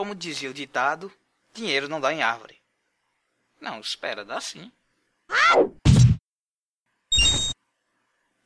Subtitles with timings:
[0.00, 1.12] como dizia o ditado,
[1.52, 2.58] dinheiro não dá em árvore.
[3.60, 4.72] Não, espera, dá sim.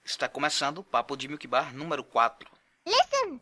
[0.02, 2.50] Está começando o Papo de Milk Bar número 4.
[2.84, 3.40] Listen!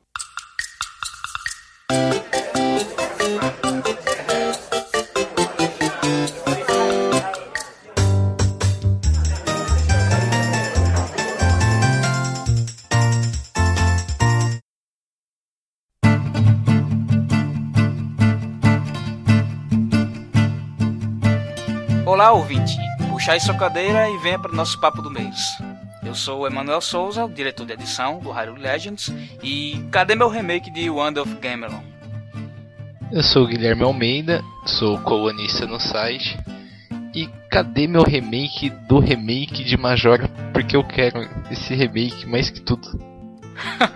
[22.23, 22.79] Olá, ouvinte.
[23.11, 25.59] Puxa aí sua cadeira e venha para o nosso papo do mês.
[26.07, 29.13] Eu sou o Emanuel Souza, diretor de edição do Hyrule Legends,
[29.43, 31.81] e cadê meu remake de Wonder of Gamelon?
[33.11, 36.39] Eu sou o Guilherme Almeida, sou colunista no site.
[37.13, 40.29] E cadê meu remake do remake de Majora?
[40.53, 42.89] Porque eu quero esse remake mais que tudo.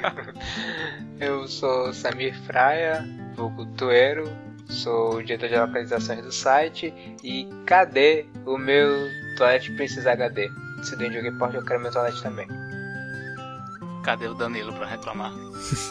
[1.20, 4.28] eu sou Samir Fraia, vulgo Tuero,
[4.68, 6.92] sou o diretor de localizações do site.
[7.22, 10.50] E cadê o meu Toilet Princess HD?
[10.82, 12.46] Se dentro de Report eu quero meu toalete também.
[14.04, 15.32] Cadê o Danilo pra reclamar?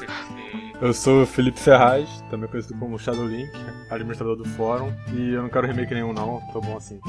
[0.81, 3.51] eu sou o Felipe Ferraz, também conhecido como Shadow Link,
[3.89, 6.99] administrador do fórum, e eu não quero remake nenhum não, tô bom assim.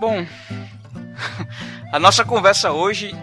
[0.00, 0.26] Bom,
[1.92, 3.14] a nossa conversa hoje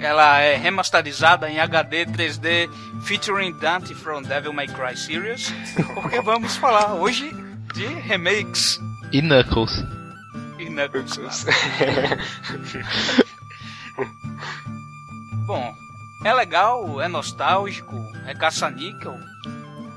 [0.00, 2.70] ela é remasterizada em HD 3D
[3.02, 5.52] featuring Dante from Devil May Cry Series,
[5.94, 7.30] porque vamos falar hoje
[7.74, 8.80] de remakes.
[9.12, 9.84] E Knuckles.
[10.58, 11.46] Knuckles.
[15.46, 15.74] Bom,
[16.24, 19.18] é legal, é nostálgico, é caça-níquel.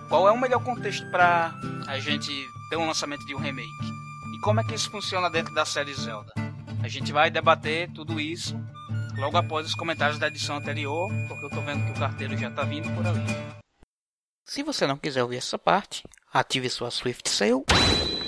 [0.10, 1.54] Qual é o melhor contexto para
[1.88, 3.70] a gente ter um lançamento de um remake?
[4.34, 6.34] E como é que isso funciona dentro da série Zelda?
[6.82, 8.60] A gente vai debater tudo isso
[9.17, 12.52] logo após os comentários da edição anterior, porque eu tô vendo que o carteiro já
[12.52, 13.23] tá vindo por ali.
[14.45, 17.64] Se você não quiser ouvir essa parte, ative sua Swift Sale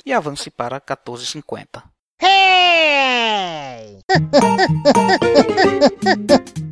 [0.06, 1.84] e avance para 1450.
[2.22, 4.00] Hey!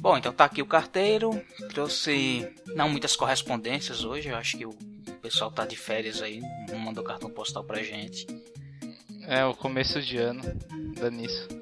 [0.00, 1.30] Bom, então tá aqui o carteiro.
[1.68, 4.30] Trouxe não muitas correspondências hoje.
[4.30, 4.72] Eu acho que o
[5.20, 6.40] pessoal tá de férias aí,
[6.70, 8.26] não mandou cartão postal pra gente.
[9.26, 10.40] É, o começo de ano,
[10.98, 11.59] dá nisso.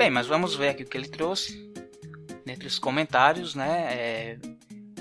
[0.00, 1.70] Bem, mas vamos ver aqui o que ele trouxe.
[2.46, 3.86] Entre os comentários, né?
[3.90, 4.38] É...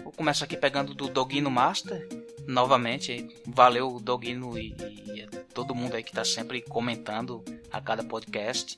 [0.04, 2.06] Vou começar aqui pegando do Dogino Master
[2.46, 8.78] novamente, valeu Dogino e, e, todo mundo aí que está sempre comentando a cada podcast.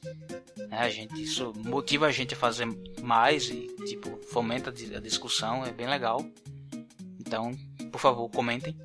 [0.56, 0.78] Né?
[0.78, 2.68] A gente, isso motiva a gente a fazer
[3.02, 6.24] mais e tipo fomenta a discussão, é bem legal.
[7.20, 7.52] Então,
[7.92, 8.78] por favor, comentem.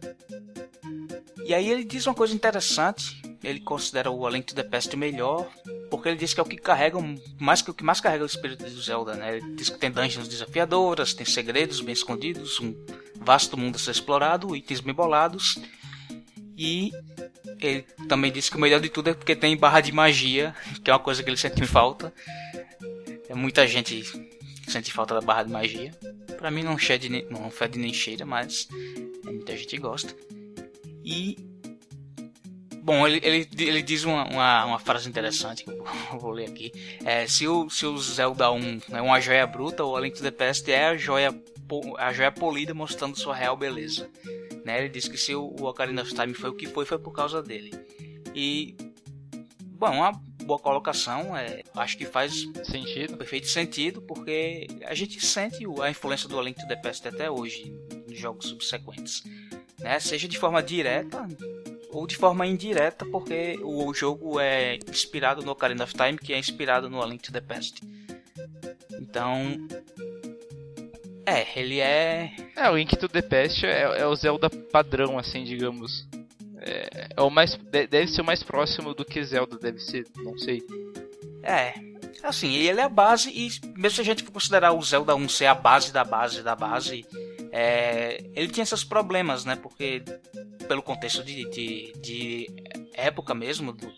[1.44, 3.20] E aí ele diz uma coisa interessante.
[3.44, 5.46] Ele considera o A Link to the Past melhor,
[6.06, 6.98] porque ele diz que é o que carrega
[7.40, 9.38] mais que o que mais carrega o espírito de Zelda, né?
[9.38, 12.72] Ele diz que tem dungeons desafiadoras, tem segredos bem escondidos, um
[13.16, 15.58] vasto mundo a ser explorado, itens bem bolados.
[16.56, 16.92] E
[17.60, 20.90] ele também disse que o melhor de tudo é porque tem barra de magia, que
[20.90, 22.14] é uma coisa que ele sente falta.
[23.28, 24.04] É muita gente
[24.68, 25.90] sente falta da barra de magia.
[26.38, 28.68] Pra mim não, fede, não fede nem cheira, mas
[29.24, 30.14] muita gente gosta.
[31.04, 31.36] E.
[32.86, 35.84] Bom, ele, ele, ele diz uma, uma, uma, frase interessante que eu
[36.20, 36.70] vou, ler aqui.
[37.04, 40.22] É, se, o, se o Zelda 1 é uma joia bruta, o A Link to
[40.22, 41.34] the Past é a joia
[41.98, 44.08] a joia polida mostrando sua real beleza.
[44.64, 44.78] Né?
[44.78, 47.42] Ele disse que se o Ocarina of Time foi o que foi, foi por causa
[47.42, 47.72] dele.
[48.32, 48.76] E,
[49.62, 50.12] bom, uma
[50.44, 56.28] boa colocação, é, acho que faz sentido, perfeito sentido, porque a gente sente a influência
[56.28, 57.74] do A Link to the Past até hoje,
[58.08, 59.24] nos jogos subsequentes.
[59.80, 59.98] Né?
[59.98, 61.26] Seja de forma direta
[61.90, 66.38] ou de forma indireta, porque o jogo é inspirado no Ocarina of Time, que é
[66.38, 67.80] inspirado no A Link to the Past.
[69.00, 69.58] Então,
[71.26, 72.30] é, ele é.
[72.54, 76.06] É, o Link to the Past é, é o Zelda padrão, assim, digamos.
[76.60, 77.58] É, é, o mais.
[77.70, 80.62] Deve ser o mais próximo do que Zelda deve ser, não sei.
[81.42, 81.74] É.
[82.22, 85.28] Assim, ele é a base, e mesmo se a gente for considerar o Zelda 1
[85.28, 87.04] ser a base da base da base,
[87.52, 89.56] é, ele tinha seus problemas, né?
[89.56, 90.02] Porque,
[90.66, 92.46] pelo contexto de, de, de
[92.94, 93.92] época mesmo, do,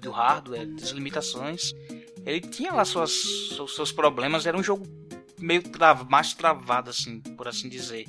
[0.00, 1.72] do hardware, das limitações,
[2.24, 3.12] ele tinha lá suas,
[3.68, 4.46] seus problemas.
[4.46, 4.86] Era um jogo
[5.38, 5.62] meio
[6.08, 8.04] mais travado, assim, por assim dizer.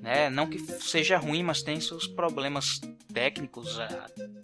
[0.00, 0.28] Né?
[0.30, 2.80] Não que seja ruim, mas tem seus problemas
[3.12, 3.78] técnicos,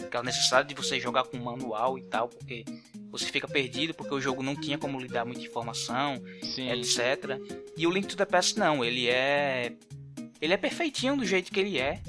[0.04, 2.64] aquela necessidade de você jogar com manual e tal, porque
[3.10, 6.70] você fica perdido, porque o jogo não tinha como lhe dar muita informação, Sim.
[6.70, 7.38] etc.
[7.76, 9.72] E o Link to the Past não, ele é
[10.40, 12.00] ele é perfeitinho do jeito que ele é.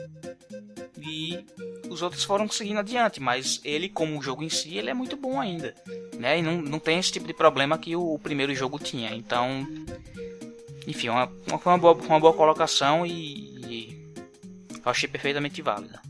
[0.98, 1.46] E
[1.92, 5.18] os outros foram seguindo adiante, mas ele, como o jogo em si, ele é muito
[5.18, 5.76] bom ainda.
[6.18, 6.40] Né?
[6.40, 9.14] E não, não tem esse tipo de problema que o, o primeiro jogo tinha.
[9.14, 9.68] Então,
[10.88, 13.12] enfim, uma, uma, uma, boa, uma boa colocação e,
[13.68, 14.14] e
[14.86, 16.02] achei perfeitamente válida.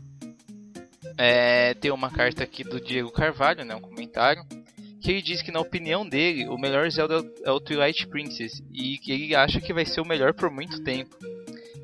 [1.18, 4.46] É, tem uma carta aqui do Diego Carvalho, né, um comentário,
[5.00, 8.98] que ele diz que na opinião dele, o melhor Zelda é o Twilight Princess e
[8.98, 11.16] que ele acha que vai ser o melhor por muito tempo.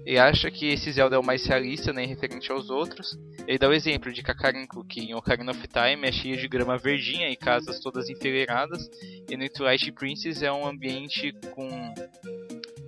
[0.09, 3.19] Ele acha que esse Zelda é o mais realista, né, referente aos outros.
[3.47, 6.79] Ele dá o exemplo de Kakariko, que em Ocarina of Time é cheio de grama
[6.79, 8.89] verdinha e casas todas enfileiradas,
[9.29, 11.69] e no Twilight Princess é um ambiente com,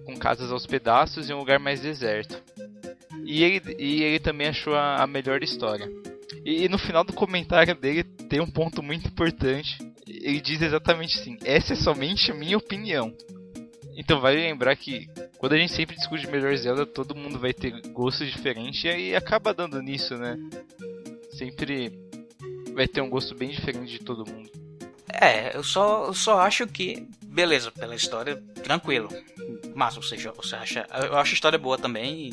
[0.06, 2.42] com casas aos pedaços e um lugar mais deserto.
[3.26, 5.90] E ele, e ele também achou a, a melhor história.
[6.42, 9.76] E, e, no final do comentário dele tem um ponto muito importante.
[10.08, 13.14] Ele diz exatamente assim: essa é somente a minha opinião.
[13.94, 15.06] Então vale lembrar que
[15.40, 19.16] quando a gente sempre discute melhor Zelda, todo mundo vai ter gostos diferentes e aí
[19.16, 20.36] acaba dando nisso, né?
[21.32, 21.90] Sempre
[22.74, 24.50] vai ter um gosto bem diferente de todo mundo.
[25.10, 29.08] É, eu só, eu só acho que, beleza, pela história, tranquilo.
[29.74, 30.86] Mas você, você acha.
[30.92, 32.30] Eu acho a história boa também e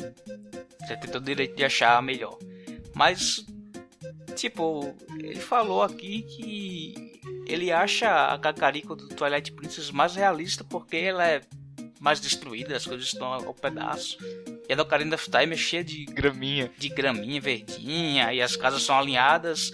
[0.78, 2.38] você tem todo o direito de achar melhor.
[2.94, 3.42] Mas
[4.36, 10.98] tipo, ele falou aqui que ele acha a Kakariko do Twilight Princess mais realista porque
[10.98, 11.40] ela é
[12.00, 14.18] mais destruída, as coisas estão ao pedaço.
[14.68, 18.56] E a do Ocarina of Time é cheia de graminha, de graminha verdinha e as
[18.56, 19.72] casas são alinhadas.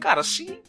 [0.00, 0.60] Cara, assim,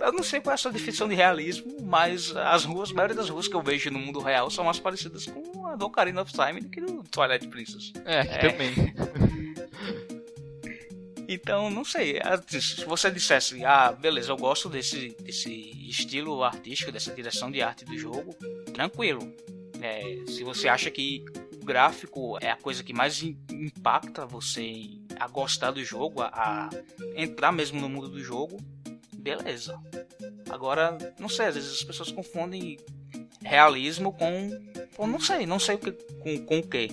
[0.00, 3.16] eu não sei qual é a sua definição de realismo, mas as ruas, a maioria
[3.16, 6.22] das ruas que eu vejo no mundo real são mais parecidas com a do Ocarina
[6.22, 7.92] of Time do que do Twilight Princess.
[8.04, 8.38] É, é.
[8.38, 8.74] também.
[11.28, 12.20] Então, não sei.
[12.48, 15.50] Se você dissesse, ah, beleza, eu gosto desse, desse
[15.88, 18.32] estilo artístico, dessa direção de arte do jogo,
[18.72, 19.34] tranquilo.
[19.80, 21.24] É, se você acha que
[21.60, 24.82] o gráfico é a coisa que mais impacta você
[25.18, 26.70] a gostar do jogo, a, a
[27.14, 28.58] entrar mesmo no mundo do jogo,
[29.14, 29.78] beleza.
[30.50, 32.78] Agora, não sei, às vezes as pessoas confundem
[33.42, 34.50] realismo com.
[34.96, 36.88] com não sei, não sei o que, com, com o que.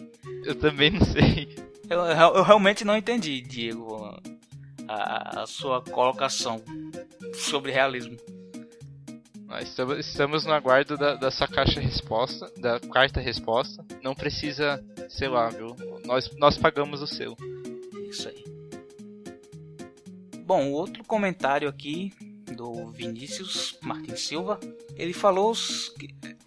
[0.45, 1.55] Eu também não sei.
[1.89, 4.17] Eu, eu, realmente não entendi, Diego,
[4.87, 6.63] a, a sua colocação
[7.33, 8.17] sobre realismo.
[9.61, 13.85] Estamos, estamos no aguardo da, da sua caixa resposta, da quarta resposta.
[14.01, 15.75] Não precisa, sei lá, viu?
[16.05, 17.35] Nós, nós pagamos o seu.
[18.09, 18.43] Isso aí.
[20.45, 22.11] Bom, outro comentário aqui
[22.55, 24.59] do Vinícius Martins Silva.
[24.95, 25.53] Ele falou,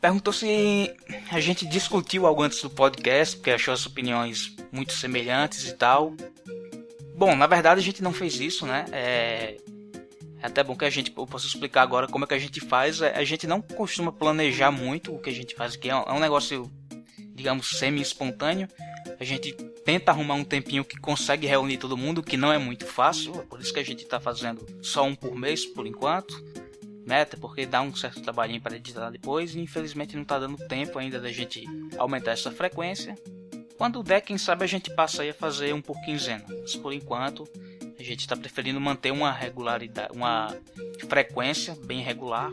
[0.00, 0.94] perguntou se
[1.31, 6.14] a gente discutiu algo antes do podcast, porque achou as opiniões muito semelhantes e tal.
[7.17, 8.85] Bom, na verdade a gente não fez isso, né?
[8.93, 9.56] É,
[10.43, 12.61] é até bom que a gente, eu posso explicar agora como é que a gente
[12.61, 13.00] faz.
[13.00, 16.17] É, a gente não costuma planejar muito o que a gente faz aqui, é um
[16.17, 16.71] é negócio,
[17.35, 18.69] digamos, semi-espontâneo.
[19.19, 19.53] A gente
[19.85, 23.44] tenta arrumar um tempinho que consegue reunir todo mundo, que não é muito fácil, é
[23.44, 26.35] por isso que a gente está fazendo só um por mês por enquanto.
[27.06, 27.23] Né?
[27.23, 30.99] Até porque dá um certo trabalhinho para editar depois e infelizmente não está dando tempo
[30.99, 31.65] ainda da gente
[31.97, 33.17] aumentar essa frequência.
[33.79, 36.44] Quando der, quem sabe a gente passa aí a fazer um por quinzena.
[36.49, 37.44] Mas por enquanto,
[38.06, 40.55] gente está preferindo manter uma regularidade, uma
[41.08, 42.50] frequência bem regular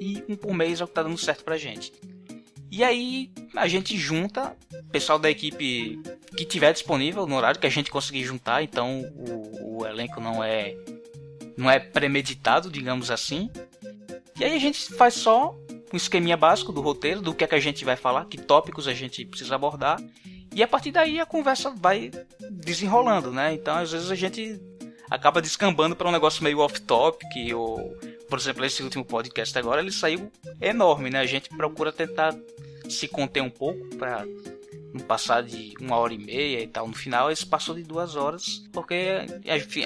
[0.00, 1.92] e um por mês é o que está dando certo pra gente.
[2.70, 4.56] E aí a gente junta
[4.90, 6.00] pessoal da equipe
[6.36, 10.42] que tiver disponível no horário que a gente conseguir juntar, então o, o elenco não
[10.42, 10.76] é
[11.56, 13.50] não é premeditado, digamos assim.
[14.38, 15.56] E aí a gente faz só
[15.92, 18.88] um esqueminha básico do roteiro, do que é que a gente vai falar, que tópicos
[18.88, 20.00] a gente precisa abordar
[20.54, 22.12] e a partir daí a conversa vai
[22.50, 23.52] desenrolando, né?
[23.52, 24.60] Então às vezes a gente
[25.10, 27.96] acaba descambando para um negócio meio off-topic, ou,
[28.28, 30.30] por exemplo, esse último podcast agora, ele saiu
[30.60, 31.20] enorme, né?
[31.20, 32.34] A gente procura tentar
[32.88, 34.24] se conter um pouco para
[34.92, 36.86] não passar de uma hora e meia e tal.
[36.86, 39.26] No final, esse passou de duas horas, porque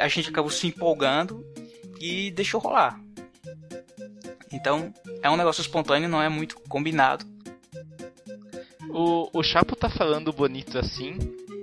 [0.01, 1.45] a gente acabou se empolgando
[2.01, 3.01] e deixou rolar.
[4.53, 7.25] Então, é um negócio espontâneo, não é muito combinado.
[8.91, 11.19] O, o Chapo tá falando bonito assim,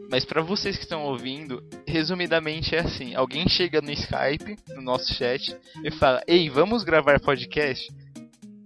[0.09, 5.13] mas para vocês que estão ouvindo, resumidamente é assim: alguém chega no Skype, no nosso
[5.13, 7.91] chat, e fala: Ei, vamos gravar podcast?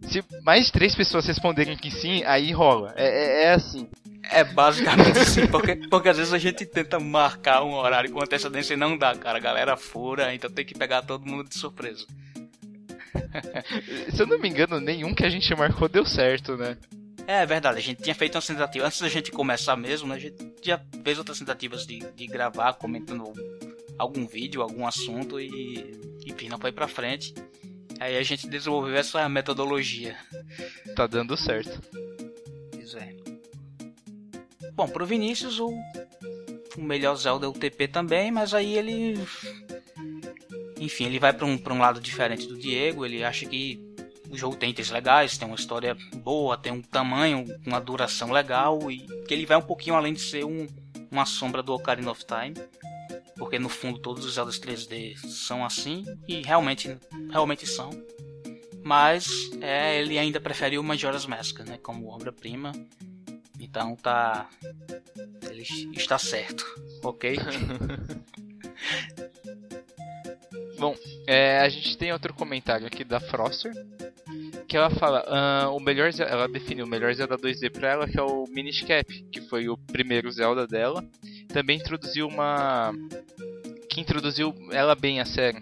[0.04, 2.94] Se mais de três pessoas responderem que sim, aí rola.
[2.96, 3.88] É, é, é assim.
[4.32, 8.74] É basicamente assim, porque, porque às vezes a gente tenta marcar um horário com antecedência
[8.74, 9.38] e não dá, cara.
[9.38, 12.06] A galera fura, então tem que pegar todo mundo de surpresa.
[14.14, 16.78] Se eu não me engano, nenhum que a gente marcou deu certo, né?
[17.32, 20.20] É verdade, a gente tinha feito uma tentativa, antes da gente começar mesmo, né, a
[20.20, 23.32] gente já fez outras tentativas de, de gravar, comentando
[24.00, 25.96] algum vídeo, algum assunto e,
[26.26, 27.36] enfim, não foi pra frente.
[28.00, 30.18] Aí a gente desenvolveu essa metodologia.
[30.96, 31.80] Tá dando certo.
[32.72, 33.16] Pois é.
[34.74, 35.70] Bom, pro Vinícius, o,
[36.78, 39.20] o melhor Zelda é o TP também, mas aí ele.
[40.80, 43.88] Enfim, ele vai para um, pra um lado diferente do Diego, ele acha que
[44.30, 48.92] o jogo tem itens legais, tem uma história boa, tem um tamanho, uma duração legal
[48.92, 50.68] e que ele vai um pouquinho além de ser um,
[51.12, 52.54] uma sombra do Ocarina of Time.
[53.38, 56.98] porque no fundo todos os Zeldas 3D são assim e realmente
[57.32, 57.90] realmente são.
[58.84, 59.28] Mas
[59.62, 62.72] é, ele ainda prefere o Majora's Mask, né, como obra-prima.
[63.60, 64.48] Então tá
[65.44, 66.66] ele está certo,
[67.04, 67.36] OK?
[70.80, 70.96] Bom,
[71.28, 73.74] é, a gente tem outro comentário aqui da Froster,
[74.66, 75.26] que ela fala,
[75.68, 78.84] uh, o melhor ela definiu o melhor Zelda 2D para ela, que é o Minish
[78.84, 81.04] Cap, que foi o primeiro Zelda dela.
[81.50, 82.94] Também introduziu uma
[83.90, 85.62] que introduziu ela bem a série.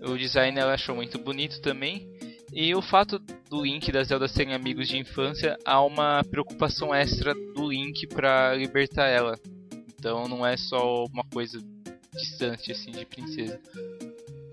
[0.00, 2.08] O design ela achou muito bonito também.
[2.54, 3.18] E o fato
[3.50, 8.06] do Link e da Zelda serem amigos de infância, há uma preocupação extra do Link
[8.06, 9.38] para libertar ela.
[9.98, 11.60] Então não é só uma coisa
[12.12, 13.60] distante assim de princesa.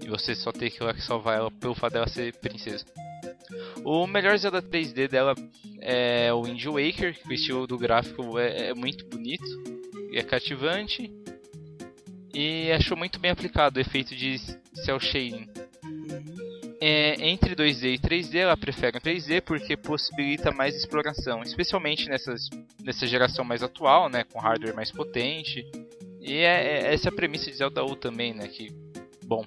[0.03, 2.85] E você só ter que salvar ela pelo fato dela ser princesa.
[3.83, 5.33] O melhor Zelda 3D dela
[5.79, 9.45] é o Wind Waker, que o estilo do gráfico é, é muito bonito
[10.11, 11.11] e é cativante.
[12.33, 14.37] E achou muito bem aplicado o efeito de
[14.85, 15.47] cel shading.
[16.79, 22.49] É, entre 2D e 3D, ela prefere 3D porque possibilita mais exploração, especialmente nessas,
[22.83, 25.65] nessa geração mais atual, né, com hardware mais potente.
[26.27, 28.69] E é, é essa é a premissa de Zelda U também, né, que,
[29.25, 29.45] bom,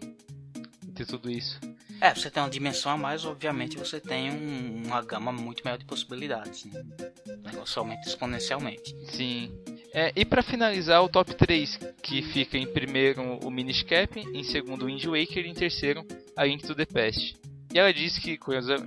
[0.94, 1.60] ter tudo isso.
[2.00, 5.76] É, você tem uma dimensão a mais, obviamente você tem um, uma gama muito maior
[5.76, 6.64] de possibilidades.
[6.64, 6.82] Né?
[7.26, 8.96] O negócio aumenta exponencialmente.
[9.04, 9.52] Sim.
[9.92, 14.42] É, e para finalizar, o top 3, que fica em primeiro o Minish Cap, em
[14.42, 17.36] segundo o Wind Waker e em terceiro a Link to the Past.
[17.72, 18.38] E ela diz que,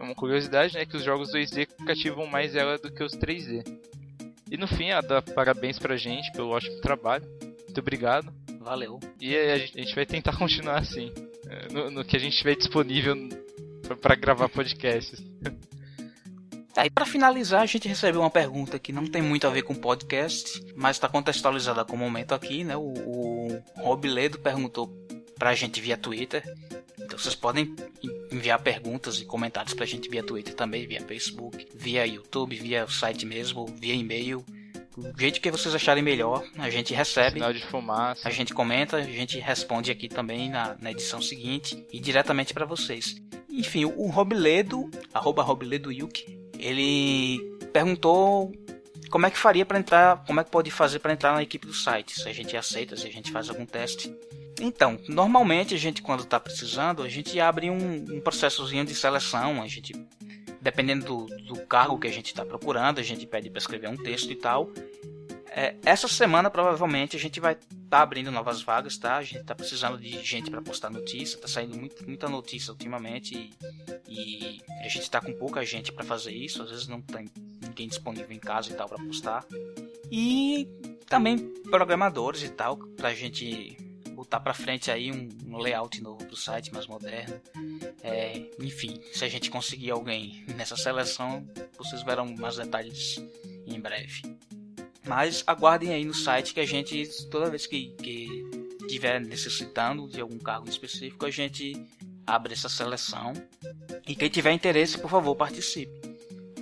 [0.02, 3.64] uma curiosidade, né, que os jogos 2D cativam mais ela do que os 3D.
[4.50, 7.26] E no fim, ela dá parabéns pra gente pelo ótimo trabalho.
[7.74, 8.32] Muito obrigado.
[8.60, 9.00] Valeu.
[9.20, 11.12] E a gente vai tentar continuar assim,
[11.50, 13.15] é, no, no que a gente tiver disponível
[14.00, 15.20] para gravar podcasts.
[16.75, 19.75] E para finalizar, a gente recebeu uma pergunta que não tem muito a ver com
[19.75, 22.75] podcast, mas está contextualizada com o momento aqui, né?
[22.75, 24.88] O, o Rob Ledo perguntou
[25.38, 26.44] pra gente via Twitter.
[27.00, 27.75] Então vocês podem
[28.32, 33.24] enviar perguntas e comentários pra gente via Twitter também, via Facebook, via YouTube, via site
[33.24, 34.44] mesmo, via e-mail.
[34.96, 37.34] Do jeito que vocês acharem melhor, a gente recebe.
[37.34, 38.28] Sinal de fumaça.
[38.28, 42.66] A gente comenta, a gente responde aqui também na, na edição seguinte e diretamente para
[42.66, 43.16] vocês.
[43.50, 47.40] Enfim, o Robledo, arroba Robledo Yuki, ele
[47.72, 48.52] perguntou
[49.10, 51.68] como é que faria para entrar, como é que pode fazer para entrar na equipe
[51.68, 54.12] do site, se a gente aceita, se a gente faz algum teste.
[54.60, 59.62] Então, normalmente a gente quando está precisando, a gente abre um, um processozinho de seleção,
[59.62, 59.94] a gente
[60.63, 63.98] dependendo do, do cargo que a gente está procurando, a gente pede para escrever um
[63.98, 64.72] texto e tal.
[65.55, 69.17] É, essa semana provavelmente a gente vai estar tá abrindo novas vagas, tá?
[69.17, 73.51] A gente está precisando de gente para postar notícia, tá saindo muito, muita notícia ultimamente
[74.08, 77.29] e, e a gente está com pouca gente para fazer isso, às vezes não tem
[77.62, 79.46] ninguém disponível em casa e tal para postar.
[80.10, 80.67] E
[81.08, 81.38] também
[81.70, 83.77] programadores e tal, para a gente
[84.24, 87.39] botar para frente aí um, um, layout novo pro site mais moderno.
[88.01, 93.22] É, enfim, se a gente conseguir alguém nessa seleção, vocês verão mais detalhes
[93.68, 94.22] em breve.
[95.06, 98.27] Mas aguardem aí no site que a gente, toda vez que, que
[98.88, 101.74] tiver necessitando de algum cargo específico, a gente
[102.25, 103.34] abre essa seleção.
[104.08, 106.12] E quem tiver interesse, por favor, participe.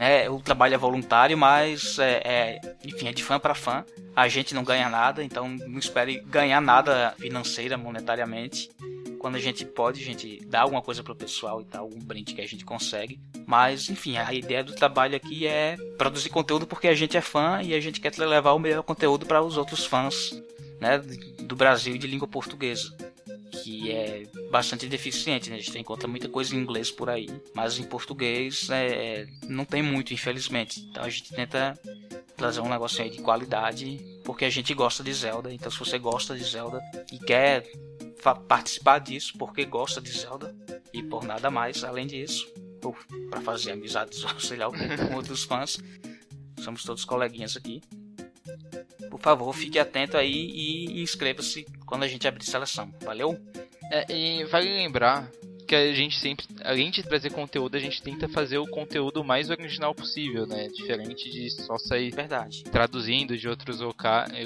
[0.02, 3.86] É, o trabalho é voluntário, mas é, é enfim, é de fã para fã.
[4.16, 8.72] A gente não ganha nada, então não espere ganhar nada financeira, monetariamente.
[9.20, 12.34] Quando a gente pode, a gente dá alguma coisa pro pessoal e tal, algum brinde
[12.34, 13.20] que a gente consegue.
[13.46, 17.62] Mas, enfim, a ideia do trabalho aqui é produzir conteúdo porque a gente é fã
[17.62, 20.32] e a gente quer levar o melhor conteúdo para os outros fãs
[20.80, 20.98] né,
[21.44, 22.92] do Brasil e de língua portuguesa.
[23.52, 25.58] Que é bastante deficiente, né?
[25.58, 29.84] A gente encontra muita coisa em inglês por aí, mas em português é, não tem
[29.84, 30.80] muito, infelizmente.
[30.80, 31.78] Então a gente tenta
[32.38, 35.54] trazer um negócio aí de qualidade, porque a gente gosta de Zelda.
[35.54, 36.82] Então se você gosta de Zelda
[37.12, 37.70] e quer
[38.48, 40.56] participar disso porque gosta de Zelda
[40.94, 42.48] e por nada mais além disso,
[43.30, 45.78] para fazer amizades, sei lá, com outros fãs.
[46.60, 47.82] Somos todos coleguinhas aqui.
[49.10, 52.90] Por favor, fique atento aí e inscreva-se quando a gente abrir seleção.
[53.02, 53.38] Valeu?
[53.92, 55.30] É, e vale lembrar
[55.68, 59.50] que a gente sempre, além de trazer conteúdo, a gente tenta fazer o conteúdo mais
[59.50, 60.70] original possível, né?
[60.70, 62.64] Diferente de só sair Verdade.
[62.64, 63.82] traduzindo de outros,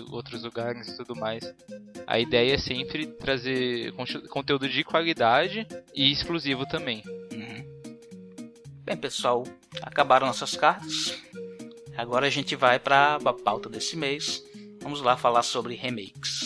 [0.10, 1.44] outros lugares e tudo mais.
[2.08, 3.94] A ideia é sempre trazer
[4.30, 7.04] conteúdo de qualidade e exclusivo também.
[8.84, 9.44] Bem, pessoal,
[9.84, 11.16] acabaram nossas cartas.
[11.96, 14.44] Agora a gente vai para a pauta desse mês.
[14.82, 16.45] Vamos lá falar sobre remakes.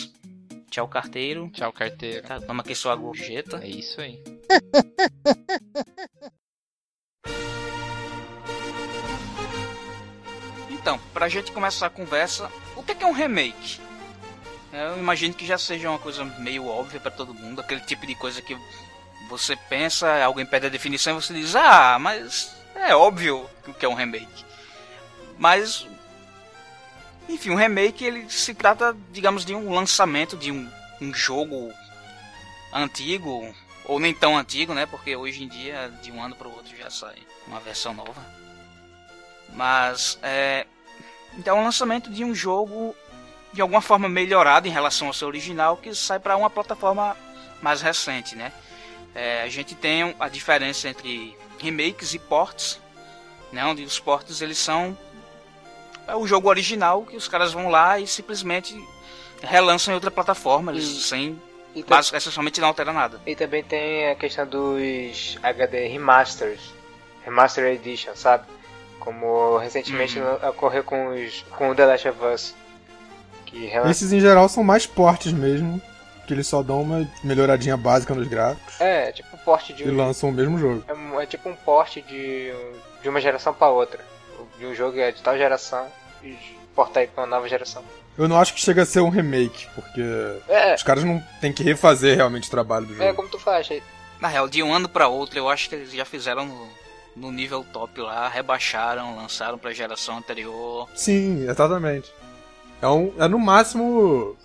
[0.70, 1.50] Tchau, carteiro.
[1.50, 2.24] Tchau, carteiro.
[2.26, 3.58] Tá, toma aqui sua gorjeta.
[3.62, 4.22] É isso aí.
[10.70, 13.80] então, pra gente começar a conversa, o que é um remake?
[14.72, 18.14] Eu imagino que já seja uma coisa meio óbvia para todo mundo, aquele tipo de
[18.14, 18.56] coisa que
[19.28, 23.88] você pensa, alguém pede a definição e você diz, ah, mas é óbvio que é
[23.88, 24.44] um remake.
[25.36, 25.88] Mas,
[27.34, 30.68] enfim, um remake ele se trata, digamos, de um lançamento de um,
[31.00, 31.72] um jogo
[32.72, 34.86] antigo, ou nem tão antigo, né?
[34.86, 38.24] Porque hoje em dia, de um ano para o outro, já sai uma versão nova.
[39.52, 40.66] Mas, é.
[41.36, 42.94] Então, é um lançamento de um jogo
[43.52, 47.16] de alguma forma melhorado em relação ao seu original que sai para uma plataforma
[47.60, 48.52] mais recente, né?
[49.14, 52.80] É, a gente tem a diferença entre remakes e ports,
[53.52, 53.64] né?
[53.64, 54.96] Onde os ports eles são
[56.10, 58.76] é o jogo original que os caras vão lá e simplesmente
[59.42, 61.42] relançam em outra plataforma, eles e, sem
[61.74, 63.20] e mas essencialmente não altera nada.
[63.26, 66.60] E também tem a questão dos HD remasters,
[67.24, 68.44] remaster edition, sabe?
[68.98, 70.48] Como recentemente uhum.
[70.48, 72.54] ocorreu com os com o The Last of Us
[73.46, 75.80] que Esses em geral são mais portes mesmo,
[76.26, 78.80] que eles só dão uma melhoradinha básica nos gráficos.
[78.80, 79.82] É, é tipo um porte de.
[79.84, 80.84] E lançam o mesmo jogo.
[80.86, 82.52] É, é tipo um porte de,
[83.02, 84.00] de uma geração para outra.
[84.58, 85.86] De um jogo é de tal geração
[86.22, 86.36] e
[86.74, 87.84] portar para uma nova geração.
[88.16, 90.02] Eu não acho que chega a ser um remake, porque
[90.48, 90.74] é.
[90.74, 93.08] os caras não tem que refazer realmente o trabalho do é, jogo.
[93.08, 93.68] É como tu faz.
[94.20, 96.68] Na real, de um ano para outro, eu acho que eles já fizeram no,
[97.16, 100.88] no nível top lá, rebaixaram, lançaram pra geração anterior.
[100.94, 102.12] Sim, exatamente.
[102.82, 104.36] É, um, é no máximo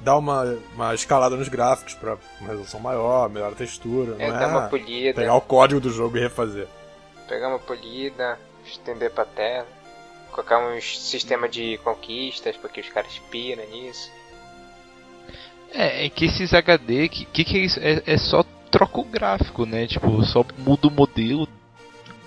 [0.00, 4.16] dar uma, uma escalada nos gráficos para uma resolução maior, melhor textura.
[4.18, 5.20] É, não dar é uma polida.
[5.20, 6.66] Pegar o código do jogo e refazer.
[7.28, 9.66] Pegar uma polida, estender pra tela,
[10.30, 14.10] colocar um sistema de conquistas para que os caras piram nisso.
[15.72, 17.80] É, é que esses HD, que, que, que é isso?
[17.80, 19.86] É, é só troca o gráfico, né?
[19.86, 21.48] Tipo, só muda o modelo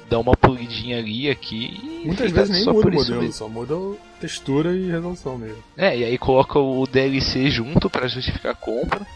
[0.10, 4.72] dá uma polidinha ali aqui Muitas vezes nem muda o modelo, só muda a textura
[4.72, 5.64] e resolução mesmo.
[5.76, 9.08] É, e aí coloca o DLC junto para justificar a compra.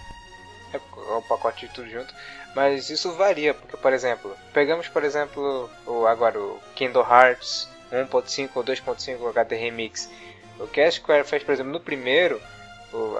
[0.74, 2.14] É o pacote de tudo junto.
[2.56, 8.50] Mas isso varia, porque por exemplo, pegamos por exemplo o, agora o Kingdom Hearts 1.5
[8.56, 10.10] ou 2.5 HD Remix.
[10.60, 12.42] O que a Square fez, por exemplo, no primeiro,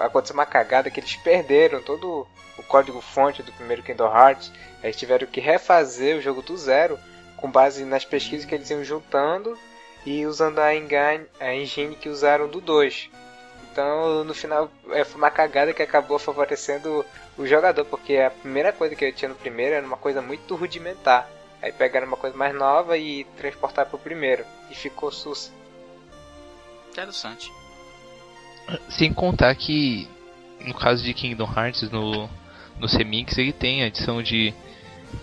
[0.00, 2.26] aconteceu uma cagada que eles perderam todo
[2.56, 4.50] o código fonte do primeiro Kingdom Hearts.
[4.82, 6.98] Eles tiveram que refazer o jogo do zero
[7.36, 9.56] com base nas pesquisas que eles iam juntando
[10.04, 13.10] e usando a engine, a engine que usaram do 2.
[13.70, 17.04] Então, no final, é, foi uma cagada que acabou favorecendo
[17.36, 20.56] o jogador, porque a primeira coisa que eu tinha no primeiro era uma coisa muito
[20.56, 21.30] rudimentar.
[21.60, 24.44] Aí pegaram uma coisa mais nova e transportaram pro primeiro.
[24.70, 25.50] E ficou sussa.
[26.90, 27.52] Interessante.
[28.88, 30.08] Sem contar que,
[30.60, 32.28] no caso de Kingdom Hearts, no,
[32.78, 34.54] no Remix, ele tem a adição de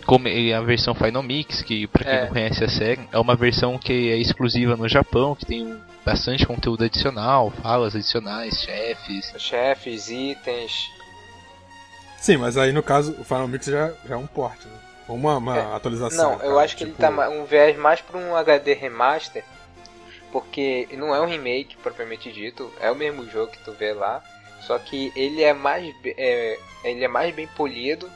[0.05, 2.21] como a versão Final Mix, que para quem é.
[2.21, 6.45] não conhece a série, é uma versão que é exclusiva no Japão, que tem bastante
[6.45, 9.33] conteúdo adicional, falas adicionais, chefes.
[9.37, 10.89] Chefes, itens.
[12.17, 14.84] Sim, mas aí no caso o Final Mix já, já é um port, né?
[15.07, 15.75] Uma, uma é.
[15.75, 16.37] atualização.
[16.37, 17.01] Não, eu acho que tipo...
[17.01, 19.43] ele tá um viés mais para um HD remaster,
[20.31, 24.23] porque não é um remake propriamente dito, é o mesmo jogo que tu vê lá,
[24.61, 28.09] só que ele é mais, é, ele é mais bem polido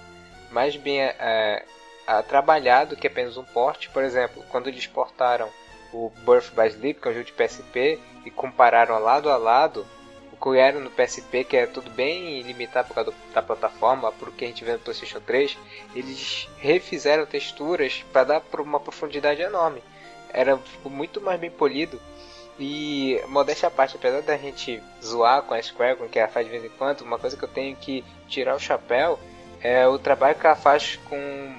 [0.52, 1.63] mais bem é,
[2.08, 3.89] é, trabalhado que apenas um porte.
[3.89, 5.49] Por exemplo, quando eles portaram
[5.93, 9.86] o Birth by Sleep, que é um jogo de PSP, e compararam lado a lado
[10.56, 14.47] era no PSP, que é tudo bem limitado por causa da plataforma, o que a
[14.47, 15.58] gente vê no PlayStation 3,
[15.93, 19.84] eles refizeram texturas para dar uma profundidade enorme.
[20.32, 21.99] Era muito mais bem polido.
[22.58, 26.45] E, modéstia à parte, apesar da gente zoar com a Square, com que ela faz
[26.45, 29.19] de vez em quando, uma coisa que eu tenho que tirar o chapéu
[29.62, 31.56] é o trabalho que ela faz com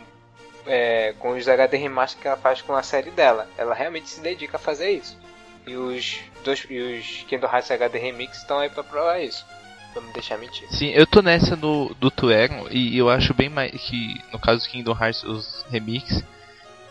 [0.67, 3.49] é, com os HD remaster que ela faz com a série dela.
[3.57, 5.19] Ela realmente se dedica a fazer isso.
[5.67, 9.45] E os dois e os Kingdom Hearts HD Remix estão aí para provar isso.
[9.93, 10.69] Pra não deixar mentir.
[10.71, 14.65] Sim, eu tô nessa no do Tuero e eu acho bem mais que no caso
[14.65, 16.25] do Kingdom Hearts os remix,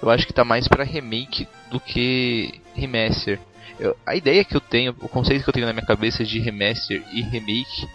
[0.01, 3.39] eu acho que tá mais para remake do que remaster.
[3.79, 6.39] Eu, a ideia que eu tenho, o conceito que eu tenho na minha cabeça de
[6.39, 7.87] remaster e remake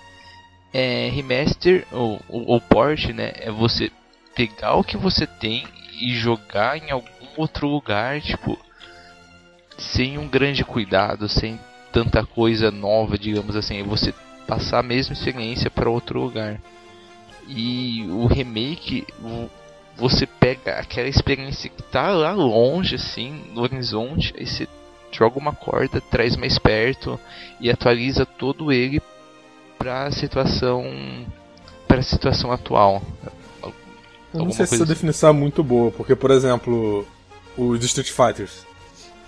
[0.72, 3.32] é, remaster ou, ou, ou port, né?
[3.36, 3.92] É você
[4.34, 5.66] pegar o que você tem
[6.00, 8.58] e jogar em algum outro lugar, tipo,
[9.78, 11.58] sem um grande cuidado, sem
[11.92, 14.12] tanta coisa nova, digamos assim, é você
[14.46, 16.60] passar a mesma experiência para outro lugar.
[17.46, 19.06] E o remake,
[19.96, 24.66] você pega aquela experiência que tá lá longe, assim, no horizonte, aí você
[25.12, 27.18] joga uma corda, traz mais perto
[27.60, 29.00] e atualiza todo ele
[29.78, 30.84] para a situação
[31.86, 33.02] para a situação atual.
[34.32, 34.92] Eu não sei se essa assim.
[34.92, 37.06] definição é muito boa, porque por exemplo,
[37.56, 38.66] os Street Fighters.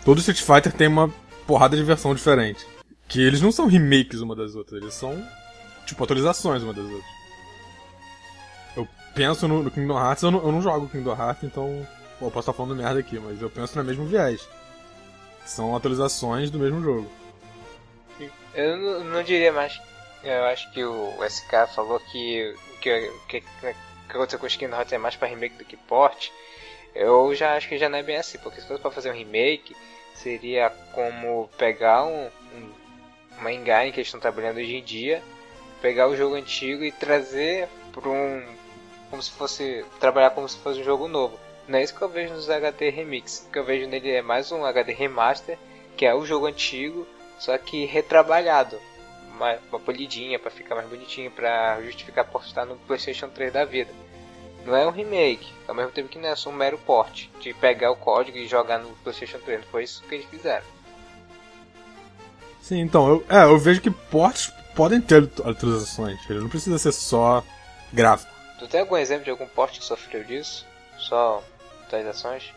[0.06, 1.12] Todo Street Fighter tem uma
[1.48, 2.64] porrada de versão diferente.
[3.08, 5.20] Que eles não são remakes uma das outras, eles são
[5.84, 7.10] tipo, atualizações uma das outras.
[8.76, 11.84] Eu penso no, no Kingdom Hearts, eu não, eu não jogo Kingdom Hearts, então.
[12.20, 14.48] Pô, eu posso estar falando merda aqui, mas eu penso no mesmo viés.
[15.44, 17.10] São atualizações do mesmo jogo.
[18.54, 19.80] Eu não, não diria mais.
[20.22, 23.74] Eu acho que o SK falou que o que, que, que
[24.08, 26.30] aconteceu com o Kingdom Hearts é mais para remake do que port.
[26.94, 29.14] Eu já acho que já não é bem assim, porque se fosse para fazer um
[29.14, 29.76] remake,
[30.16, 32.70] seria como pegar um, um,
[33.38, 35.22] uma engine que eles estão trabalhando hoje em dia,
[35.80, 38.44] pegar o jogo antigo e trazer para um.
[39.10, 39.84] como se fosse.
[40.00, 41.38] trabalhar como se fosse um jogo novo.
[41.68, 43.44] Não é isso que eu vejo nos HD Remix.
[43.46, 45.58] O que eu vejo nele é mais um HD Remaster,
[45.96, 47.06] que é o jogo antigo,
[47.38, 48.78] só que retrabalhado.
[49.34, 53.92] Uma, uma polidinha para ficar mais bonitinho, para justificar postar no PlayStation 3 da vida.
[54.66, 57.54] Não é um remake, ao mesmo tempo que não é só um mero porte, de
[57.54, 59.64] pegar o código e jogar no PlayStation 3.
[59.66, 60.64] Foi isso que eles fizeram.
[62.60, 66.90] Sim, então, eu, é, eu vejo que portes podem ter atualizações, ele não precisa ser
[66.90, 67.44] só
[67.92, 68.32] gráfico.
[68.58, 70.66] Tu tem algum exemplo de algum porte que sofreu disso?
[70.98, 71.44] Só
[71.84, 72.52] atualizações?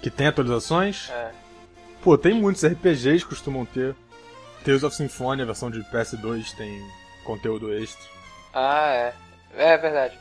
[0.00, 1.10] Que tem atualizações?
[1.10, 1.30] É.
[2.02, 3.94] Pô, tem muitos RPGs que costumam ter.
[4.64, 6.82] Tales of Symphonia, a versão de PS2, tem
[7.24, 8.08] conteúdo extra.
[8.54, 9.14] Ah, é.
[9.56, 10.18] É verdade.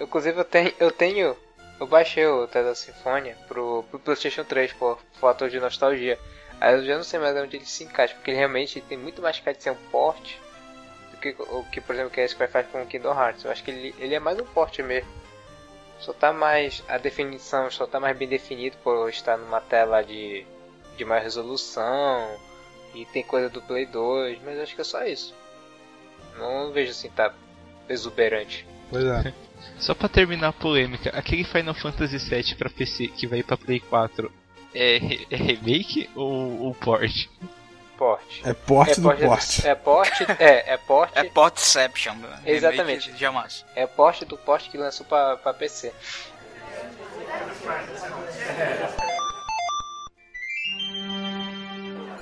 [0.00, 0.72] Inclusive eu tenho.
[0.80, 1.36] Eu tenho.
[1.78, 6.18] Eu baixei o Tales of Symphonia pro, pro Playstation 3 por fator de nostalgia.
[6.60, 9.22] Aí eu já não sei mais onde ele se encaixa, porque ele realmente tem muito
[9.22, 10.38] mais cara de ser um porte
[11.10, 13.44] do que o que, por exemplo, que a Square faz com o Kingdom Hearts.
[13.44, 15.08] Eu acho que ele, ele é mais um porte mesmo.
[16.00, 16.82] Só tá mais.
[16.88, 20.46] A definição só tá mais bem definido por estar numa tela de,
[20.96, 22.38] de mais resolução.
[22.94, 25.34] E tem coisa do Play 2, mas acho que é só isso.
[26.36, 27.32] Não vejo assim, tá
[27.88, 28.66] exuberante.
[28.90, 29.32] Pois é.
[29.78, 33.80] Só pra terminar a polêmica, aquele Final Fantasy VII pra PC que vai pra Play
[33.80, 34.30] 4
[34.74, 34.96] é,
[35.30, 37.28] é remake ou, ou port?
[37.96, 38.40] Port.
[38.44, 39.66] É porte é do porte.
[39.66, 41.18] É porte, é, é porte.
[41.18, 42.14] É Portception.
[42.14, 43.16] remake Exatamente.
[43.16, 43.64] Jamais.
[43.74, 45.92] É porte do porte que lançou pra, pra PC.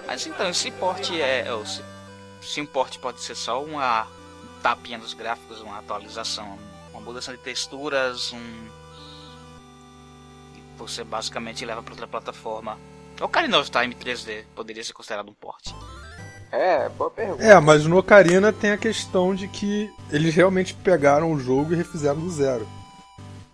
[0.06, 1.44] Mas então, esse porte é.
[2.40, 4.08] Se, um porte pode ser só uma
[4.58, 6.58] tapinha dos gráficos, uma atualização,
[6.92, 8.68] uma mudança de texturas, um.
[10.56, 12.78] e Você basicamente leva para outra plataforma.
[13.20, 15.74] O Ocarina of Time 3D poderia ser considerado um porte.
[16.50, 17.42] É, boa pergunta.
[17.42, 21.76] É, mas no Ocarina tem a questão de que eles realmente pegaram o jogo e
[21.76, 22.66] refizeram do zero.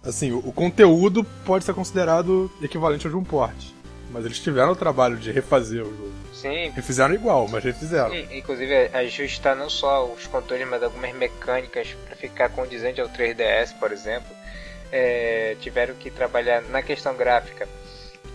[0.02, 3.74] Assim, o, o conteúdo pode ser considerado equivalente ao de um porte.
[4.14, 6.12] Mas eles tiveram o trabalho de refazer o jogo.
[6.32, 8.14] Sim, Refizeram igual, mas refizeram.
[8.14, 13.76] e, inclusive ajustar não só os controles, mas algumas mecânicas para ficar condizente ao 3DS,
[13.76, 14.28] por exemplo.
[14.92, 17.68] É, tiveram que trabalhar na questão gráfica.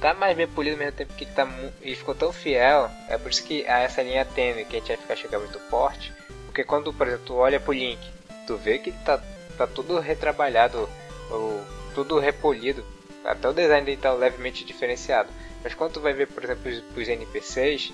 [0.01, 1.47] Tá mais bem polido ao mesmo tempo que ele, tá,
[1.81, 2.91] ele ficou tão fiel.
[3.07, 5.59] É por isso que há essa linha tênue que a gente vai ficar chegando muito
[5.69, 6.11] forte.
[6.45, 7.99] Porque quando, por exemplo, tu olha pro Link,
[8.45, 9.21] tu vê que tá,
[9.57, 10.89] tá tudo retrabalhado,
[11.31, 11.63] ou,
[11.95, 12.83] tudo repolido.
[13.23, 15.29] Até o design dele tá levemente diferenciado.
[15.63, 17.93] Mas quando tu vai ver, por exemplo, os, os NPCs,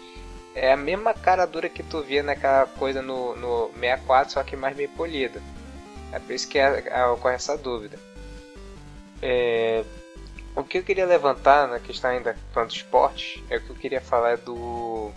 [0.53, 4.55] é a mesma cara dura que tu via naquela coisa no, no 64, só que
[4.55, 5.41] mais bem polida.
[6.11, 7.99] É por isso que é- é- ocorre essa dúvida.
[9.21, 9.83] É,
[10.55, 14.01] o que eu queria levantar na questão ainda dos esportes é o que eu queria
[14.01, 15.11] falar do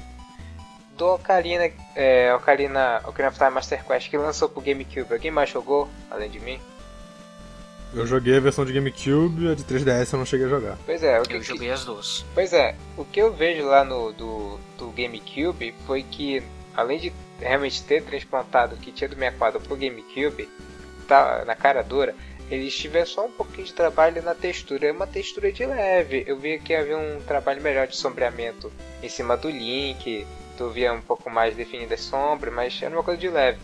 [0.96, 5.12] do Ocarina, é, Ocarina, Ocarina of Time Master Quest que lançou pro GameCube.
[5.12, 6.60] Alguém mais jogou além de mim?
[7.94, 10.78] Eu joguei a versão de GameCube, a de 3DS eu não cheguei a jogar.
[10.84, 12.24] Pois é, o que, Eu joguei as duas.
[12.34, 16.42] Pois é, o que eu vejo lá no do, do GameCube foi que,
[16.74, 20.48] além de realmente ter transplantado o que tinha do 64 pro GameCube,
[21.06, 22.14] tá, na cara dura,
[22.50, 26.24] eles tiveram só um pouquinho de trabalho na textura, é uma textura de leve.
[26.26, 28.70] Eu vi que havia um trabalho melhor de sombreamento
[29.02, 33.20] em cima do Link, tu via um pouco mais definidas sombras, mas era uma coisa
[33.20, 33.58] de leve.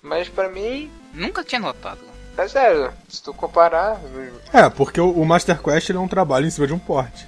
[0.00, 2.11] Mas pra mim, Nunca tinha notado.
[2.36, 2.92] É zero.
[3.08, 4.00] Se tu comparar,
[4.52, 7.26] É, porque o, Master Quest ele é um trabalho em cima de um porte.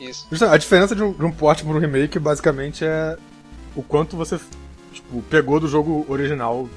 [0.00, 0.26] isso.
[0.44, 3.16] A diferença de um, de um porte para um remake basicamente é
[3.76, 4.38] o quanto você
[4.92, 6.68] tipo, pegou do jogo original.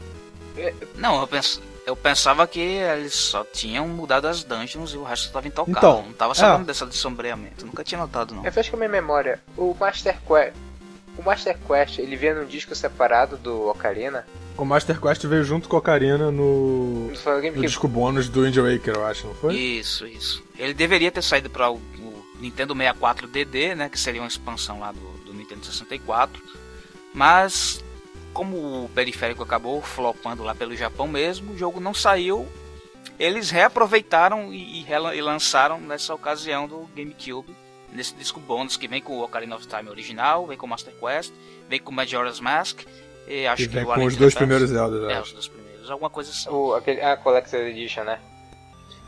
[0.95, 1.62] Não, eu, pens...
[1.86, 5.77] eu pensava que eles só tinham mudado as dungeons e o resto estava intocado.
[5.77, 6.65] Então, não tava sabendo é.
[6.65, 7.65] dessa de sombreamento.
[7.65, 8.43] Nunca tinha notado, não.
[8.43, 9.41] Refresca minha memória.
[9.57, 10.53] O Master Quest.
[11.17, 14.26] O Master Quest, ele vinha num disco separado do Ocarina.
[14.58, 17.12] O Master Quest veio junto com a Ocarina no, o
[17.56, 19.56] no disco bônus do Wind Waker, eu acho, não foi?
[19.56, 20.43] Isso, isso.
[20.58, 24.80] Ele deveria ter saído para o, o Nintendo 64 DD, né, que seria uma expansão
[24.80, 26.41] lá do, do Nintendo 64.
[27.13, 27.84] Mas
[28.34, 32.47] como o periférico acabou flopando lá pelo Japão mesmo, o jogo não saiu.
[33.19, 37.56] Eles reaproveitaram e, e e lançaram nessa ocasião do GameCube,
[37.93, 40.93] nesse disco bônus que vem com o Ocarina of Time original, vem com o Master
[40.99, 41.34] Quest,
[41.69, 42.82] vem com o Majora's Mask
[43.27, 45.12] E acho Que que, vem o com os dois primeiros Zelda.
[45.12, 45.89] É, os dois primeiros.
[45.89, 46.49] Alguma coisa assim.
[46.49, 48.19] O, aquele, a Collector Edition, né?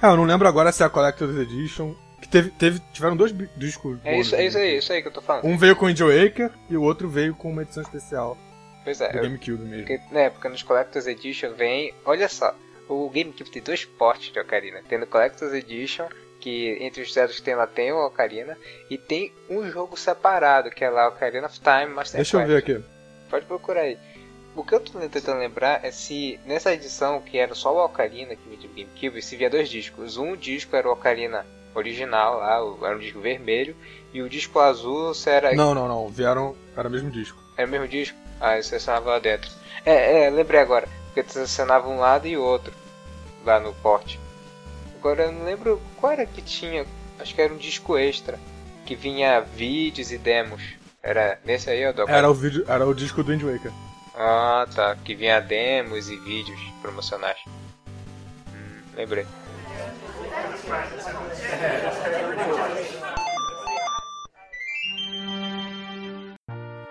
[0.01, 1.95] É, eu não lembro agora se é a Collector's Edition.
[2.21, 3.99] Que teve, teve, tiveram dois discos.
[4.03, 5.45] É isso, é isso aí, isso aí que eu tô falando.
[5.45, 8.37] Um veio com o Wind Waker e o outro veio com uma edição especial
[8.83, 9.85] Pois é, do eu- GameCube mesmo.
[9.85, 11.93] porque na época nos Collector's Edition vem.
[12.05, 12.55] Olha só,
[12.89, 14.81] o GameCube tem dois portes de Ocarina.
[14.87, 16.07] Tem no Collector's Edition,
[16.45, 18.55] que entre os zeros que tem lá tem o Ocarina,
[18.87, 22.51] e tem um jogo separado, que é lá Ocarina of Time Master Deixa eu Quest.
[22.51, 22.85] ver aqui.
[23.31, 23.97] Pode procurar aí.
[24.55, 28.35] O que eu tô tentando lembrar é se nessa edição que era só o Ocarina
[28.35, 30.17] que vinha de GameCube, se via dois discos.
[30.17, 33.75] Um disco era o Ocarina original lá, o- era um disco vermelho,
[34.13, 36.07] e o disco azul era, Não, não, não.
[36.09, 36.55] Vieram.
[36.77, 37.37] Era o mesmo disco.
[37.57, 38.15] era o mesmo disco.
[38.39, 39.49] Ah, você acionava lá dentro.
[39.83, 42.71] É, é, lembrei agora, porque você acionava um lado e o outro
[43.43, 44.19] lá no porte.
[45.05, 46.83] Agora eu não lembro qual era que tinha,
[47.19, 48.39] acho que era um disco extra,
[48.87, 50.63] que vinha vídeos e demos.
[51.03, 53.71] Era nesse aí, ó, do Era o, vídeo, era o disco do Wind Waker.
[54.15, 54.95] Ah, tá.
[54.95, 57.37] Que vinha demos e vídeos promocionais.
[57.47, 59.27] Hum, lembrei.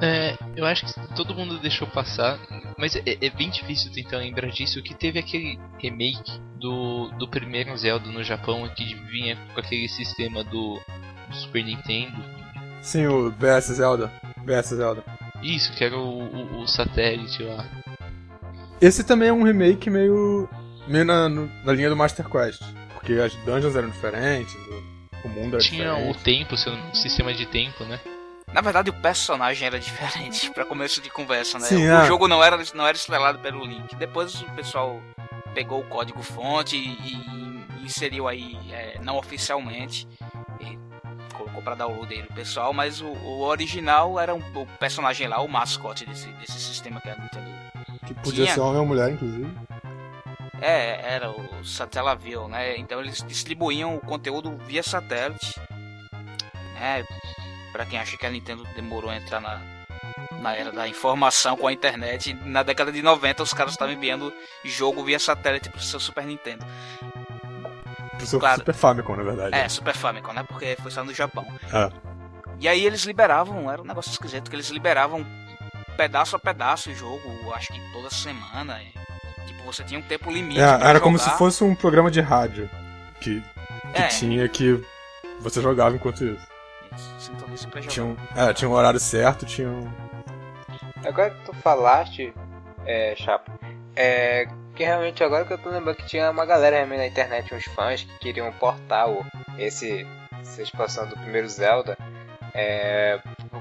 [0.02, 2.38] É, eu acho que todo mundo deixou passar,
[2.78, 4.82] mas é, é bem difícil tentar lembrar disso.
[4.82, 10.42] Que teve aquele remake do, do primeiro Zelda no Japão que vinha com aquele sistema
[10.44, 10.80] do,
[11.28, 12.16] do Super Nintendo.
[12.82, 14.10] Sim, o BS Zelda.
[14.44, 15.04] BS Zelda.
[15.42, 17.64] Isso, que era o, o, o satélite lá.
[18.80, 20.48] Esse também é um remake meio.
[20.88, 22.62] meio na, no- na linha do Master Quest.
[22.94, 26.22] Porque as dungeons eram diferentes, o, o mundo era Tinha o diferente.
[26.24, 28.00] tempo, seu- o sistema de tempo, né?
[28.54, 31.66] Na verdade, o personagem era diferente pra começo de conversa, né?
[31.66, 32.06] Sim, o é.
[32.06, 33.96] jogo não era, não era estrelado pelo Link.
[33.96, 35.02] Depois o pessoal
[35.52, 40.06] pegou o código fonte e, e inseriu aí é, não oficialmente.
[40.60, 40.78] E
[41.34, 45.40] colocou pra download aí no pessoal, mas o, o original era um, o personagem lá,
[45.40, 47.52] o mascote desse, desse sistema que era Nintendo.
[48.06, 48.54] Que podia tinha.
[48.54, 49.52] ser homem ou mulher, inclusive.
[50.60, 52.78] É, era o Satellaview, né?
[52.78, 55.60] Então eles distribuíam o conteúdo via satélite.
[56.74, 57.04] Né?
[57.74, 59.60] Pra quem acha que a Nintendo demorou a entrar na,
[60.40, 64.32] na era da informação com a internet, na década de 90 os caras estavam enviando
[64.64, 66.64] jogo via satélite pro seu Super Nintendo.
[68.16, 68.58] Pro seu Claro.
[68.60, 69.56] Super Famicom, na verdade.
[69.56, 70.44] É, Super Famicom, né?
[70.46, 71.44] Porque foi só no Japão.
[71.72, 71.90] É.
[72.60, 75.26] E aí eles liberavam, era um negócio esquisito, que eles liberavam
[75.96, 78.78] pedaço a pedaço o jogo, acho que toda semana.
[79.48, 80.60] tipo, você tinha um tempo limite.
[80.60, 81.38] É, era como se jogar.
[81.38, 82.70] fosse um programa de rádio.
[83.20, 83.40] Que,
[83.94, 84.06] que É.
[84.06, 84.80] tinha que
[85.40, 86.53] você jogava enquanto isso.
[87.54, 87.92] Isso pra jogar.
[87.92, 89.90] Tinha um, é, tinha um horário certo, tinha um.
[91.04, 92.32] Agora que tu falaste,
[92.86, 93.52] é, Chapa,
[93.94, 97.54] é, que realmente agora que eu tô lembrando que tinha uma galera realmente na internet,
[97.54, 99.24] uns fãs que queriam portar o,
[99.58, 100.06] esse,
[100.40, 101.96] essa expansão do primeiro Zelda
[102.54, 103.20] é,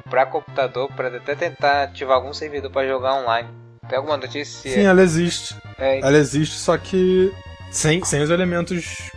[0.09, 3.49] pra computador, pra até tentar ativar algum servidor pra jogar online.
[3.89, 4.71] Tem alguma notícia?
[4.71, 5.55] Sim, ela existe.
[5.77, 7.33] É, Ela existe, só que
[7.71, 9.11] sem, sem os elementos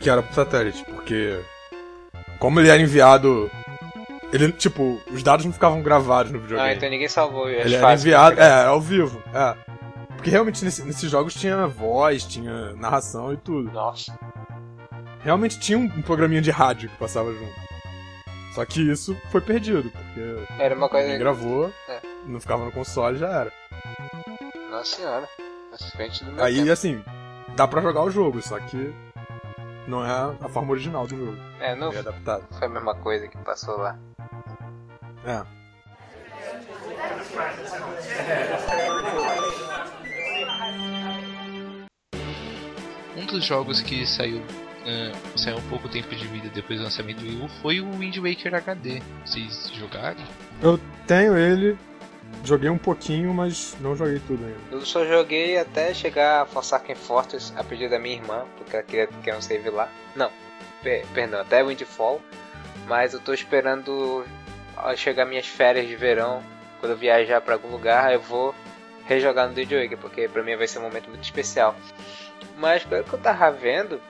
[0.00, 1.38] que era pro satélite, porque
[2.38, 3.50] como ele era enviado,
[4.32, 6.74] ele tipo, os dados não ficavam gravados no ah, videogame.
[6.74, 9.54] então ninguém salvou as ele era enviado, é, ao vivo, é.
[10.16, 13.70] Porque realmente nesse- nesses jogos tinha voz, tinha narração e tudo.
[13.70, 14.18] Nossa,
[15.22, 17.52] Realmente tinha um, um programinha de rádio que passava junto.
[18.54, 21.04] Só que isso foi perdido, porque era uma coisa.
[21.06, 21.98] ninguém gravou, É.
[22.26, 23.52] não ficava no console já era.
[24.70, 25.28] Nossa senhora,
[25.96, 26.70] frente do meu Aí tempo.
[26.72, 27.02] assim,
[27.56, 28.94] dá pra jogar o jogo, só que
[29.86, 31.38] não é a forma original do jogo.
[31.60, 32.44] É, não Foi adaptado.
[32.58, 33.98] foi a mesma coisa que passou lá.
[35.24, 35.42] É.
[43.16, 44.42] Um dos jogos que saiu,
[44.86, 47.90] ah, saiu um pouco tempo de vida depois do lançamento do Wii U foi o
[47.92, 49.00] Wind Waker HD.
[49.24, 50.20] Vocês jogaram?
[50.62, 51.78] Eu tenho ele,
[52.44, 54.58] joguei um pouquinho, mas não joguei tudo ainda.
[54.70, 58.84] Eu só joguei até chegar a Forsaken Fortress a pedido da minha irmã, porque ela
[58.84, 59.88] queria que um save lá.
[60.14, 60.30] Não,
[60.82, 62.20] per- perdão, até Windfall.
[62.86, 64.24] Mas eu tô esperando
[64.96, 66.42] chegar minhas férias de verão.
[66.78, 68.54] Quando eu viajar pra algum lugar, eu vou
[69.06, 71.74] rejogar no Waker, porque pra mim vai ser um momento muito especial.
[72.56, 74.00] Mas pelo que eu tava vendo,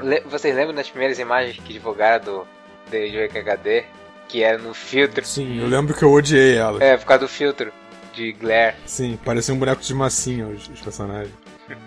[0.00, 2.46] le- vocês lembram das primeiras imagens que divulgaram do
[2.90, 3.84] Waker HD?
[4.28, 5.24] Que era no filtro.
[5.24, 6.82] Sim, eu lembro que eu odiei ela.
[6.82, 7.72] É, por causa do filtro
[8.12, 8.76] de glare.
[8.86, 11.34] Sim, parecia um boneco de massinha os, os personagens.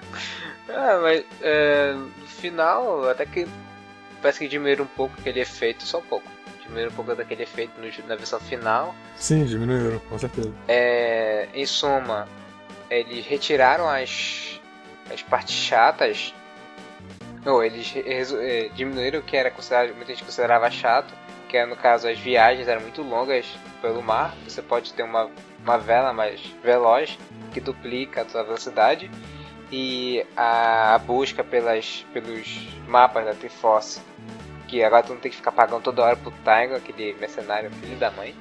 [0.69, 3.47] Ah, mas é, no final, até que
[4.21, 6.27] parece que diminuíram um pouco aquele efeito, só um pouco.
[6.61, 8.93] Diminuíram um pouco daquele efeito no- na versão final.
[9.15, 10.51] Sim, diminuíram, com certeza.
[10.67, 12.27] É, em suma,
[12.89, 14.59] eles retiraram as,
[15.11, 16.33] as partes chatas.
[17.45, 21.13] Ou eles é, diminuíram o que era considerado, muita gente considerava chato.
[21.47, 23.45] Que é, no caso as viagens eram muito longas
[23.81, 24.35] pelo mar.
[24.47, 25.29] Você pode ter uma,
[25.63, 27.17] uma vela mais veloz
[27.51, 29.09] que duplica a sua velocidade
[29.71, 33.99] e a busca pelas, pelos mapas da Triforce,
[34.67, 37.97] que agora tu não tem que ficar pagando toda hora pro Taigo, aquele mercenário filho
[37.97, 38.35] da mãe.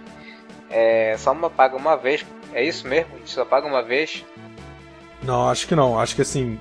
[0.71, 3.14] É, só uma paga uma vez, é isso mesmo?
[3.14, 4.25] A gente só paga uma vez?
[5.23, 5.99] Não, acho que não.
[5.99, 6.59] Acho que assim,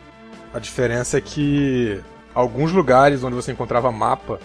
[0.53, 2.01] a diferença é que
[2.33, 4.39] alguns lugares onde você encontrava mapa,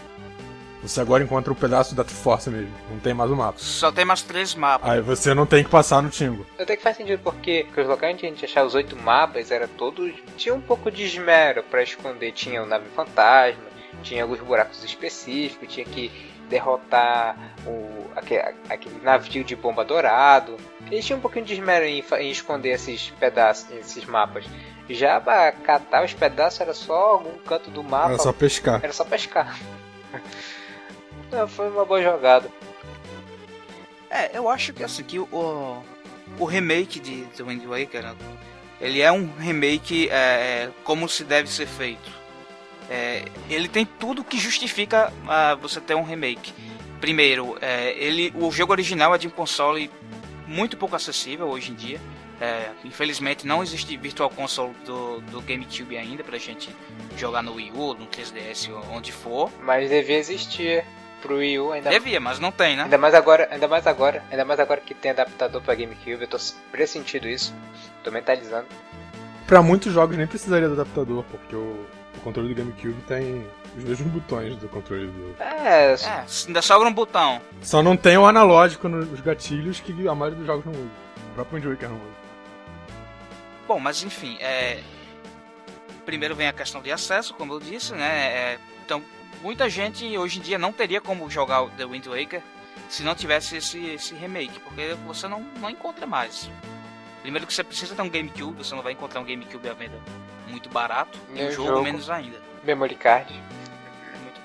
[0.82, 2.72] você agora encontra um pedaço da Triforce mesmo.
[2.90, 3.58] Não tem mais o mapa.
[3.58, 4.88] Só tem mais três mapas.
[4.90, 6.46] Aí você não tem que passar no Tingo.
[6.58, 9.50] Até que faz sentido porque, porque os locais onde a gente achava os oito mapas
[9.50, 10.12] era todos.
[10.36, 12.32] tinha um pouco de esmero para esconder.
[12.32, 13.62] Tinha o nave fantasma,
[14.02, 16.10] tinha alguns buracos específicos, tinha que
[16.48, 20.56] derrotar o, aquele, aquele navio de bomba dourado.
[20.90, 24.44] Eles tinham um pouquinho de esmero em, em esconder esses pedaços, esses mapas.
[24.88, 28.14] Já pra catar os pedaços era só algum canto do mapa.
[28.14, 28.80] Era só pescar.
[28.82, 29.56] Era só pescar.
[31.30, 32.50] Não, foi uma boa jogada.
[34.10, 35.82] É, eu acho que assim, que o,
[36.38, 38.14] o remake de The Wind Waker,
[38.80, 42.10] ele é um remake é, é, como se deve ser feito.
[42.88, 46.52] É, ele tem tudo que justifica uh, você ter um remake.
[47.00, 49.88] Primeiro, é, ele, o jogo original é de um console
[50.46, 52.00] muito pouco acessível hoje em dia.
[52.40, 56.74] É, infelizmente não existe Virtual Console do, do GameCube ainda pra gente
[57.16, 59.52] jogar no Wii U, no 3DS, onde for.
[59.62, 60.84] Mas devia existir
[61.20, 62.84] pro Wii U ainda Devia, mas não tem, né?
[62.84, 66.28] Ainda mais agora, ainda mais agora, ainda mais agora que tem adaptador para GameCube, eu
[66.28, 66.38] tô
[66.70, 67.54] pressentindo isso.
[68.02, 68.66] Tô mentalizando.
[69.46, 73.84] Pra muitos jogos nem precisaria do adaptador, porque o, o controle do GameCube tem os
[73.84, 75.36] mesmos botões do controle do.
[75.42, 77.40] É, É, ainda sobra um botão.
[77.62, 80.90] Só não tem o analógico nos gatilhos que a maioria dos jogos não usa.
[81.30, 82.20] O próprio Waker não usa.
[83.66, 84.80] Bom, mas enfim, é...
[86.04, 88.08] primeiro vem a questão de acesso, como eu disse, né?
[88.08, 88.58] É...
[89.40, 92.42] Muita gente hoje em dia não teria como jogar The Wind Waker
[92.88, 96.50] se não tivesse esse, esse remake, porque você não, não encontra mais.
[97.22, 99.98] Primeiro que você precisa ter um GameCube, você não vai encontrar um GameCube à venda
[100.46, 101.82] muito barato, e Nem o jogo, jogo.
[101.82, 102.36] menos ainda.
[102.64, 103.32] memory card.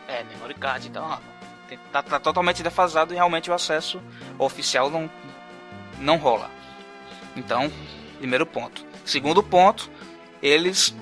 [0.08, 1.18] É, memory card, então ó,
[1.92, 4.00] tá, tá totalmente defasado e realmente o acesso
[4.38, 5.10] oficial não,
[6.00, 6.50] não rola.
[7.36, 7.72] Então,
[8.20, 8.86] primeiro ponto.
[9.04, 9.90] Segundo ponto,
[10.42, 10.96] eles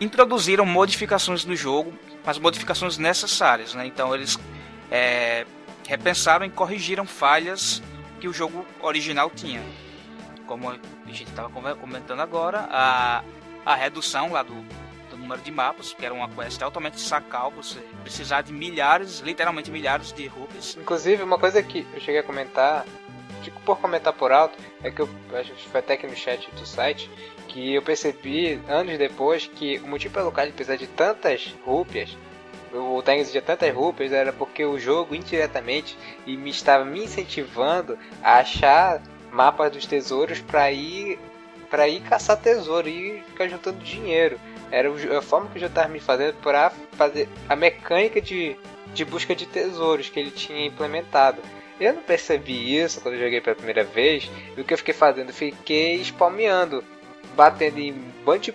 [0.00, 1.92] introduziram modificações no jogo,
[2.24, 3.86] mas modificações necessárias, né?
[3.86, 4.38] Então eles
[4.90, 5.46] é,
[5.86, 7.82] repensaram e corrigiram falhas
[8.20, 9.62] que o jogo original tinha.
[10.46, 13.24] Como a gente estava comentando agora, a,
[13.64, 14.54] a redução lá do,
[15.08, 19.70] do número de mapas, que era uma quest altamente sacal, você precisar de milhares, literalmente
[19.70, 20.76] milhares de rupees.
[20.80, 22.84] Inclusive, uma coisa que eu cheguei a comentar,
[23.42, 26.50] tipo por comentar por alto, é que eu acho que foi até aqui no chat
[26.50, 27.10] do site,
[27.50, 32.16] que eu percebi anos depois que o motivo pelo qual ele precisava de tantas rúpias,
[32.72, 37.98] o Tiger exigia tantas rúpias, era porque o jogo indiretamente e me estava me incentivando
[38.22, 41.18] a achar mapas dos tesouros para ir
[41.68, 44.40] para ir caçar tesouro e ficar juntando dinheiro.
[44.72, 48.56] Era a forma que o jogo estava me fazendo para fazer a mecânica de,
[48.92, 51.40] de busca de tesouros que ele tinha implementado.
[51.80, 54.28] Eu não percebi isso quando eu joguei pela primeira vez.
[54.56, 55.32] E o que eu fiquei fazendo?
[55.32, 56.84] Fiquei spalmeando,
[57.40, 58.52] batendo em bunch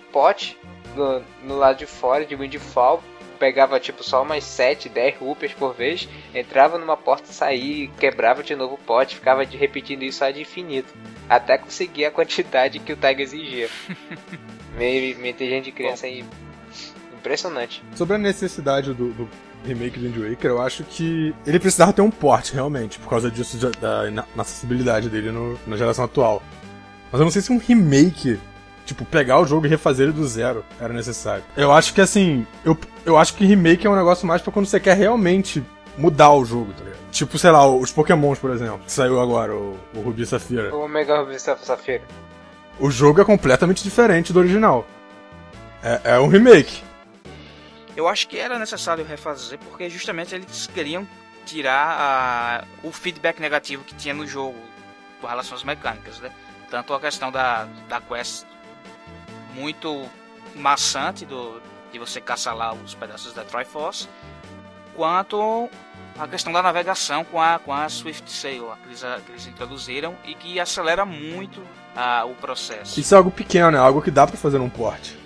[0.94, 3.02] no, no lado de fora de Windfall.
[3.36, 8.54] Pegava tipo só umas 7, 10 rupias por vez, entrava numa porta, saía, quebrava de
[8.56, 10.94] novo o pote, ficava de, repetindo isso ad infinito.
[11.28, 13.68] Até conseguir a quantidade que o Tiger exigia.
[14.78, 16.24] meio, meio inteligente de criança aí.
[17.18, 17.82] Impressionante.
[17.94, 19.28] Sobre a necessidade do, do
[19.66, 23.30] remake do Wind Waker, eu acho que ele precisava ter um porte, realmente, por causa
[23.30, 26.42] disso, de- da ina- na acessibilidade dele no- na geração atual.
[27.12, 28.38] Mas eu não sei se um remake,
[28.86, 31.44] tipo, pegar o jogo e refazer ele do zero, era necessário.
[31.56, 34.64] Eu acho que, assim, eu, eu acho que remake é um negócio mais pra quando
[34.66, 35.62] você quer realmente
[35.98, 36.96] mudar o jogo, tá ligado?
[37.10, 40.74] Tipo, sei lá, os Pokémons, por exemplo, que saiu agora, o, o Ruby e Safira.
[40.74, 42.02] O Omega Ruby Safira.
[42.78, 44.86] O jogo é completamente diferente do original.
[45.82, 46.82] É, é um remake.
[47.96, 51.06] Eu acho que era necessário refazer porque justamente eles queriam
[51.46, 54.56] tirar a- o feedback negativo que tinha no jogo
[55.20, 56.30] com relação às mecânicas, né?
[56.70, 58.44] Tanto a questão da, da quest
[59.56, 60.04] muito
[60.54, 61.60] maçante do,
[61.92, 64.08] de você caçar lá os pedaços da Triforce,
[64.94, 65.68] quanto
[66.18, 69.32] a questão da navegação com a, com a Swift Sail, a que eles, a- que
[69.32, 71.62] eles introduziram e que acelera muito
[71.94, 72.98] ah, o processo.
[72.98, 75.16] Isso é algo pequeno, é algo que dá pra fazer num porte.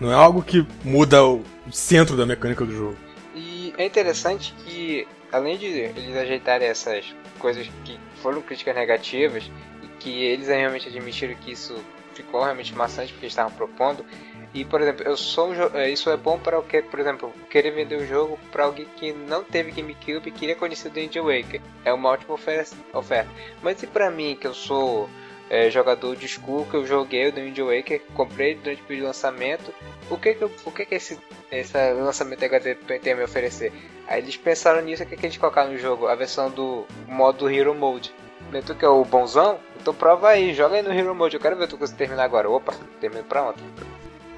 [0.00, 2.96] Não é algo que muda o centro da mecânica do jogo.
[3.34, 9.50] E é interessante que, além de eles ajeitarem essas coisas que foram críticas negativas,
[9.82, 11.76] e que eles realmente admitiram que isso
[12.14, 14.04] ficou realmente maçante porque estavam propondo,
[14.52, 17.32] E, por exemplo, eu sou um é, isso é bom para o que, por exemplo,
[17.48, 21.14] querer vender o jogo para alguém que não teve GameCube e queria conhecer o Wind
[21.16, 21.60] Waker.
[21.84, 23.30] É uma ótima ofer- oferta.
[23.62, 25.08] Mas e para mim, que eu sou
[25.48, 29.06] é, jogador de school, que eu joguei o Wind Waker, comprei durante o período de
[29.06, 29.72] lançamento,
[30.10, 31.16] o que que, o que, que esse,
[31.52, 33.72] esse lançamento HD tem a me oferecer?
[34.08, 36.08] Aí eles pensaram nisso, o que, que eles colocaram no jogo?
[36.08, 38.12] A versão do modo Hero Mode.
[38.50, 39.60] Né, Tu que é o bonzão?
[39.80, 42.48] Então prova aí, joga aí no Hero Mode, eu quero ver tu conseguir terminar agora.
[42.50, 43.64] Opa, termino pra ontem.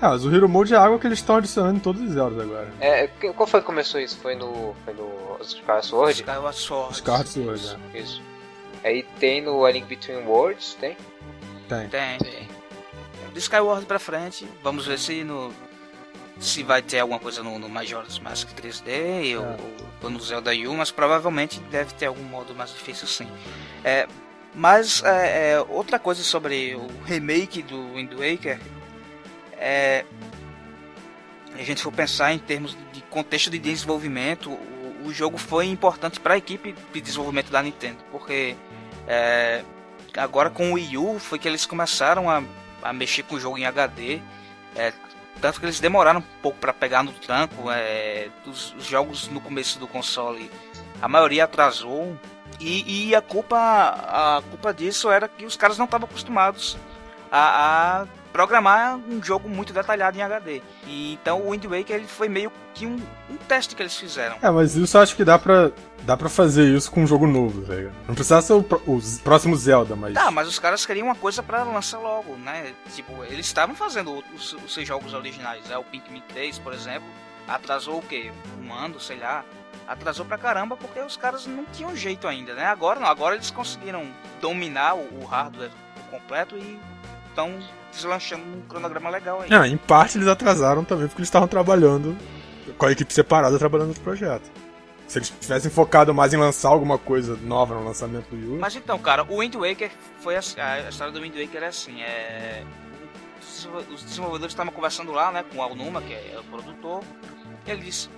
[0.01, 2.41] Ah, mas o Hero Mode é água que eles estão adicionando em todos os Zeldas
[2.41, 2.69] agora.
[2.81, 4.17] É, qual foi que começou isso?
[4.19, 4.75] Foi no.
[4.85, 6.13] Foi no Skyward Sword?
[6.21, 6.93] Skyward Sword.
[6.95, 7.99] Skyward Sword, Isso, né?
[7.99, 8.23] isso.
[8.85, 10.97] Aí tem no A Link Between Worlds, tem?
[11.69, 11.89] Tem.
[11.89, 12.49] Tem, tem.
[13.33, 15.53] Do Skyward pra frente, vamos ver se no.
[16.41, 19.57] Se vai ter alguma coisa no, no Majora's Mask 3D ou, É.
[20.03, 23.29] ou no Zelda U, mas provavelmente deve ter algum modo mais difícil sim.
[23.85, 24.09] É,
[24.55, 28.61] mas é, é, outra coisa sobre o remake do Wind Waker
[29.57, 30.05] é.
[31.55, 36.19] A gente for pensar em termos de contexto de desenvolvimento, o, o jogo foi importante
[36.19, 38.57] para a equipe de desenvolvimento da Nintendo, porque
[39.07, 39.63] é,
[40.17, 42.43] agora com o Wii U foi que eles começaram a,
[42.83, 44.21] a mexer com o jogo em HD.
[44.75, 44.93] é,
[45.41, 47.71] tanto que eles demoraram um pouco para pegar no tranco.
[47.71, 50.51] É, os, os jogos no começo do console,
[51.01, 52.17] a maioria atrasou.
[52.63, 56.77] E, e a culpa a culpa disso era que os caras não estavam acostumados
[57.31, 60.63] a, a programar um jogo muito detalhado em HD.
[60.87, 62.97] E então o Wind Waker ele foi meio que um,
[63.29, 64.37] um teste que eles fizeram.
[64.41, 65.71] É, mas isso eu acho que dá pra,
[66.03, 67.93] dá pra fazer isso com um jogo novo, velho.
[68.09, 70.15] Não precisa ser o, o próximo Zelda, mas.
[70.15, 72.73] Tá, mas os caras queriam uma coisa pra lançar logo, né?
[72.95, 75.71] Tipo, eles estavam fazendo os, os seus jogos originais.
[75.71, 77.09] É o Pikmin 3, por exemplo,
[77.47, 78.33] atrasou o quê?
[78.63, 79.45] Um ano, sei lá.
[79.87, 82.65] Atrasou pra caramba porque os caras não tinham jeito ainda, né?
[82.67, 84.07] Agora não, agora eles conseguiram
[84.41, 85.71] dominar o, o hardware
[86.11, 86.79] completo e
[87.29, 87.59] estão
[87.93, 89.49] deslanchando um cronograma legal aí.
[89.53, 92.17] Ah, em parte eles atrasaram também porque eles estavam trabalhando
[92.79, 94.51] com a equipe separada trabalhando no projeto.
[95.09, 98.75] Se eles tivessem focado mais em lançar alguma coisa nova no lançamento do Yu, Mas
[98.77, 102.63] então, cara, o Wind Waker foi assim, a história do Wind Waker é assim, é
[103.93, 107.03] os- desenvolvedores estavam conversando lá, né, com o Alnuma, que é o produtor,
[107.67, 108.09] e ele disse,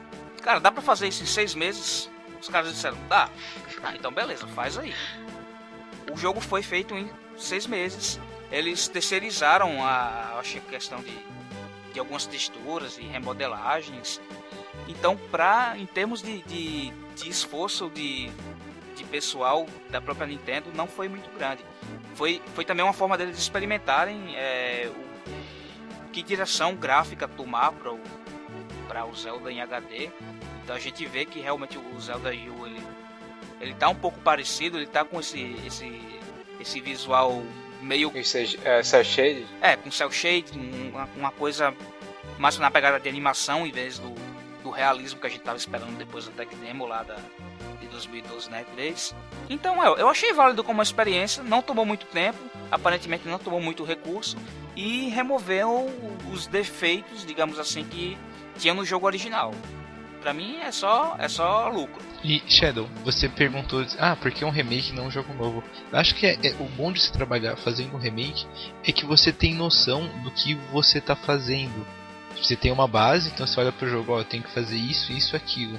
[0.44, 2.10] cara, dá pra fazer isso em seis meses?
[2.38, 3.30] Os caras disseram, dá.
[3.82, 4.94] Ah, então beleza, faz aí.
[6.12, 8.20] O jogo foi feito em seis meses.
[8.52, 11.18] Eles terceirizaram a, acho que questão de,
[11.94, 14.20] de algumas texturas e remodelagens.
[14.86, 18.30] Então, pra, em termos de, de, de esforço de,
[18.94, 21.64] de pessoal da própria Nintendo, não foi muito grande.
[22.14, 28.00] Foi, foi também uma forma deles experimentarem é, o, que direção gráfica tomar para o,
[28.86, 30.10] pra o Zelda em HD.
[30.62, 32.82] Então a gente vê que realmente o Zelda U ele,
[33.60, 36.00] ele tá um pouco parecido, ele tá com esse, esse,
[36.60, 37.42] esse visual
[37.80, 39.46] meio Isso é, é Cell Shade?
[39.60, 41.74] é, com cel shade, uma, uma coisa
[42.38, 44.14] mais na pegada de animação em vez do,
[44.62, 47.16] do realismo que a gente tava esperando depois da tech demo lá da,
[47.80, 49.14] de 2012 na E3.
[49.50, 52.38] Então eu, eu achei válido como experiência, não tomou muito tempo,
[52.70, 54.36] aparentemente não tomou muito recurso
[54.74, 55.86] e removeu
[56.32, 58.16] os defeitos, digamos assim, que
[58.58, 59.52] tinha no jogo original.
[60.20, 62.02] Pra mim é só, é só lucro.
[62.24, 65.62] E Shadow, você perguntou, ah, por que um remake não um jogo novo?
[65.92, 68.46] Eu acho que é, é- o bom de se trabalhar fazendo um remake
[68.82, 71.86] é que você tem noção do que você tá fazendo.
[72.40, 75.12] Você tem uma base, então você olha pro jogo, ó, eu tenho que fazer isso,
[75.12, 75.78] isso, aquilo.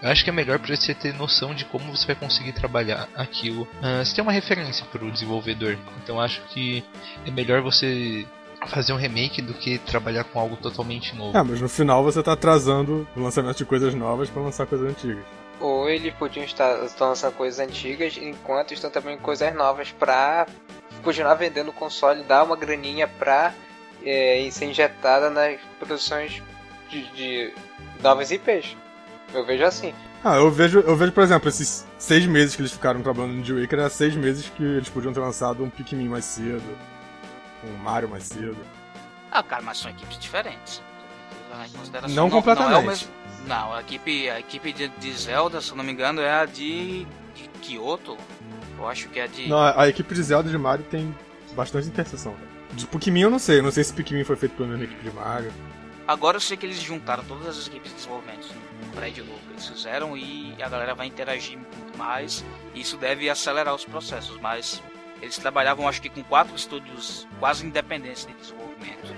[0.00, 3.08] Eu acho que é melhor pra você ter noção de como você vai conseguir trabalhar
[3.14, 3.68] aquilo.
[3.82, 6.82] Ah, você tem uma referência pro desenvolvedor, então acho que
[7.26, 8.26] é melhor você
[8.66, 11.36] fazer um remake do que trabalhar com algo totalmente novo.
[11.36, 14.88] É, mas no final você tá atrasando o lançamento de coisas novas pra lançar coisas
[14.88, 15.24] antigas.
[15.60, 20.46] Ou eles podiam estar lançando coisas antigas enquanto estão também coisas novas pra
[21.02, 23.54] continuar vendendo o console, dar uma graninha pra
[24.04, 26.42] é, ser injetada nas produções
[26.88, 27.54] de, de
[28.02, 28.76] novas IPs.
[29.32, 29.94] Eu vejo assim.
[30.24, 33.44] Ah, eu vejo, eu vejo, por exemplo, esses seis meses que eles ficaram trabalhando no
[33.44, 36.62] Wind Waker, era seis meses que eles podiam ter lançado um Pikmin mais cedo,
[37.64, 38.56] um Mario mais cedo.
[39.30, 40.82] Ah, cara, mas são equipes diferentes.
[41.66, 42.86] Em consideração, Não Não, é o completamente.
[42.86, 43.08] mesmo-
[43.46, 46.44] não, a equipe, a equipe de, de Zelda, se eu não me engano, é a
[46.46, 47.04] de,
[47.34, 48.16] de Kyoto.
[48.78, 49.48] Eu acho que é a de.
[49.48, 51.14] Não, a, equipe de Zelda de Mario tem
[51.54, 52.32] bastante interseção.
[52.32, 52.48] cara.
[52.72, 55.02] De Pikmin eu não sei, eu não sei se Pikmin foi feito pela mesma equipe
[55.02, 55.52] de Mario.
[56.08, 58.48] Agora eu sei que eles juntaram todas as equipes de desenvolvimento
[58.82, 62.44] num prédio novo que eles fizeram e a galera vai interagir muito mais.
[62.74, 64.82] E isso deve acelerar os processos, mas
[65.22, 69.14] eles trabalhavam acho que com quatro estúdios quase independentes de desenvolvimento.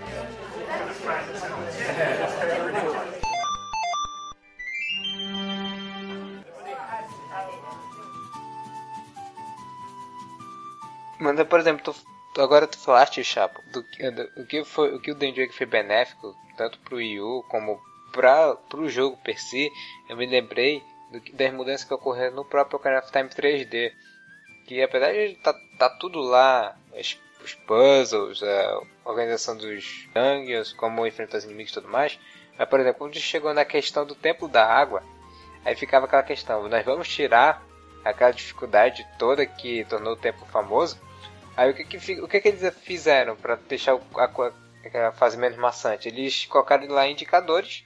[11.18, 11.94] Mas, por exemplo,
[12.34, 16.36] tu, agora tu falaste, Chapo, do, do, que foi, o que o Wake foi benéfico,
[16.54, 17.80] tanto pro Wii U como
[18.12, 19.70] para pro jogo per si,
[20.08, 23.92] eu me lembrei do, das mudanças que ocorreram no próprio Ocarina of Time 3D.
[24.66, 31.06] Que apesar de tá, tá tudo lá, os, os puzzles, a organização dos dungeons, como
[31.06, 32.18] enfrentar os inimigos e tudo mais,
[32.58, 35.02] mas por exemplo, quando chegou na questão do templo da água,
[35.64, 37.62] aí ficava aquela questão, nós vamos tirar
[38.04, 40.98] aquela dificuldade toda que tornou o templo famoso,
[41.56, 45.58] aí o que, que, o que, que eles fizeram para deixar a, a fase menos
[45.58, 46.08] maçante?
[46.08, 47.84] Eles colocaram lá indicadores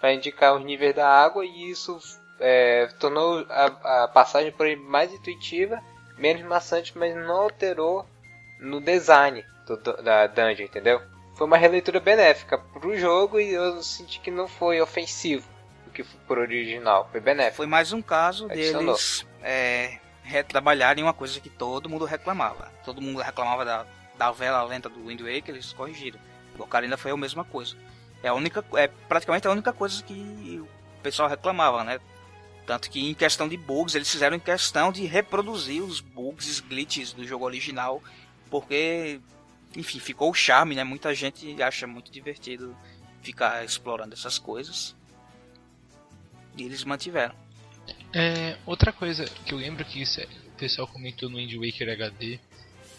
[0.00, 1.98] para indicar os níveis da água e isso
[2.40, 5.82] é, tornou a, a, passagem por aí mais intuitiva,
[6.16, 8.06] menos maçante, mas não alterou
[8.60, 11.02] no design do, da dungeon, entendeu?
[11.36, 15.48] Foi uma releitura benéfica pro jogo e eu senti que não foi ofensivo
[15.86, 17.56] o que foi por original, foi benéfico.
[17.56, 18.94] Foi mais um caso Adicionou.
[18.94, 22.72] deles é, retrabalharem uma coisa que todo mundo reclamava.
[22.84, 23.86] Todo mundo reclamava da,
[24.16, 26.18] da vela lenta do Wind Waker, eles corrigiram.
[26.58, 27.76] O Ocarina foi a mesma coisa.
[28.22, 32.00] É a única, é praticamente a única coisa que o pessoal reclamava, né?
[32.66, 37.12] Tanto que em questão de bugs, eles fizeram em questão de reproduzir os bugs, glitches
[37.12, 38.02] do jogo original,
[38.50, 39.20] porque,
[39.76, 40.82] enfim, ficou o charme, né?
[40.82, 42.76] Muita gente acha muito divertido
[43.22, 44.96] ficar explorando essas coisas.
[46.56, 47.34] E eles mantiveram.
[48.12, 51.90] É, outra coisa que eu lembro que isso, é, o pessoal comentou no Wind Waker
[51.90, 52.38] HD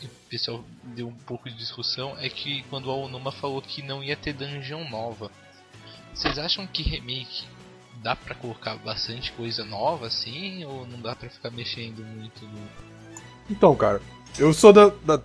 [0.05, 4.03] o pessoal deu um pouco de discussão é que quando a Onuma falou que não
[4.03, 5.31] ia ter dungeon nova.
[6.13, 7.45] Vocês acham que remake
[8.01, 10.63] dá pra colocar bastante coisa nova assim?
[10.65, 12.59] Ou não dá pra ficar mexendo muito no.
[13.49, 14.01] Então, cara,
[14.37, 15.21] eu sou da, da,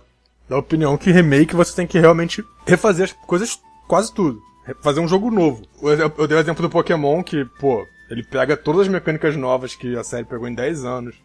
[0.47, 4.41] da opinião que remake você tem que realmente refazer as coisas quase tudo.
[4.81, 5.63] Fazer um jogo novo.
[5.81, 9.97] Eu dei o exemplo do Pokémon que, pô, ele pega todas as mecânicas novas que
[9.97, 11.15] a série pegou em 10 anos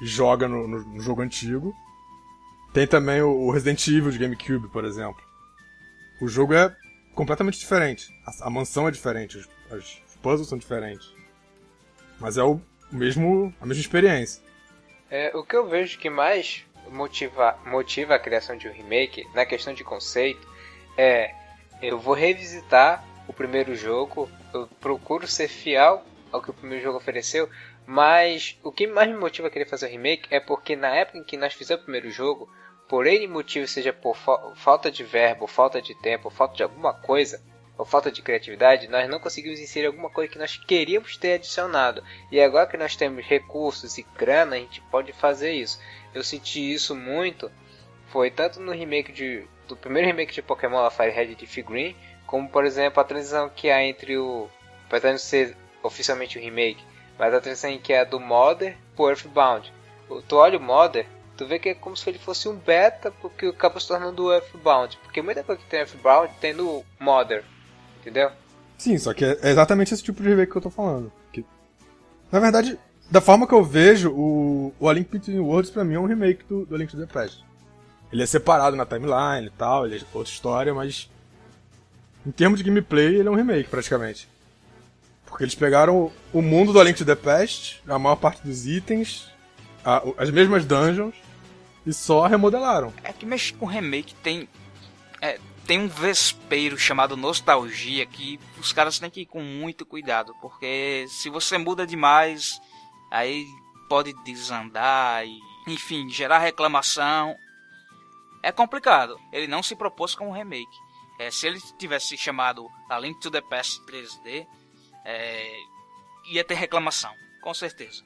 [0.00, 1.74] e joga no, no, no jogo antigo
[2.72, 5.20] tem também o Resident Evil de GameCube, por exemplo.
[6.20, 6.74] O jogo é
[7.14, 8.08] completamente diferente.
[8.24, 11.12] A, a mansão é diferente, os, os, puzzles são diferentes.
[12.18, 12.60] Mas é o
[12.90, 14.42] mesmo, a mesma experiência.
[15.10, 19.44] É, o que eu vejo que mais motiva, motiva a criação de um remake, na
[19.44, 20.46] questão de conceito,
[20.96, 21.34] é
[21.82, 26.98] eu vou revisitar o primeiro jogo, eu procuro ser fiel ao que o primeiro jogo
[26.98, 27.48] ofereceu,
[27.86, 31.18] mas o que mais me motiva a querer fazer o remake é porque na época
[31.18, 32.48] em que nós fizemos o primeiro jogo,
[32.88, 36.92] por N motivo, seja por fa falta de verbo, falta de tempo, falta de alguma
[36.92, 37.40] coisa,
[37.80, 42.04] ou falta de criatividade, nós não conseguimos inserir alguma coisa que nós queríamos ter adicionado.
[42.30, 45.80] E agora que nós temos recursos e grana, a gente pode fazer isso.
[46.12, 47.50] Eu senti isso muito,
[48.08, 52.50] foi tanto no remake de, do primeiro remake de Pokémon Fire Red Leaf Green, como
[52.50, 54.50] por exemplo a transição que há entre o,
[54.86, 56.84] apesar de ser oficialmente o remake,
[57.18, 59.72] mas a transição que é do Modder pro Earthbound.
[60.28, 63.46] Tu olha o Modder, tu vê que é como se ele fosse um beta, porque
[63.46, 64.98] acaba se tornando o Earthbound.
[65.02, 67.42] Porque muita coisa que tem Earthbound tem no Modder,
[68.00, 68.30] entendeu?
[68.78, 71.12] Sim, só que é exatamente esse tipo de remake que eu tô falando.
[71.32, 71.44] Que,
[72.32, 72.78] na verdade,
[73.10, 76.06] da forma que eu vejo, o, o A Link Between Worlds pra mim é um
[76.06, 77.44] remake do, do A Link to the Past.
[78.12, 81.10] Ele é separado na timeline e tal, ele é outra história, mas
[82.26, 84.28] em termos de gameplay ele é um remake praticamente.
[85.26, 88.66] Porque eles pegaram o mundo do A Link to the Past, a maior parte dos
[88.66, 89.30] itens,
[89.84, 91.14] a, as mesmas dungeons,
[91.86, 92.92] e só remodelaram.
[93.04, 94.48] É que mexer com remake tem.
[95.20, 95.38] É,
[95.70, 101.06] tem um vespeiro chamado nostalgia que os caras têm que ir com muito cuidado, porque
[101.08, 102.60] se você muda demais,
[103.08, 103.46] aí
[103.88, 107.36] pode desandar e, enfim, gerar reclamação.
[108.42, 109.16] É complicado.
[109.32, 110.76] Ele não se propôs com um remake.
[111.20, 114.44] É, se ele tivesse chamado A Link to the Past 3D,
[115.04, 115.56] é,
[116.32, 118.02] ia ter reclamação, com certeza.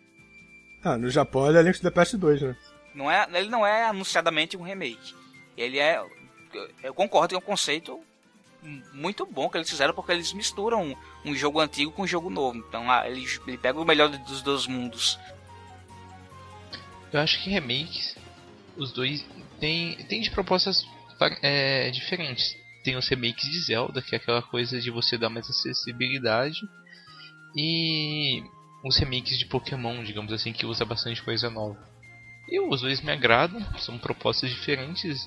[0.84, 2.56] Ah, no Japão ele é Link to the Past 2, né?
[2.94, 5.14] Não é, ele não é anunciadamente um remake.
[5.56, 6.04] Ele é.
[6.82, 8.00] Eu concordo que é um conceito
[8.92, 12.58] muito bom que eles fizeram porque eles misturam um jogo antigo com um jogo novo.
[12.58, 15.18] Então ah, ele, ele pega o melhor dos dois mundos.
[17.12, 18.16] Eu acho que remakes,
[18.76, 19.24] os dois
[19.60, 20.84] tem, tem de propostas
[21.42, 22.56] é, diferentes.
[22.82, 26.58] Tem os remakes de Zelda, que é aquela coisa de você dar mais acessibilidade.
[27.56, 28.42] E
[28.84, 31.78] os remakes de Pokémon, digamos assim, que usa bastante coisa nova.
[32.48, 35.26] E os dois me agradam, são propostas diferentes.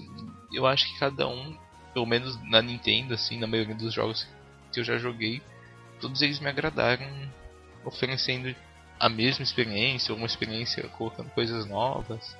[0.53, 1.57] Eu acho que cada um,
[1.93, 4.27] pelo menos na Nintendo, assim, na maioria dos jogos
[4.71, 5.41] que eu já joguei,
[5.99, 7.05] todos eles me agradaram,
[7.83, 8.55] oferecendo
[8.99, 12.35] a mesma experiência, ou uma experiência colocando coisas novas.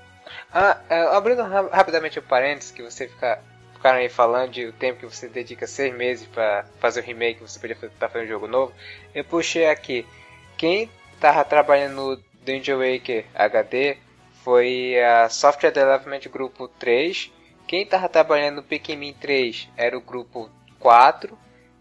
[0.52, 3.42] Ah, é, abrindo rapidamente o parênteses, que você fica,
[3.74, 7.42] ficaram aí falando de o tempo que você dedica seis meses para fazer o remake,
[7.42, 8.74] você podia estar tá fazendo um jogo novo.
[9.14, 10.06] Eu puxei aqui.
[10.58, 13.98] Quem estava trabalhando no Dungeon Waker HD
[14.44, 17.32] foi a Software Development Grupo 3,
[17.68, 20.50] quem tava trabalhando no Pikmin 3 era o grupo
[20.80, 21.38] 4.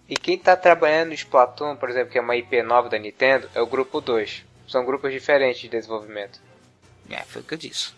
[0.09, 3.49] E quem tá trabalhando no Splatoon, por exemplo, que é uma IP nova da Nintendo,
[3.55, 4.45] é o grupo 2.
[4.69, 6.41] São grupos diferentes de desenvolvimento.
[7.09, 7.93] É, foi o que eu disse.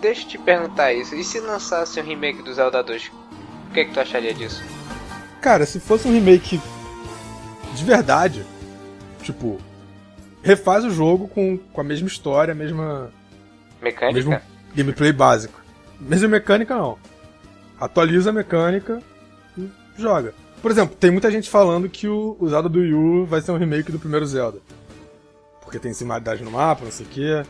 [0.00, 1.14] Deixa eu te perguntar isso.
[1.16, 3.08] E se lançasse um remake do Zelda 2?
[3.70, 4.62] O que, é que tu acharia disso?
[5.40, 6.60] Cara, se fosse um remake
[7.74, 8.44] de verdade,
[9.26, 9.58] tipo,
[10.42, 13.10] refaz o jogo com, com a mesma história, a mesma.
[13.82, 14.14] Mecânica?
[14.14, 14.40] Mesmo
[14.74, 15.60] gameplay básico.
[16.00, 16.98] Mesma mecânica não.
[17.80, 19.02] Atualiza a mecânica
[19.56, 19.68] e
[19.98, 20.34] joga.
[20.62, 23.52] Por exemplo, tem muita gente falando que o, o Zelda do Wii U vai ser
[23.52, 24.58] um remake do primeiro Zelda.
[25.62, 27.42] Porque tem similaridade no mapa, não sei o quê.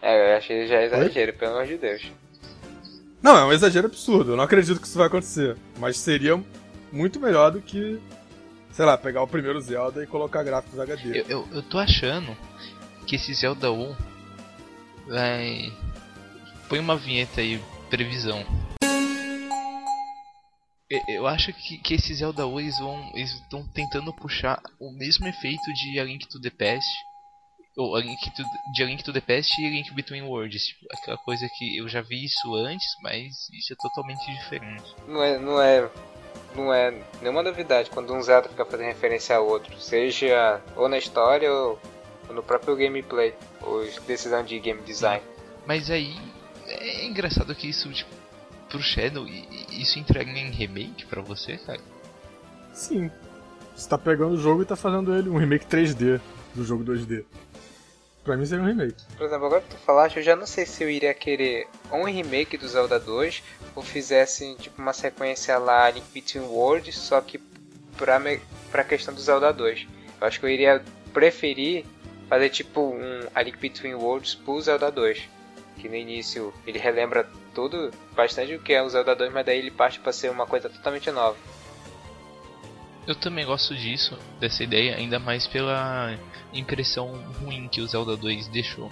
[0.00, 1.38] É, eu achei já exagero, Oi?
[1.38, 2.10] pelo amor de Deus.
[3.22, 4.32] Não, é um exagero absurdo.
[4.32, 5.56] Eu não acredito que isso vai acontecer.
[5.78, 6.42] Mas seria
[6.90, 8.00] muito melhor do que,
[8.72, 11.20] sei lá, pegar o primeiro Zelda e colocar gráficos HD.
[11.20, 12.36] Eu, eu, eu tô achando
[13.06, 13.96] que esse Zelda 1
[15.06, 15.72] vai.
[16.68, 18.44] Põe uma vinheta aí, previsão.
[21.08, 23.10] Eu acho que, que esses Zelda 1 eles vão.
[23.14, 26.88] Eles estão tentando puxar o mesmo efeito de A Link to the Past
[27.76, 28.42] ou a Link to,
[28.74, 30.66] de A Link to the Past e Link Between Worlds.
[30.66, 34.94] Tipo, aquela coisa que eu já vi isso antes, mas isso é totalmente diferente.
[35.08, 35.90] Não é, não é,
[36.54, 40.98] não é nenhuma novidade quando um Zelda fica fazendo referência ao outro, seja ou na
[40.98, 41.78] história ou,
[42.30, 45.22] no próprio gameplay, ou decisão de game design.
[45.66, 46.16] Mas aí
[46.66, 48.10] é engraçado que isso, tipo,
[48.68, 49.26] pro Shadow,
[49.70, 51.80] isso entrega em remake pra você, cara?
[52.72, 53.10] Sim.
[53.74, 56.20] Você tá pegando o jogo e tá fazendo ele um remake 3D
[56.54, 57.24] do jogo 2D.
[58.24, 59.02] Pra mim seria um remake.
[59.16, 62.04] Por exemplo, agora que tu falaste, eu já não sei se eu iria querer um
[62.04, 63.42] remake do Zelda 2
[63.74, 67.38] ou fizesse tipo uma sequência lá Link Between Worlds, só que
[67.96, 68.40] pra, me...
[68.70, 69.88] pra questão do Zelda 2.
[70.20, 71.84] Eu acho que eu iria preferir
[72.28, 75.28] fazer tipo um A Link Between Worlds pro Zelda 2.
[75.78, 79.58] Que no início ele relembra tudo bastante o que é o Zelda 2, mas daí
[79.58, 81.36] ele parte para ser uma coisa totalmente nova.
[83.06, 86.16] Eu também gosto disso, dessa ideia, ainda mais pela
[86.52, 88.90] impressão ruim que o Zelda 2 deixou.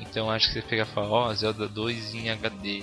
[0.00, 2.82] Então acho que você pega e fala, ó, oh, Zelda 2 em HD.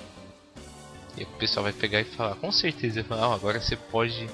[1.17, 4.29] E o pessoal vai pegar e falar, com certeza, vai falar, oh, agora você pode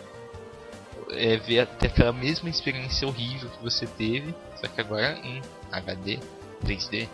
[1.12, 5.42] é, ver até aquela mesma experiência horrível que você teve, só que agora em
[5.72, 6.20] HD,
[6.64, 7.08] 3D.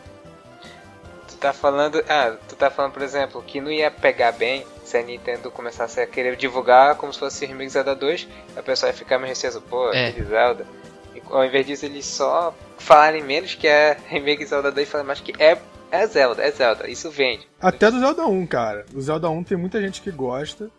[1.27, 4.97] Tu tá falando, ah, tu tá falando, por exemplo, que não ia pegar bem se
[4.97, 8.95] a Nintendo começasse a querer divulgar como se fosse remake Zelda 2, a pessoa ia
[8.95, 10.11] ficar meio receosa, pô, é.
[10.11, 10.65] Zelda.
[11.13, 15.07] E, ao invés disso, eles só falarem menos que é remake Zelda 2 e falarem
[15.07, 15.57] mais que é,
[15.91, 17.47] é Zelda, é Zelda, isso vende.
[17.59, 18.85] Até do Zelda 1, cara.
[18.93, 20.71] O Zelda 1 tem muita gente que gosta,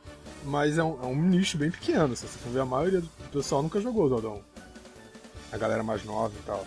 [0.43, 2.17] mas é um, é um nicho bem pequeno.
[2.17, 4.43] Se você for ver, a maioria do pessoal nunca jogou o Zelda 1.
[5.53, 6.67] A galera mais nova e tal.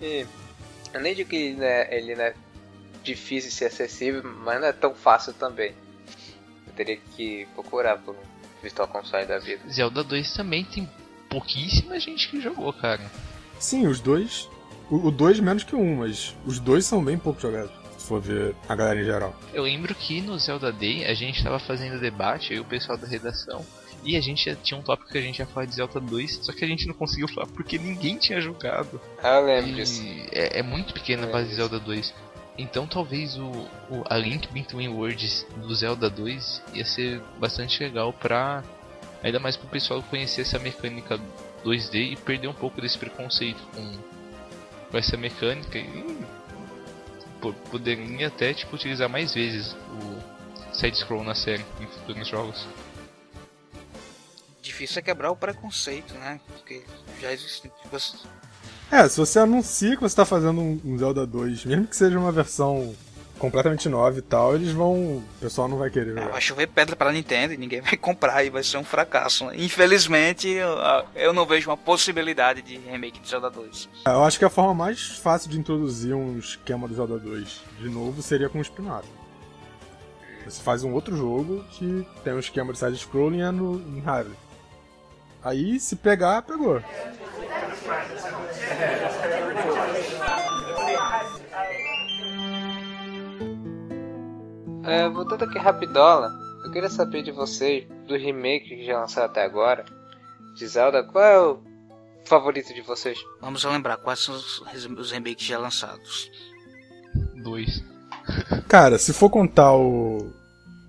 [0.00, 0.26] E
[0.92, 2.34] eu nem digo que né, ele é
[3.04, 5.72] difícil de ser acessível, mas não é tão fácil também
[6.78, 9.60] teria que procurar por um Virtual Console da vida.
[9.68, 10.88] Zelda 2 também tem
[11.28, 13.10] pouquíssima gente que jogou, cara.
[13.58, 14.48] Sim, os dois.
[14.90, 17.70] O 2 menos que um, mas os dois são bem pouco jogados.
[17.98, 19.36] Se for ver a galera em geral.
[19.52, 23.06] Eu lembro que no Zelda Day a gente estava fazendo debate, aí o pessoal da
[23.06, 23.64] redação.
[24.04, 26.52] E a gente tinha um tópico que a gente ia falar de Zelda 2, só
[26.52, 29.00] que a gente não conseguiu falar porque ninguém tinha jogado.
[29.22, 30.02] Ah, eu lembro disso.
[30.30, 32.14] É, é, muito pequena a base de Zelda 2.
[32.58, 33.50] Então talvez o,
[33.88, 38.64] o, a Link Between Worlds do Zelda 2 ia ser bastante legal pra.
[39.22, 41.18] Ainda mais pro pessoal conhecer essa mecânica
[41.64, 43.98] 2D e perder um pouco desse preconceito com,
[44.90, 46.24] com essa mecânica e
[47.70, 52.66] poderia até tipo, utilizar mais vezes o side-scroll na série em futuros jogos.
[54.60, 56.40] Difícil é quebrar o preconceito, né?
[56.46, 56.84] Porque
[57.20, 57.62] já existe.
[57.82, 57.96] Tipo,
[58.90, 62.32] é, se você anuncia que você tá fazendo um Zelda 2, mesmo que seja uma
[62.32, 62.94] versão
[63.38, 64.94] completamente nova e tal, eles vão.
[64.94, 66.28] O pessoal não vai querer jogar.
[66.28, 69.50] vai chover pedra pra Nintendo e ninguém vai comprar e vai ser um fracasso.
[69.54, 70.48] Infelizmente,
[71.14, 73.88] eu, não vejo uma possibilidade de remake de Zelda 2.
[74.06, 77.62] É, eu acho que a forma mais fácil de introduzir um esquema do Zelda 2
[77.80, 79.08] de novo seria com o spin-off.
[80.44, 84.47] Você faz um outro jogo que tem um esquema de side-scrolling é no, em Hyrule.
[85.42, 86.82] Aí, se pegar, pegou.
[94.84, 96.30] É, voltando aqui rapidola,
[96.64, 99.84] eu queria saber de vocês, do remake que já lançaram até agora,
[100.56, 101.62] de Zelda, qual é o
[102.24, 103.18] favorito de vocês?
[103.40, 104.60] Vamos lembrar, quais são os,
[104.98, 106.30] os remakes já lançados?
[107.42, 107.84] Dois.
[108.66, 110.32] Cara, se for contar o,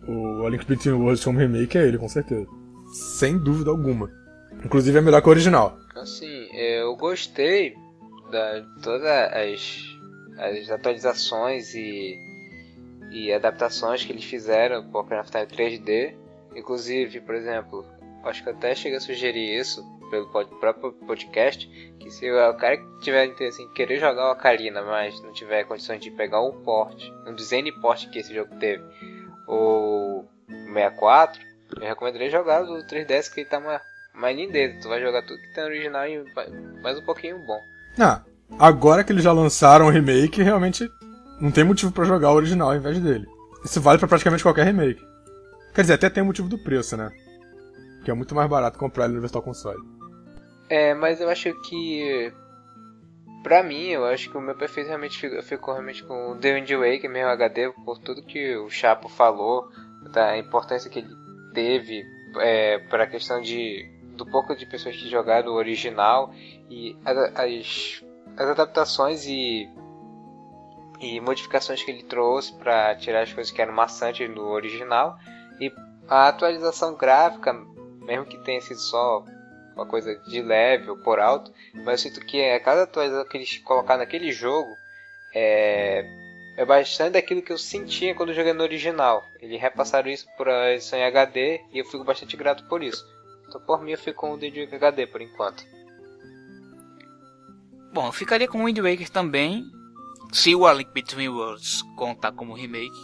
[0.07, 2.47] o A Link Between Worlds como remake, é ele, com certeza.
[2.93, 4.09] Sem dúvida alguma.
[4.63, 5.77] Inclusive é melhor que o original.
[5.95, 7.75] Assim, eu gostei,
[8.31, 9.79] da todas as,
[10.37, 12.17] as atualizações e,
[13.11, 16.15] e adaptações que eles fizeram para o Ocarina of Time 3D.
[16.55, 17.85] Inclusive, por exemplo,
[18.23, 21.67] acho que até cheguei a sugerir isso pelo próprio podcast,
[21.99, 25.63] que se o cara que tiver interesse em querer jogar o Ocarina, mas não tiver
[25.65, 28.83] condições de pegar um port, um design port que esse jogo teve,
[29.47, 31.39] ou 64,
[31.79, 33.59] eu recomendaria jogar o 3DS que ele tá
[34.19, 34.79] mais, mais lindeza.
[34.81, 36.23] Tu vai jogar tudo que tem original e
[36.81, 37.59] mais um pouquinho bom.
[37.97, 38.21] Ah,
[38.59, 40.89] agora que eles já lançaram o remake, realmente
[41.39, 43.25] não tem motivo para jogar o original ao invés dele.
[43.63, 45.01] Isso vale para praticamente qualquer remake.
[45.73, 47.11] Quer dizer, até tem o motivo do preço, né?
[48.03, 49.79] Que é muito mais barato comprar ele no Virtual Console.
[50.69, 52.31] É, mas eu acho que.
[53.43, 56.55] Pra mim, eu acho que o meu perfeito realmente ficou, ficou realmente com o The
[56.55, 59.69] Wind Waker, meu HD, por tudo que o Chapo falou,
[60.11, 61.09] da importância que ele
[61.53, 62.03] teve
[62.37, 66.31] é, para a questão de do pouco de pessoas que jogaram o original
[66.69, 68.03] e as, as,
[68.37, 69.67] adaptações e,
[70.99, 75.17] e modificações que ele trouxe para tirar as coisas que eram maçantes no original
[75.59, 75.73] e
[76.07, 79.23] a atualização gráfica, mesmo que tenha sido só
[79.73, 83.37] uma coisa de leve ou por alto, mas eu sinto que a cada atualização que
[83.37, 84.75] eles colocaram naquele jogo
[85.33, 86.03] é,
[86.57, 89.23] é bastante daquilo que eu sentia quando joguei no original.
[89.39, 93.05] Eles repassaram isso para edição em HD e eu fico bastante grato por isso.
[93.49, 95.65] Então por mim eu fico com o Wind Waker HD por enquanto.
[97.91, 99.65] Bom, eu ficaria com o Wind Waker também.
[100.31, 102.95] Se o A Link Between Worlds contar como remake,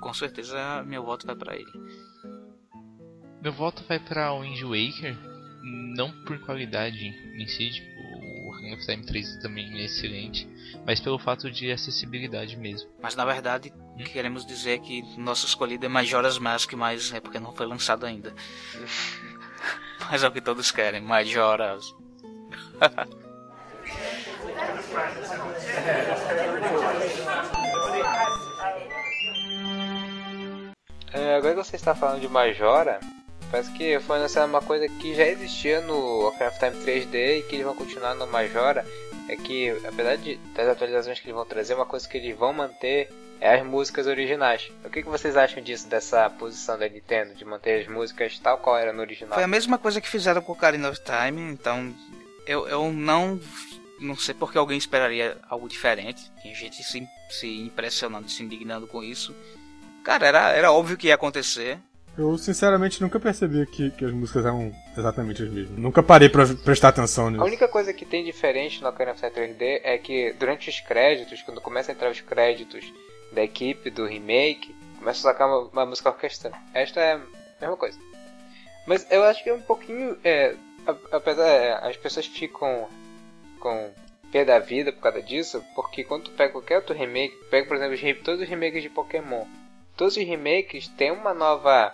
[0.00, 1.70] com certeza meu voto vai para ele.
[3.42, 5.14] Meu voto vai para o Wind Waker,
[5.94, 7.90] não por qualidade em si, tipo,
[8.46, 10.48] o Ocarina of Time 3 também é excelente,
[10.86, 12.90] mas pelo fato de acessibilidade mesmo.
[13.02, 14.04] Mas na verdade, hum?
[14.04, 18.34] queremos dizer que nosso escolhido é Majora's Mask, mas é porque não foi lançado ainda.
[20.10, 21.94] mas é o que todos querem, Majora's.
[31.12, 33.00] é, agora que você está falando de Majora,
[33.50, 37.56] Parece que foi anunciado uma coisa que já existia no of Time 3D e que
[37.56, 38.86] eles vão continuar no Majora.
[39.30, 42.52] É que, apesar de, das atualizações que eles vão trazer, uma coisa que eles vão
[42.52, 43.08] manter
[43.40, 44.72] é as músicas originais.
[44.84, 48.58] O que, que vocês acham disso, dessa posição da Nintendo, de manter as músicas tal
[48.58, 49.34] qual era no original?
[49.34, 51.94] Foi a mesma coisa que fizeram com o Ocarina of Time, então
[52.44, 53.40] eu, eu não
[54.00, 56.28] não sei porque alguém esperaria algo diferente.
[56.42, 59.32] Tinha gente se, se impressionando, se indignando com isso.
[60.02, 61.78] Cara, era, era óbvio que ia acontecer.
[62.20, 65.78] Eu sinceramente nunca percebi que, que as músicas eram exatamente as mesmas.
[65.78, 67.42] Nunca parei pra prestar atenção nisso.
[67.42, 70.80] A única coisa que tem diferente no Ocarina of Time 3D é que durante os
[70.80, 72.92] créditos, quando começa a entrar os créditos
[73.32, 76.58] da equipe do remake, começa a sacar uma, uma música orquestrada.
[76.74, 77.20] Esta é a
[77.58, 77.98] mesma coisa.
[78.86, 80.18] Mas eu acho que é um pouquinho.
[80.22, 80.54] É,
[81.10, 81.48] apesar.
[81.48, 82.86] É, as pessoas ficam
[83.60, 83.90] com
[84.30, 87.78] pé da vida por causa disso, porque quando tu pega qualquer outro remake, pega por
[87.78, 89.46] exemplo todos os remakes de Pokémon
[90.00, 91.92] todos os remakes têm uma nova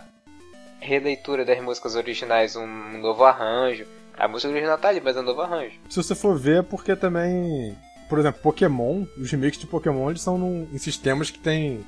[0.79, 3.85] releitura das músicas originais, um novo arranjo.
[4.17, 5.79] A música original tá ali, mas é um novo arranjo.
[5.89, 7.77] Se você for ver, é porque também.
[8.09, 11.85] Por exemplo, Pokémon, os remakes de Pokémon eles são num, em sistemas que tem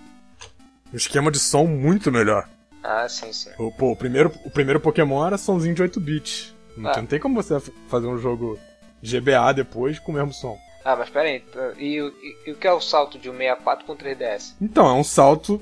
[0.94, 2.48] um esquema de som muito melhor.
[2.84, 3.50] Ah, sim, sim.
[3.58, 6.56] O, pô, o, primeiro, o primeiro Pokémon era somzinho de 8 bits.
[6.76, 6.98] Não, ah.
[6.98, 8.60] não tem como você fazer um jogo
[9.02, 10.58] GBA depois com o mesmo som.
[10.84, 11.44] Ah, mas pera aí.
[11.78, 14.56] E, e, e o que é o salto de um 64 com 3DS?
[14.62, 15.62] Então, é um salto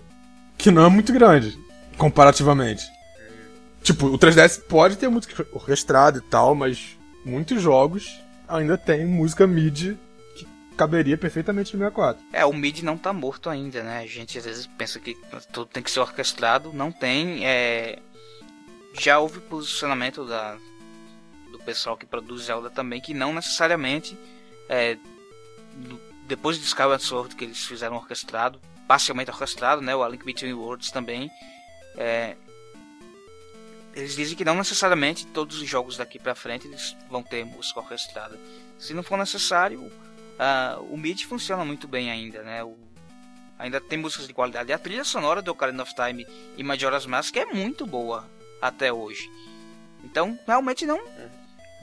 [0.58, 1.58] que não é muito grande,
[1.98, 2.84] comparativamente.
[3.88, 9.48] Tipo, o 3DS pode ter música orquestrada e tal, mas muitos jogos ainda tem música
[9.48, 9.98] MIDI
[10.36, 12.22] que caberia perfeitamente no 64.
[12.34, 14.00] É, o MIDI não tá morto ainda, né?
[14.00, 15.18] A gente às vezes pensa que
[15.54, 17.48] tudo tem que ser orquestrado, não tem.
[17.48, 18.00] É...
[19.00, 20.58] Já houve posicionamento da...
[21.50, 24.18] do pessoal que produz Zelda também, que não necessariamente,
[24.68, 24.98] é...
[26.28, 29.96] depois de Skyward Sword que eles fizeram orquestrado, parcialmente orquestrado, né?
[29.96, 31.32] O A Link Between Worlds também.
[31.96, 32.36] É,
[33.98, 37.80] eles dizem que não necessariamente todos os jogos daqui para frente eles vão ter música
[37.80, 38.40] orquestrada.
[38.78, 42.64] Se não for necessário, uh, o MIDI funciona muito bem ainda, né?
[42.64, 42.76] O,
[43.58, 44.72] ainda tem músicas de qualidade.
[44.72, 48.30] A trilha sonora do Ocarina of Time e Majora's Mask é muito boa
[48.62, 49.28] até hoje.
[50.04, 51.02] Então, realmente não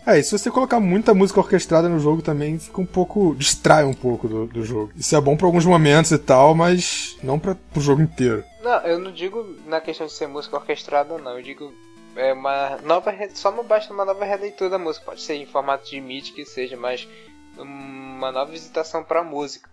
[0.06, 3.34] é, e se você colocar muita música orquestrada no jogo também, fica um pouco.
[3.38, 4.92] distrai um pouco do, do jogo.
[4.94, 8.44] Isso é bom para alguns momentos e tal, mas não para pro jogo inteiro.
[8.62, 11.38] Não, eu não digo na questão de ser música orquestrada, não.
[11.38, 11.72] Eu digo
[12.16, 16.00] é uma nova só basta uma nova releitura da música pode ser em formato de
[16.00, 17.08] MIDI que seja mas
[17.56, 19.68] uma nova visitação para música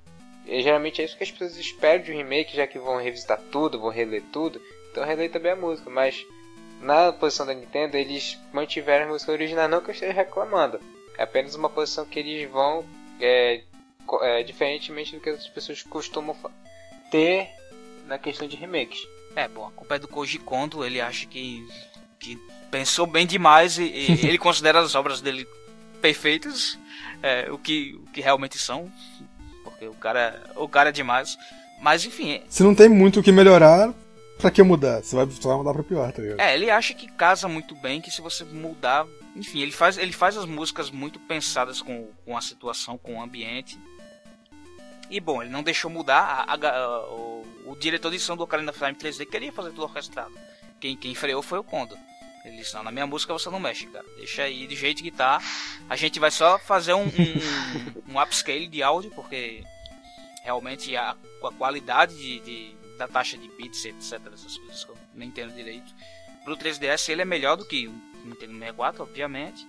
[0.46, 3.40] e geralmente é isso que as pessoas esperam de um remake já que vão revisitar
[3.52, 4.62] tudo vão reler tudo
[4.92, 6.26] então relei também a música mas
[6.82, 10.80] na posição da Nintendo, eles mantiveram a música original, não que eu esteja reclamando.
[11.18, 12.84] É apenas uma posição que eles vão
[13.20, 13.62] é,
[14.22, 16.36] É, diferentemente do que as pessoas costumam
[17.10, 17.50] ter
[18.08, 19.08] na questão de remakes.
[19.36, 21.66] É, bom, a culpa é do Koji Kondo, ele acha que,
[22.22, 25.48] que pensou bem demais e, e ele considera as obras dele
[26.02, 26.80] perfeitas,
[27.22, 28.92] é, o, que, o que realmente são,
[29.64, 31.38] porque o cara, o cara é demais.
[31.82, 32.34] Mas enfim.
[32.34, 33.94] É Se não tem muito o que melhorar,
[34.38, 35.04] pra que mudar?
[35.04, 36.40] Você vai, você vai mudar pra pior, tá ligado?
[36.40, 39.06] É, ele acha que casa muito bem, que se você mudar.
[39.36, 43.22] Enfim, ele faz, ele faz as músicas muito pensadas com, com a situação, com o
[43.22, 43.80] ambiente.
[45.10, 46.46] E bom, ele não deixou mudar.
[46.48, 49.70] A, a, a, o, o, diretor de som do Ocarina of Time 3D queria fazer
[49.70, 50.32] tudo orquestrado.
[50.80, 51.98] Quem, quem freou foi o Kondo.
[52.44, 54.06] Ele disse: Não, na minha música você não mexe, cara.
[54.18, 55.42] Deixa aí do jeito que tá.
[55.90, 59.64] A gente vai só fazer um, um, um upscale de áudio, porque
[60.44, 64.20] realmente a, a qualidade de, de, da taxa de bits, etc.
[64.34, 65.94] Essas coisas que eu nem entendo direito.
[66.44, 67.94] Pro 3DS ele é melhor do que o
[68.26, 69.68] Nintendo 64, obviamente.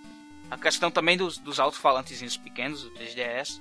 [0.51, 3.61] A questão também dos, dos alto-falantezinhos pequenos do 3DS.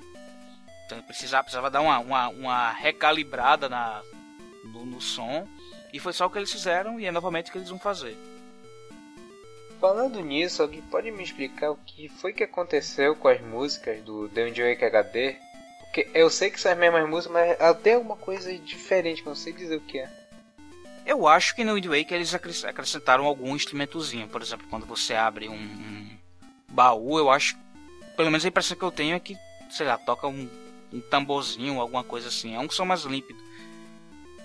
[0.86, 4.02] Então precisava, precisava dar uma, uma, uma recalibrada na,
[4.64, 5.48] no, no, som.
[5.94, 8.18] E foi só o que eles fizeram e é novamente o que eles vão fazer.
[9.82, 14.30] Falando nisso, alguém pode me explicar o que foi que aconteceu com as músicas do
[14.30, 15.36] The Wind Waker HD?
[15.80, 19.52] Porque eu sei que são as mesmas músicas, mas até alguma coisa diferente, não sei
[19.52, 20.10] dizer o que é.
[21.04, 22.32] Eu acho que no Wind Waker eles
[22.64, 24.28] acrescentaram algum instrumentozinho.
[24.28, 26.18] Por exemplo, quando você abre um, um
[26.70, 27.58] baú, eu acho.
[28.16, 29.36] Pelo menos a impressão que eu tenho é que,
[29.72, 30.48] sei lá, toca um,
[30.94, 32.54] um tamborzinho, alguma coisa assim.
[32.54, 33.42] É um som mais límpido.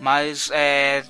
[0.00, 1.04] Mas é,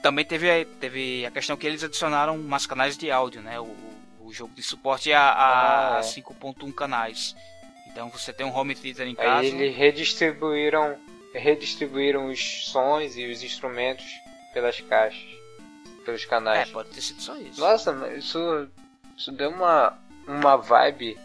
[0.00, 3.60] também teve, teve a questão que eles adicionaram mais canais de áudio, né?
[3.60, 3.74] O,
[4.20, 6.02] o jogo de suporte a, a, ah, é.
[6.02, 7.34] 5.1 canais.
[7.90, 9.40] Então você tem um home theater em casa.
[9.40, 10.96] Aí eles redistribuíram,
[11.34, 14.06] redistribuíram os sons e os instrumentos
[14.52, 15.26] pelas caixas,
[16.04, 16.68] pelos canais.
[16.68, 17.60] É, pode ter sido só isso.
[17.60, 18.68] Nossa, isso,
[19.16, 21.18] isso deu uma, uma vibe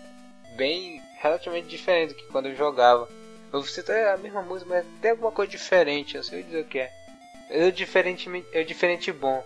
[0.55, 3.07] bem relativamente diferente do que quando eu jogava.
[3.51, 6.79] Você tá a mesma música, mas tem alguma coisa diferente, eu sei dizer o que
[6.79, 7.04] é.
[7.49, 9.43] É diferente, é diferente bom.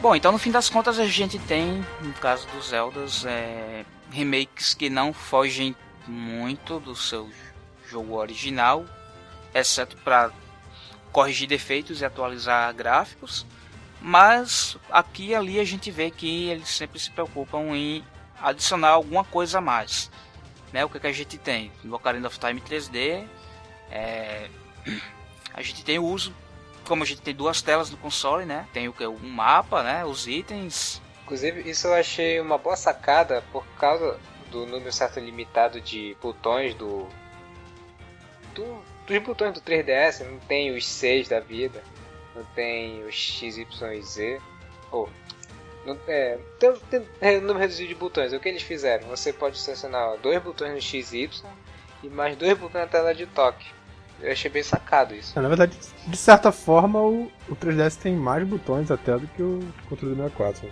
[0.00, 4.74] Bom, então no fim das contas a gente tem, no caso dos Zeldas, é, remakes
[4.74, 5.74] que não fogem
[6.06, 7.30] muito do seu
[7.88, 8.84] jogo original,
[9.54, 10.30] exceto para
[11.10, 13.46] corrigir defeitos e atualizar gráficos.
[14.00, 18.04] Mas aqui e ali a gente vê que eles sempre se preocupam em
[18.50, 20.10] adicionar alguma coisa a mais.
[20.72, 20.84] Né?
[20.84, 21.72] O que, que a gente tem?
[21.82, 23.26] No Ocarina of Time 3D,
[23.90, 24.48] é...
[25.52, 26.34] a gente tem o uso
[26.86, 28.68] como a gente tem duas telas no console, né?
[28.72, 30.04] Tem o que um mapa, né?
[30.04, 31.00] Os itens.
[31.22, 34.20] Inclusive, isso eu achei uma boa sacada por causa
[34.50, 37.08] do número certo limitado de botões do,
[38.54, 41.82] do dos botões do 3DS, não tem os 6 da vida,
[42.34, 44.40] não tem os X, Y Z.
[44.90, 45.08] Ou,
[46.06, 48.32] é, tem, tem é, número reduzido de botões.
[48.32, 49.08] O que eles fizeram?
[49.08, 51.50] Você pode selecionar dois botões no X e Y
[52.02, 53.66] e mais dois botões na tela de toque.
[54.20, 55.38] Eu achei bem sacado isso.
[55.38, 55.76] É, na verdade,
[56.06, 60.22] de certa forma, o, o 3DS tem mais botões até do que o controle do
[60.22, 60.70] 64.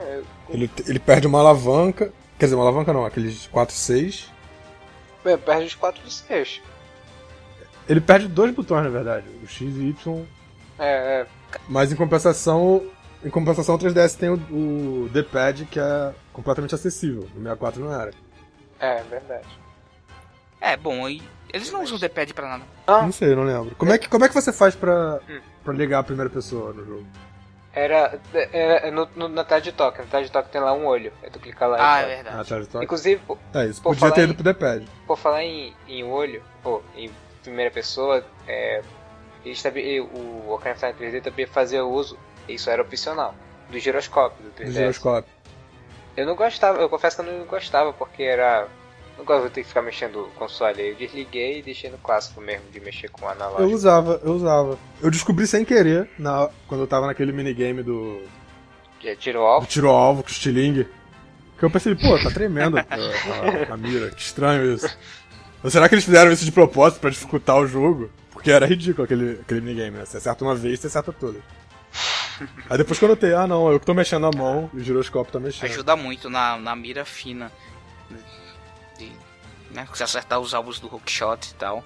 [0.00, 2.12] É, ele, ele perde uma alavanca.
[2.38, 4.30] Quer dizer, uma alavanca não, aqueles 4 6.
[5.24, 6.62] É, perde os 4 e 6.
[7.88, 10.24] Ele perde dois botões, na verdade, o X e Y.
[10.78, 11.26] É, é.
[11.68, 12.86] Mas em compensação,
[13.24, 17.22] em compensação o 3DS tem o, o D-pad que é completamente acessível.
[17.34, 18.12] No 64 não era.
[18.78, 19.48] É, verdade.
[20.60, 22.64] É, bom, e eles não usam o D-pad pra nada.
[22.86, 23.02] Ah.
[23.02, 23.74] Não sei, não lembro.
[23.76, 25.40] Como é que, como é que você faz pra, hum.
[25.64, 27.06] pra ligar a primeira pessoa no jogo?
[27.72, 28.18] Era,
[28.52, 29.98] era no, no, na tela de toque.
[29.98, 31.12] Na tela de toque tem lá um olho.
[31.22, 32.36] Aí tu clica lá Ah, é verdade.
[32.36, 32.84] Na tela de toque?
[32.84, 33.20] Inclusive,
[33.54, 34.86] é, isso podia ter ido pro D-pad.
[35.06, 37.10] Por falar em, em olho, pô, em
[37.42, 38.82] primeira pessoa, é,
[39.44, 43.34] eles também, o Ocarina of Time 3D também fazia uso, isso era opcional,
[43.70, 44.66] do giroscópio do 3DS.
[44.66, 45.32] Do giroscópio.
[46.16, 48.66] Eu não gostava, eu confesso que eu não gostava, porque era
[49.18, 50.90] não gosto de ter que ficar mexendo o console.
[50.90, 53.62] Eu desliguei e deixei no clássico mesmo, de mexer com o analógico.
[53.62, 54.78] Eu usava, eu usava.
[55.02, 58.22] Eu descobri sem querer, na, quando eu tava naquele minigame do.
[59.04, 59.66] É tiro alvo?
[59.66, 60.86] Do tiro alvo, com o Stiling.
[61.58, 64.88] Que eu pensei, pô, tá tremendo a, a, a, mira, que estranho isso.
[65.62, 68.10] Ou será que eles fizeram isso de propósito pra dificultar o jogo?
[68.30, 70.04] Porque era ridículo aquele, aquele minigame, né?
[70.04, 71.42] Você acerta uma vez, você acerta todas.
[72.68, 74.84] Aí depois que eu notei, ah não, eu que tô mexendo a mão e o
[74.84, 75.70] giroscópio tá mexendo.
[75.70, 77.50] Ajuda muito na, na mira fina
[79.70, 79.86] né?
[79.94, 81.84] Se acertar os alvos do hookshot e tal.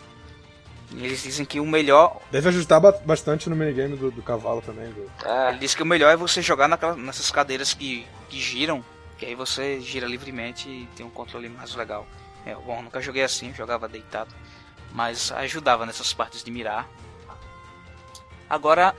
[0.91, 2.21] E eles dizem que o melhor.
[2.31, 4.91] Deve ajustar bastante no minigame do, do cavalo também.
[4.93, 5.11] Do...
[5.25, 5.51] Ah.
[5.51, 8.85] Ele diz que o melhor é você jogar naquela, nessas cadeiras que, que giram,
[9.17, 12.07] que aí você gira livremente e tem um controle mais legal.
[12.45, 14.35] É, bom, nunca joguei assim, jogava deitado.
[14.93, 16.87] Mas ajudava nessas partes de mirar.
[18.51, 18.95] Agora,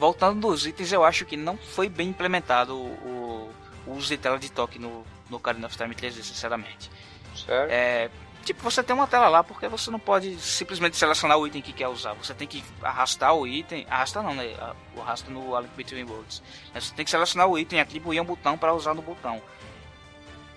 [0.00, 3.52] voltando dos itens, eu acho que não foi bem implementado o,
[3.86, 6.90] o uso de tela de toque no, no Ocarina of Time 3D, sinceramente.
[7.36, 7.70] Sério?
[7.70, 8.10] É,
[8.42, 11.74] tipo, você tem uma tela lá porque você não pode simplesmente selecionar o item que
[11.74, 12.14] quer usar.
[12.14, 13.86] Você tem que arrastar o item.
[13.90, 14.56] Arrastar não, né?
[14.96, 16.42] O arrasta no A Link Between Worlds.
[16.74, 19.40] Você tem que selecionar o item e atribuir um botão para usar no botão.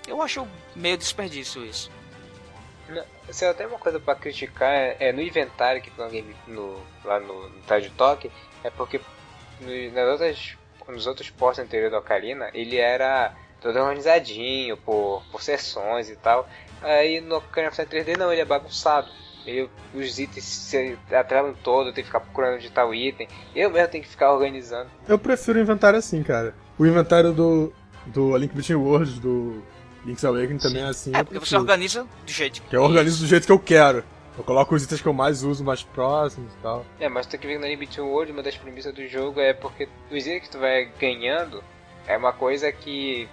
[0.07, 1.91] Eu acho meio desperdício isso.
[3.29, 6.35] Se eu tenho uma coisa pra criticar é, é no inventário que tem no game,
[6.47, 8.29] no, lá no, no Tide Talk,
[8.63, 8.99] é porque
[9.93, 10.57] nas outras,
[10.87, 16.47] nos outros postos anteriores da Ocarina, ele era todo organizadinho por, por sessões e tal.
[16.81, 19.07] Aí no Ocarina of Time 3D não, ele é bagunçado.
[19.45, 23.27] Ele, os itens se atrelam todo, tem que ficar procurando onde tá o item.
[23.55, 24.89] Eu mesmo tenho que ficar organizando.
[25.07, 26.55] Eu prefiro o inventário assim, cara.
[26.77, 27.73] O inventário do,
[28.05, 29.61] do A Link Between Worlds, do
[30.05, 31.11] Link's Awakening também é assim.
[31.13, 34.03] É, eu porque você organiza do jeito Que eu organizo do jeito que eu quero.
[34.37, 36.85] Eu coloco os itens que eu mais uso mais próximos e tal.
[36.99, 39.53] É, mas tu tem que que na Limit World, uma das premissas do jogo é
[39.53, 41.63] porque os itens que tu vai ganhando
[42.07, 43.29] é uma coisa que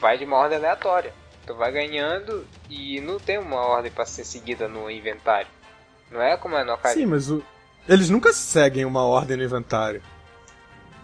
[0.00, 1.12] vai de uma ordem aleatória.
[1.46, 5.48] Tu vai ganhando e não tem uma ordem pra ser seguida no inventário.
[6.10, 7.06] Não é como é no Sim, Ocarina.
[7.08, 7.42] mas o...
[7.88, 10.02] eles nunca seguem uma ordem no inventário.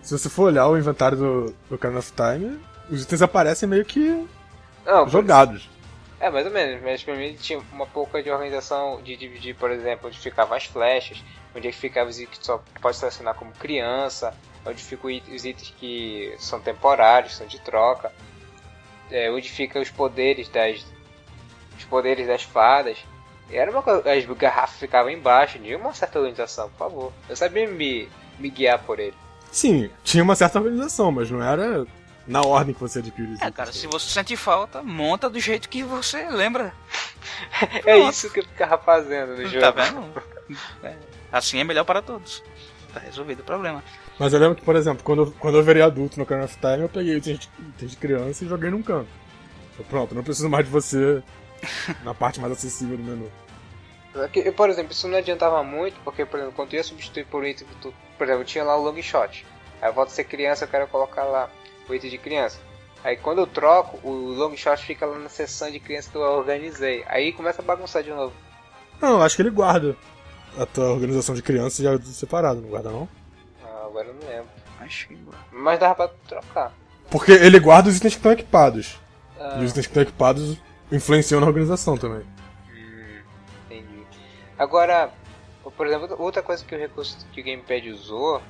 [0.02, 2.58] Se você for olhar o inventário do, do Ocarina of Time,
[2.90, 4.26] os itens aparecem meio que
[4.84, 5.68] Não, jogados.
[6.26, 9.70] É, mais ou menos, mas pra mim tinha uma pouca de organização de dividir, por
[9.70, 11.22] exemplo, onde ficavam as flechas,
[11.54, 14.34] onde é que ficava os itens que só pode selecionar como criança,
[14.66, 18.12] onde ficam os itens que são temporários, são de troca,
[19.08, 20.84] é, onde ficam os poderes das.
[21.78, 22.98] os poderes das fadas.
[23.48, 27.12] E era uma coisa, as garrafas ficavam embaixo, de uma certa organização, por favor.
[27.28, 29.14] Eu sabia me, me guiar por ele.
[29.52, 31.86] Sim, tinha uma certa organização, mas não era
[32.26, 35.68] na ordem que você adquire os É, cara, se você sente falta, monta do jeito
[35.68, 36.72] que você lembra.
[37.84, 39.60] É isso que eu ficava fazendo no jogo.
[39.60, 40.22] Tá vendo?
[40.82, 40.94] É,
[41.32, 42.42] assim é melhor para todos.
[42.92, 43.82] Tá resolvido o problema.
[44.18, 46.56] Mas eu lembro que, por exemplo, quando, eu- quando eu virei adulto no Ocarina of
[46.58, 47.48] Time, eu peguei itens
[47.78, 49.08] de, de criança e joguei num canto.
[49.78, 51.22] Eu, pronto, não preciso mais de você
[52.02, 53.30] na parte mais acessível do menu.
[54.14, 57.26] Só que, Por exemplo, isso não adiantava muito, porque, por exemplo, quando tu ia substituir
[57.26, 57.94] por um item que tu.
[58.16, 59.44] Por exemplo, eu tinha lá o long shot.
[59.82, 61.50] Aí eu volto a ser criança, eu quero colocar lá
[61.88, 62.58] o item de criança.
[63.04, 66.22] Aí quando eu troco, o long shot fica lá na seção de criança que eu
[66.22, 67.04] organizei.
[67.06, 68.34] Aí começa a bagunçar de novo.
[69.00, 69.96] Não, eu acho que ele guarda
[70.58, 73.08] a tua organização de criança já separado, não guarda não?
[73.62, 74.48] Ah, agora eu não lembro.
[74.80, 75.18] Acho que.
[75.52, 76.72] Mas dava pra trocar.
[77.10, 78.98] Porque ele guarda os itens que estão equipados.
[79.38, 80.56] Ah, E os itens que estão equipados
[80.90, 82.24] influenciam na organização também.
[82.70, 83.20] hum,
[83.66, 84.06] entendi.
[84.58, 85.12] Agora,
[85.76, 88.42] por exemplo, outra coisa que o recurso que o Gamepad usou,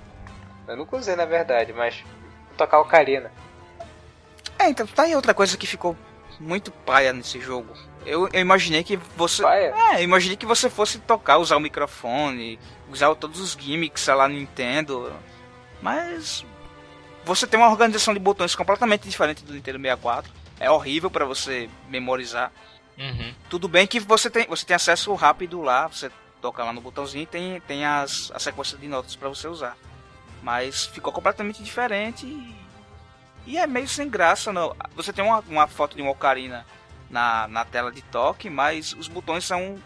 [0.69, 2.05] eu nunca usei na verdade, mas
[2.57, 3.31] tocar ocarina.
[4.59, 5.97] É, então tá aí outra coisa que ficou
[6.41, 7.75] muito paia nesse jogo.
[8.05, 9.43] Eu, eu imaginei que você.
[9.43, 9.75] Paia?
[9.93, 12.59] É, eu imaginei que você fosse tocar, usar o microfone,
[12.91, 15.13] usar todos os gimmicks, lá, Nintendo.
[15.83, 16.45] Mas.
[17.25, 20.33] Você tem uma organização de botões completamente diferente do Nintendo 64.
[20.61, 22.53] É horrível pra você memorizar.
[22.97, 23.35] Uhum.
[23.51, 27.25] Tudo bem que você tem, você tem acesso rápido lá, você toca lá no botãozinho
[27.25, 29.77] e tem, tem as, a sequência de notas pra você usar.
[30.47, 32.55] Mas ficou completamente diferente e,
[33.47, 34.53] e é meio sem graça.
[34.53, 34.77] Não.
[34.95, 36.65] Você tem uma, uma foto de uma ocarina
[37.11, 39.77] na, na tela de toque, mas os botões são,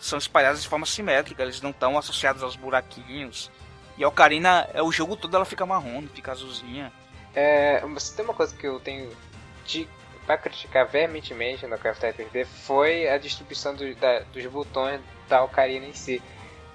[0.00, 3.52] são espalhados de forma simétrica, eles não estão associados aos buraquinhos.
[3.96, 6.92] E a ocarina, é, o jogo todo ela fica marrom, fica azulzinha.
[7.32, 7.78] É,
[8.16, 9.16] tem uma coisa que eu tenho
[9.64, 9.88] de
[10.26, 15.86] para criticar veementemente no Craft 3D foi a distribuição do- da- dos botões da Ocarina
[15.86, 16.20] em si.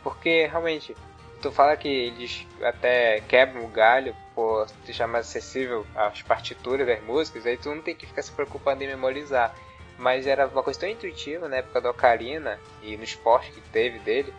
[0.03, 0.95] Porque realmente,
[1.41, 7.01] tu fala que eles até quebram o galho por deixar mais acessível as partituras das
[7.03, 9.53] músicas, aí tu não tem que ficar se preocupando em memorizar.
[9.97, 13.99] Mas era uma coisa tão intuitiva na época da Ocarina e no esporte que teve
[13.99, 14.33] dele,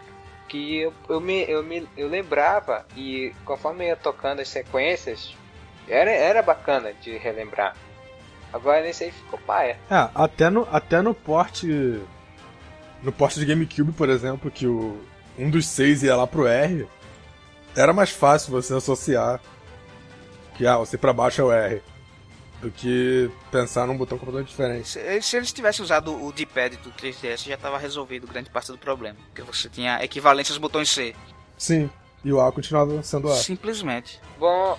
[0.49, 5.35] que eu, eu, me, eu, me, eu lembrava e conforme eu ia tocando as sequências,
[5.89, 7.75] era, era bacana de relembrar.
[8.53, 9.79] Agora nesse aí ficou paia.
[9.91, 12.01] É, até no, até no porte.
[13.03, 15.01] No porte de GameCube, por exemplo, que o,
[15.39, 16.87] um dos seis ia lá pro R,
[17.75, 19.41] era mais fácil você associar
[20.57, 21.83] que ah, você pra baixo é o R.
[22.61, 24.89] Do que pensar num botão completamente diferente.
[24.89, 28.79] Se, se eles tivessem usado o D-pad do 3DS, já estava resolvido grande parte do
[28.79, 29.19] problema.
[29.27, 31.15] Porque você tinha equivalência aos botões C.
[31.59, 31.91] Sim,
[32.25, 33.35] e o A continuava sendo A.
[33.35, 34.19] Simplesmente.
[34.39, 34.79] Bom,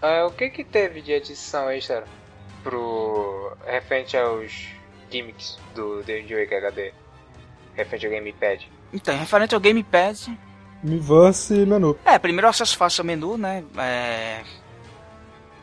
[0.00, 2.04] ah, o que que teve de edição extra
[2.62, 4.68] pro referente aos
[5.10, 6.92] gimmicks do The Wind Waker HD?
[7.74, 8.70] Referente ao Gamepad.
[8.96, 10.26] Então, referente ao Gamepad,
[10.82, 11.98] Miiverse e menu.
[12.04, 13.62] É, primeiro acesso fácil ao menu, né?
[13.76, 14.42] É...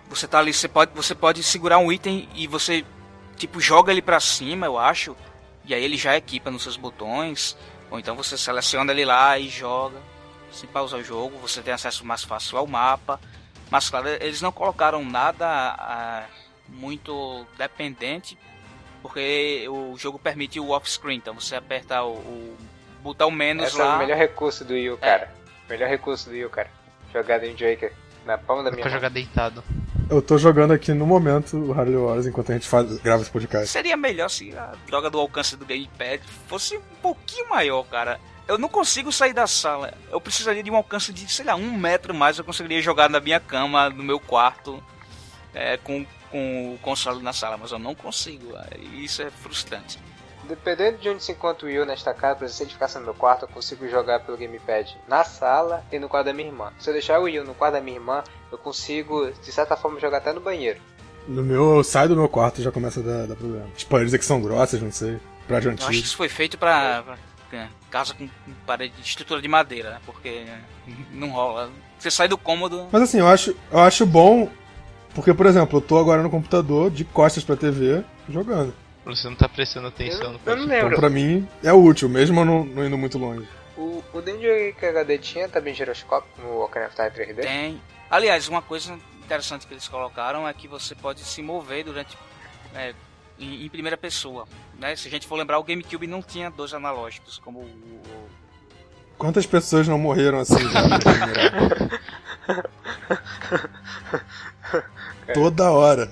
[0.09, 2.85] Você tá ali, você pode, você pode segurar um item e você
[3.35, 5.15] tipo joga ele pra cima, eu acho,
[5.65, 7.57] e aí ele já equipa nos seus botões,
[7.89, 9.97] ou então você seleciona ele lá e joga.
[10.51, 13.19] Você pausa o jogo, você tem acesso mais fácil ao mapa.
[13.71, 16.25] Mas claro, eles não colocaram nada ah,
[16.67, 18.37] muito dependente,
[19.01, 22.57] porque o jogo permite o off-screen, então você aperta o, o
[23.03, 23.93] botão menos Esse lá.
[23.93, 25.29] é o melhor recurso do Yu, cara.
[25.69, 26.69] Melhor recurso do Yu, cara.
[27.13, 27.93] Jogar Wind Waker
[28.25, 29.63] na palma da minha pra jogar deitado.
[30.09, 33.31] Eu tô jogando aqui no momento o Harley Wars enquanto a gente faz, grava esse
[33.31, 33.67] podcast.
[33.67, 38.19] Seria melhor se a droga do alcance do gamepad fosse um pouquinho maior, cara.
[38.47, 39.93] Eu não consigo sair da sala.
[40.11, 42.37] Eu precisaria de um alcance de, sei lá, um metro mais.
[42.37, 44.83] Eu conseguiria jogar na minha cama, no meu quarto,
[45.53, 47.57] é, com, com o console na sala.
[47.57, 48.53] Mas eu não consigo.
[48.77, 49.97] e Isso é frustrante.
[50.47, 53.05] Dependendo de onde se encontra o Yu nesta casa, por exemplo, se ele ficasse no
[53.05, 56.71] meu quarto, eu consigo jogar pelo gamepad na sala e no quarto da minha irmã.
[56.79, 59.99] Se eu deixar o Yu no quarto da minha irmã, eu consigo, de certa forma,
[59.99, 60.79] jogar até no banheiro.
[61.27, 63.65] No meu, eu saio do meu quarto e já começa a dar, dar problema.
[63.75, 65.17] As paredes aqui são grossas, não sei.
[65.47, 67.17] Prédio Eu acho que isso foi feito pra, pra-
[67.53, 69.99] é, casa com com parede de estrutura de madeira, né?
[70.05, 70.57] Porque é,
[71.11, 71.69] não rola.
[71.99, 72.87] Você sai do cômodo.
[72.91, 74.49] Mas assim, eu acho, eu acho bom,
[75.13, 78.73] porque, por exemplo, eu tô agora no computador, de costas pra TV, jogando.
[79.05, 80.65] Você não tá prestando atenção no Eu não podcast.
[80.65, 80.99] Então lembro.
[80.99, 83.47] pra mim é útil, mesmo eu não, não indo muito longe.
[83.77, 87.41] O, o Danger que HD tinha também giroscópio no Ocarina of Time 3D?
[87.41, 87.81] Tem.
[88.09, 92.17] Aliás, uma coisa interessante que eles colocaram é que você pode se mover durante.
[92.75, 92.93] é,
[93.39, 94.45] em, em primeira pessoa.
[94.79, 94.95] Né?
[94.95, 97.63] Se a gente for lembrar, o GameCube não tinha dois analógicos, como o.
[97.63, 98.43] o-
[99.17, 100.99] Quantas pessoas não morreram assim mirar?
[105.33, 106.11] Toda hora.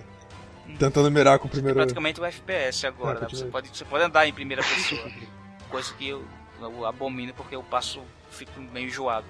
[0.81, 1.77] Tentando mirar com o é primeiro.
[1.77, 3.19] praticamente o FPS agora.
[3.19, 3.27] É, né?
[3.29, 5.11] Você, pode, você pode andar em primeira pessoa.
[5.69, 6.25] coisa que eu,
[6.59, 8.01] eu abomino porque eu passo.
[8.31, 9.27] fico meio enjoado.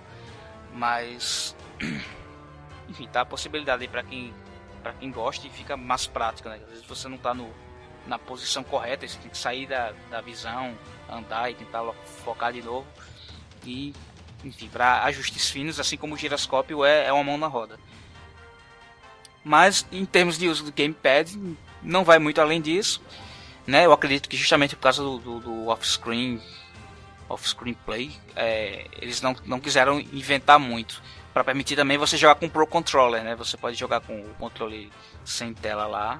[0.73, 1.53] Mas.
[2.87, 4.33] Enfim, tá a possibilidade aí pra quem,
[4.81, 6.59] pra quem gosta e fica mais prática, né?
[6.63, 7.49] Às vezes você não tá no,
[8.07, 10.77] na posição correta, você tem que sair da, da visão,
[11.09, 11.83] andar e tentar
[12.23, 12.87] focar de novo.
[13.65, 13.93] E,
[14.43, 17.77] enfim, para ajustes finos, assim como o giroscópio é, é uma mão na roda.
[19.43, 21.35] Mas em termos de uso do gamepad,
[21.81, 23.01] não vai muito além disso.
[23.65, 23.85] Né?
[23.85, 26.41] Eu acredito que justamente por causa do, do, do off-screen
[27.29, 31.01] off-screen play, é, eles não, não quiseram inventar muito.
[31.33, 33.35] Para permitir também você jogar com o Pro Controller, né?
[33.37, 34.91] Você pode jogar com o controle
[35.23, 36.19] sem tela lá.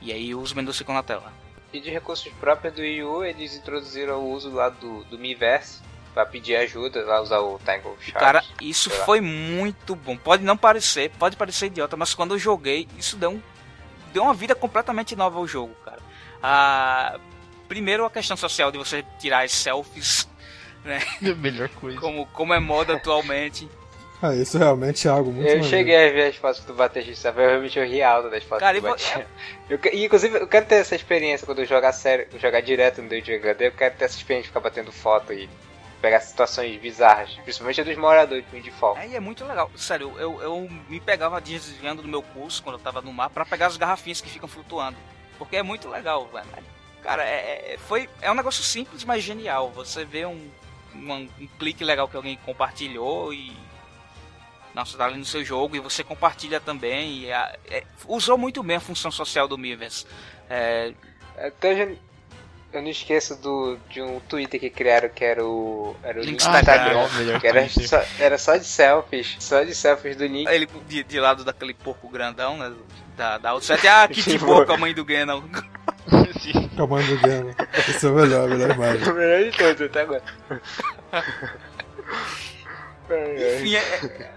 [0.00, 1.32] E aí os menus ficam na tela.
[1.72, 5.80] E de recursos próprios do Wii U, eles introduziram o uso lá do, do Miiverse
[6.14, 8.18] pra pedir ajuda, lá usar o Tangle Shark.
[8.18, 10.16] Cara, isso foi muito bom.
[10.16, 13.42] Pode não parecer, pode parecer idiota, mas quando eu joguei, isso deu, um,
[14.12, 16.00] deu uma vida completamente nova ao jogo, cara.
[16.42, 17.18] Ah,
[17.68, 20.28] primeiro a questão social de você tirar as selfies,
[21.38, 21.98] Melhor coisa.
[22.00, 23.68] como, como é moda atualmente.
[24.20, 25.68] Ah, isso realmente é algo muito Eu maneiro.
[25.76, 27.42] cheguei a ver as fotos que tu bateste, sabe?
[27.42, 29.26] Eu realmente eu ri alto das fotos Cara, que tu e vo- batia.
[29.68, 33.02] Eu, que- e, inclusive, eu quero ter essa experiência quando eu jogar sério, jogar direto
[33.02, 35.48] no HD, eu quero ter essa experiência de ficar batendo foto e
[36.02, 38.96] pegar situações bizarras, principalmente a dos moradores de Windfall.
[38.98, 39.70] É, e é muito legal.
[39.76, 43.44] Sério, eu, eu me pegava desviando do meu curso quando eu tava no mar pra
[43.46, 44.96] pegar as garrafinhas que ficam flutuando.
[45.38, 46.46] Porque é muito legal, velho.
[47.02, 49.70] Cara, é, é- foi, é um negócio simples, mas genial.
[49.70, 50.50] Você vê um,
[50.94, 53.56] um, um clique legal que alguém compartilhou e.
[54.74, 57.20] Nossa, tá ali no seu jogo e você compartilha também.
[57.24, 60.06] E a- é- usou muito bem a função social do Miiverse.
[60.50, 60.92] É,
[61.36, 61.96] Até
[62.72, 65.94] eu, não esqueço do, de um Twitter que criaram que era o.
[66.02, 69.36] Era o Link Instagram, melhor Que era só, era só de selfies.
[69.38, 70.50] Só de selfies do Nick.
[70.50, 72.72] ele de, de lado daquele porco grandão, né?
[73.16, 73.86] Da, da Outset.
[73.86, 75.42] Ah, que de porco a mãe do Ganon.
[76.40, 76.70] Sim.
[76.74, 77.54] Acabando do game.
[77.88, 79.08] Esse é o melhor, a melhor imagem.
[79.12, 80.22] O melhor de todos até agora.
[83.58, 84.32] Enfim, é, é-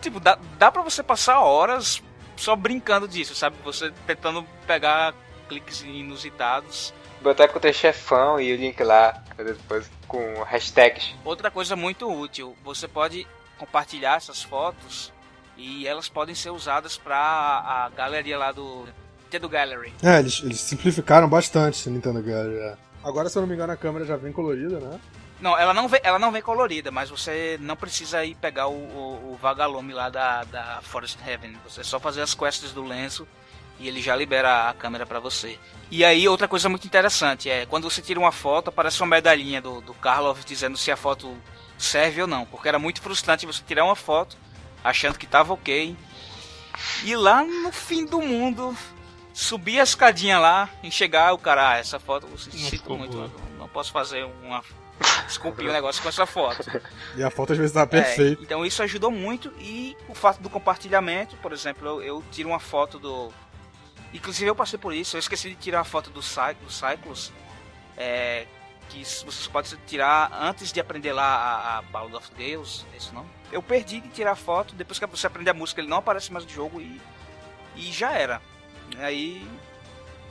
[0.00, 2.02] tipo, dá, dá pra você passar horas
[2.36, 3.56] só brincando disso, sabe?
[3.64, 5.14] Você tentando pegar
[5.48, 6.94] cliques inusitados.
[7.20, 11.14] Botar com o teu chefão e o link lá, depois com hashtags.
[11.24, 13.26] Outra coisa muito útil, você pode
[13.58, 15.12] compartilhar essas fotos
[15.56, 18.86] e elas podem ser usadas pra a galeria lá do
[19.24, 19.92] Nintendo Gallery.
[20.02, 22.58] É, eles, eles simplificaram bastante o Nintendo Gallery.
[22.58, 22.76] é.
[23.04, 25.00] Agora, se eu não me engano, a câmera já vem colorida, né?
[25.40, 28.74] Não, ela não vem, ela não vem colorida, mas você não precisa ir pegar o,
[28.74, 31.56] o, o vagalume lá da, da Forest Heaven.
[31.64, 33.26] Você é só fazer as quests do lenço
[33.80, 35.58] e ele já libera a câmera pra você.
[35.90, 39.60] E aí, outra coisa muito interessante é quando você tira uma foto, aparece uma medalhinha
[39.60, 41.36] do, do Karloff dizendo se a foto
[41.76, 42.44] serve ou não.
[42.46, 44.36] Porque era muito frustrante você tirar uma foto
[44.84, 45.96] achando que tava ok.
[47.04, 48.76] E lá no fim do mundo,
[49.34, 53.16] subir a escadinha lá e chegar o cara, ah, essa foto eu sinto muito.
[53.16, 53.30] boa.
[53.58, 54.62] Não posso fazer uma.
[55.26, 56.62] Esculpir o negócio com essa foto.
[57.16, 58.42] E a foto às vezes tá É, perfeita.
[58.42, 62.60] então isso ajudou muito e o fato do compartilhamento, por exemplo, eu, eu tiro uma
[62.60, 63.32] foto do.
[64.12, 67.32] Inclusive eu passei por isso, eu esqueci de tirar a foto do, Cy- do Cyclos.
[67.96, 68.46] É,
[68.88, 73.14] que você pode tirar antes de aprender lá a, a Ballad of Gales, é isso
[73.14, 73.24] não?
[73.52, 76.44] Eu perdi de tirar foto, depois que você aprende a música ele não aparece mais
[76.44, 77.00] no jogo e,
[77.76, 78.42] e já era.
[78.98, 79.46] Aí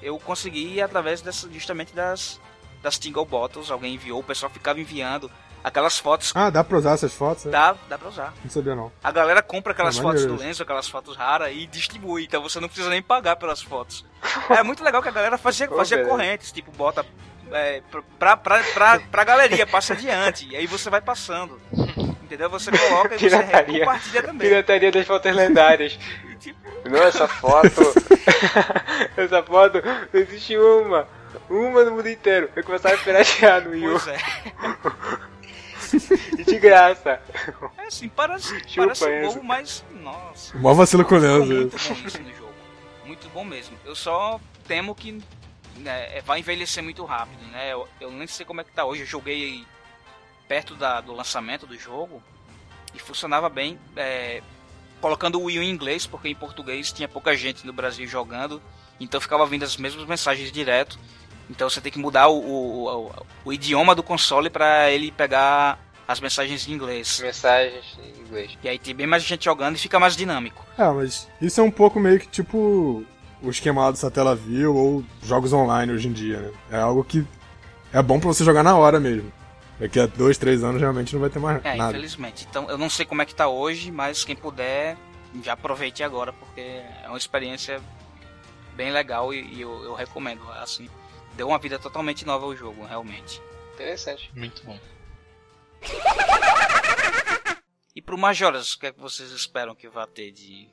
[0.01, 2.37] eu consegui através dessa, justamente das,
[2.81, 5.31] das Tingle Bottles, alguém enviou, o pessoal ficava enviando
[5.63, 6.31] aquelas fotos.
[6.35, 7.45] Ah, dá pra usar essas fotos?
[7.45, 7.49] É?
[7.49, 8.33] Dá, dá pra usar.
[8.43, 8.91] Não sabia não.
[9.03, 10.35] A galera compra aquelas Ah, fotos do.
[10.37, 14.05] Lenzo, aquelas fotos raras e distribui, então você não precisa nem pagar pelas fotos.
[14.49, 17.05] é muito legal que a galera fazia, fazia correntes, tipo, bota
[17.51, 17.81] é,
[18.19, 21.59] pra, pra, pra, pra galeria, passa adiante, e aí você vai passando.
[22.23, 22.47] Entendeu?
[22.51, 23.79] Você coloca e você Pirataria.
[23.79, 24.49] compartilha também.
[24.49, 25.97] Pirataria das fotos lendárias.
[26.29, 27.67] E, tipo, Não, essa foto.
[29.17, 29.81] essa foto,
[30.13, 31.07] não existe uma.
[31.49, 32.49] Uma no mundo inteiro.
[32.55, 33.91] Eu começava a piratear no Yu.
[33.91, 34.17] pois é.
[36.37, 37.21] E de graça.
[37.77, 39.27] É assim, parece, Chupa parece um essa.
[39.33, 39.83] bobo, mas.
[40.01, 40.57] Nossa.
[40.57, 42.53] Mó vacilo com muito bom isso no jogo.
[43.05, 43.77] Muito bom mesmo.
[43.85, 45.21] Eu só temo que
[45.77, 47.71] né, vai envelhecer muito rápido, né?
[47.73, 49.01] Eu, eu nem sei como é que tá hoje.
[49.01, 49.65] Eu joguei
[50.47, 52.21] perto da- do lançamento do jogo
[52.93, 53.79] e funcionava bem.
[53.95, 54.41] é,
[55.01, 58.61] colocando o Wii em inglês, porque em português tinha pouca gente no Brasil jogando.
[58.99, 60.99] Então ficava vindo as mesmas mensagens direto.
[61.49, 65.79] Então você tem que mudar o, o, o- o idioma do console para ele pegar
[66.07, 67.19] as mensagens em inglês.
[67.21, 68.57] Mensagens em inglês.
[68.63, 70.65] E aí tem bem mais gente jogando e fica mais dinâmico.
[70.77, 73.03] É, mas isso é um pouco meio que tipo
[73.41, 76.51] o esquema lá do Satellaview ou jogos online hoje em dia, né?
[76.71, 77.25] É algo que
[77.93, 79.31] é bom pra você jogar na hora mesmo.
[79.79, 81.91] Daqui a dois, três anos realmente não vai ter mais É, nada.
[81.91, 82.45] infelizmente.
[82.49, 84.97] Então eu não sei como é que tá hoje, mas quem puder,
[85.41, 87.79] já aproveite agora, porque é uma experiência
[88.75, 90.41] bem legal e, e eu, eu recomendo.
[90.61, 90.89] Assim,
[91.39, 93.41] deu uma vida totalmente nova ao jogo, realmente.
[93.75, 94.29] Interessante.
[94.35, 94.77] Muito bom.
[97.95, 100.69] E pro Majoras, o que é que vocês esperam que vá ter de,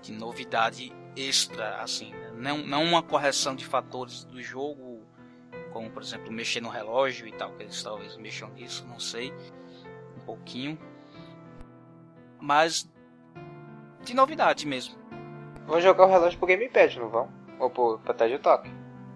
[0.00, 2.10] de novidade extra, assim?
[2.10, 2.30] né?
[2.34, 5.04] Não, não uma correção de fatores do jogo,
[5.74, 9.30] como por exemplo mexer no relógio e tal, que eles talvez mexam nisso, não sei.
[10.16, 10.78] Um pouquinho.
[12.40, 12.90] Mas
[14.02, 14.96] de novidade mesmo.
[15.66, 17.30] Vão jogar o relógio pro Gamepad, não vão?
[17.58, 18.66] Ou pro, pra TED Talk?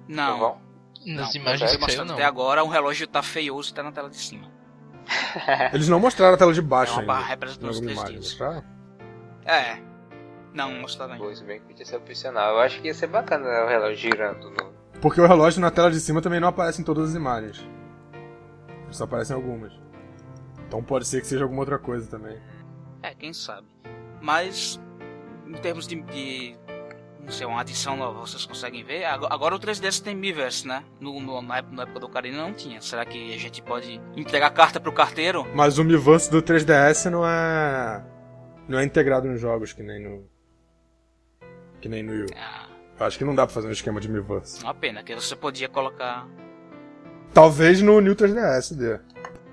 [0.06, 0.65] Não Não, vão?
[1.04, 2.14] Nas não, imagens que mostrando não.
[2.14, 4.50] até agora, o relógio tá feioso e tá na tela de cima.
[5.72, 7.12] Eles não mostraram a tela de É baixo uma ainda.
[7.12, 8.26] barra representando os alguma três imagem, dias.
[8.38, 8.64] mostraram?
[9.44, 9.78] É.
[10.52, 11.24] Não, mostraram ainda.
[11.24, 12.54] Pô, isso bem que podia ser opcional.
[12.54, 14.72] Eu acho que ia ser bacana né, o relógio girando no.
[15.00, 17.64] Porque o relógio na tela de cima também não aparece em todas as imagens.
[18.90, 19.72] Só aparecem algumas.
[20.66, 22.40] Então pode ser que seja alguma outra coisa também.
[23.02, 23.66] É, quem sabe.
[24.20, 24.80] Mas,
[25.46, 26.56] em termos de, de
[27.26, 29.04] não sei, uma adição nova, vocês conseguem ver?
[29.04, 30.82] Agora, o 3DS tem Miiverse, né?
[31.00, 32.80] No, no- na, época, do Ocarina não tinha.
[32.80, 35.44] Será que a gente pode entregar carta pro carteiro?
[35.54, 38.04] Mas o Miiverse do 3DS não é.
[38.68, 40.24] não é integrado nos jogos, que nem no.
[41.80, 42.26] que nem no Wii.
[42.36, 42.68] Ah,
[43.00, 44.62] Eu acho que não dá pra fazer um esquema de Miiverse.
[44.62, 46.26] uma pena, que você podia colocar
[47.34, 48.98] Talvez no New 3DS dê.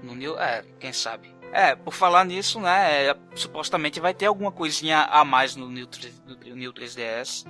[0.03, 0.39] no New...
[0.39, 1.32] É, quem sabe.
[1.53, 3.09] É, por falar nisso, né?
[3.09, 7.45] é, supostamente vai ter alguma coisinha a mais no New, 3, no New 3DS.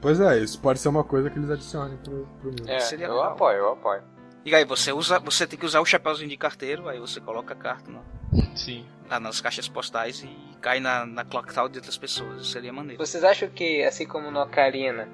[0.00, 2.68] Pois é, isso pode ser uma coisa que eles adicionem pro, pro New.
[2.68, 3.32] É, Seria eu legal.
[3.32, 4.02] apoio, eu apoio.
[4.44, 5.18] E aí, você usa.
[5.18, 8.04] Você tem que usar o chapéuzinho de carteiro, aí você coloca a carta no,
[8.54, 8.86] Sim.
[9.10, 12.42] lá nas caixas postais e cai na, na clock tower de outras pessoas.
[12.42, 13.04] Isso seria maneiro.
[13.04, 15.08] Vocês acham que, assim como no Ocarina,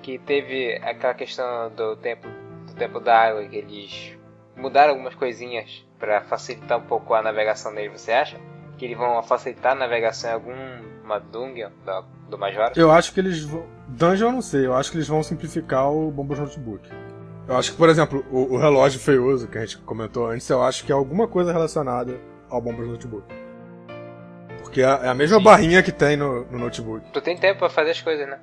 [0.00, 2.26] que teve aquela questão do tempo,
[2.66, 4.16] do tempo da água, que eles
[4.56, 8.40] mudaram algumas coisinhas pra facilitar um pouco a navegação dele, você acha?
[8.78, 12.72] Que eles vão facilitar a navegação em alguma dungeon do, do Majora?
[12.74, 13.64] Eu acho que eles vão.
[13.86, 16.90] Dungeon eu não sei, eu acho que eles vão simplificar o Bombos Notebook.
[17.46, 20.62] Eu acho que, por exemplo, o, o relógio feioso que a gente comentou antes, eu
[20.62, 22.18] acho que é alguma coisa relacionada
[22.48, 23.26] ao Bombos Notebook.
[24.62, 25.44] Porque é é a mesma Sim.
[25.44, 27.04] barrinha que tem no, no notebook.
[27.12, 28.38] Tu tem tempo pra fazer as coisas, né?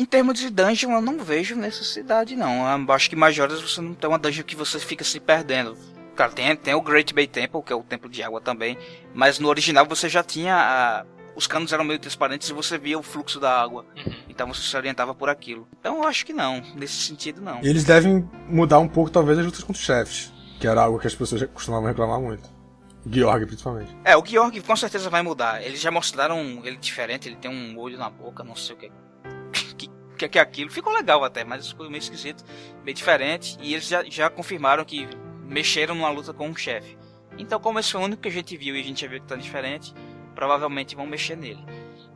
[0.00, 2.66] Em termos de dungeon, eu não vejo necessidade, não.
[2.86, 5.76] Eu acho que Majoras você não tem uma dungeon que você fica se perdendo.
[6.16, 8.78] Cara, tem, tem o Great Bay Temple, que é o templo de água também.
[9.12, 10.56] Mas no original você já tinha.
[10.56, 11.04] a-
[11.36, 13.84] os canos eram meio transparentes e você via o fluxo da água.
[13.94, 14.12] Uhum.
[14.28, 15.68] Então você se orientava por aquilo.
[15.78, 16.62] Então eu acho que não.
[16.74, 17.60] Nesse sentido, não.
[17.62, 20.32] E eles devem mudar um pouco, talvez, as lutas contra os chefes.
[20.58, 22.48] Que era algo que as pessoas costumavam reclamar muito.
[23.06, 23.94] O Georg, principalmente.
[24.04, 25.62] É, o Georg com certeza vai mudar.
[25.62, 28.92] Eles já mostraram ele diferente, ele tem um olho na boca, não sei o que.
[30.20, 30.70] Que que, é aquilo?
[30.70, 32.44] Ficou legal até, mas ficou meio esquisito,
[32.84, 33.56] meio diferente.
[33.60, 35.08] E eles já, já confirmaram que
[35.46, 36.96] mexeram numa luta com um chefe.
[37.38, 39.20] Então, como esse foi o único que a gente viu e a gente já viu
[39.20, 39.94] que tá diferente,
[40.34, 41.64] provavelmente vão mexer nele.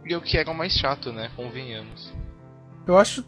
[0.04, 1.30] E o que era o mais chato, né?
[1.34, 2.12] Convenhamos.
[2.86, 3.24] Eu acho.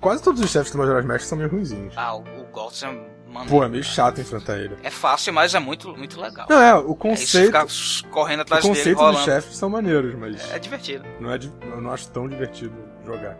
[0.00, 1.92] Quase todos os chefes do Majora's Mask são meio ruinzinhos.
[1.96, 2.86] Ah, o, o é
[3.30, 3.50] mano.
[3.50, 4.76] Pô, é meio chato enfrentar ele.
[4.82, 6.46] É fácil, mas é muito, muito legal.
[6.48, 7.46] Não, é, o É isso conceito.
[7.46, 9.24] ficar s- correndo o atrás dele, conceito dos rolando.
[9.24, 11.04] chefes são maneiros, mas É divertido.
[11.20, 11.38] não é,
[11.70, 12.74] eu não acho tão divertido
[13.04, 13.36] jogar.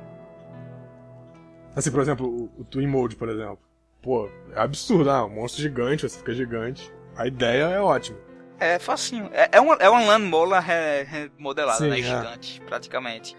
[1.75, 3.59] Assim, por exemplo, o, o Twin Mode, por exemplo.
[4.03, 6.91] pô, é absurdo, ah, um monstro gigante, você fica gigante.
[7.17, 8.19] A ideia é ótima.
[8.59, 9.31] É facinho.
[9.33, 11.99] É, é uma, é uma Lan Mola remodelada, Sim, né?
[12.01, 12.03] é.
[12.03, 13.37] Gigante, praticamente.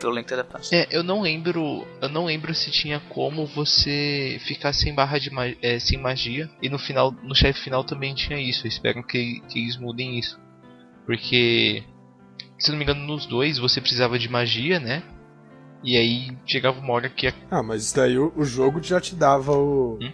[0.00, 0.44] Pelo link da.
[0.72, 1.86] É, eu não lembro.
[2.00, 6.50] Eu não lembro se tinha como você ficar sem barra de ma- é, sem magia.
[6.60, 8.66] E no final, no chefe final também tinha isso.
[8.66, 10.40] Eu espero que, que eles mudem isso.
[11.06, 11.84] Porque,
[12.58, 15.02] se não me engano, nos dois você precisava de magia, né?
[15.82, 19.00] E aí chegava uma hora que a- Ah, mas isso daí o, o jogo já
[19.00, 20.12] te dava o, Hum?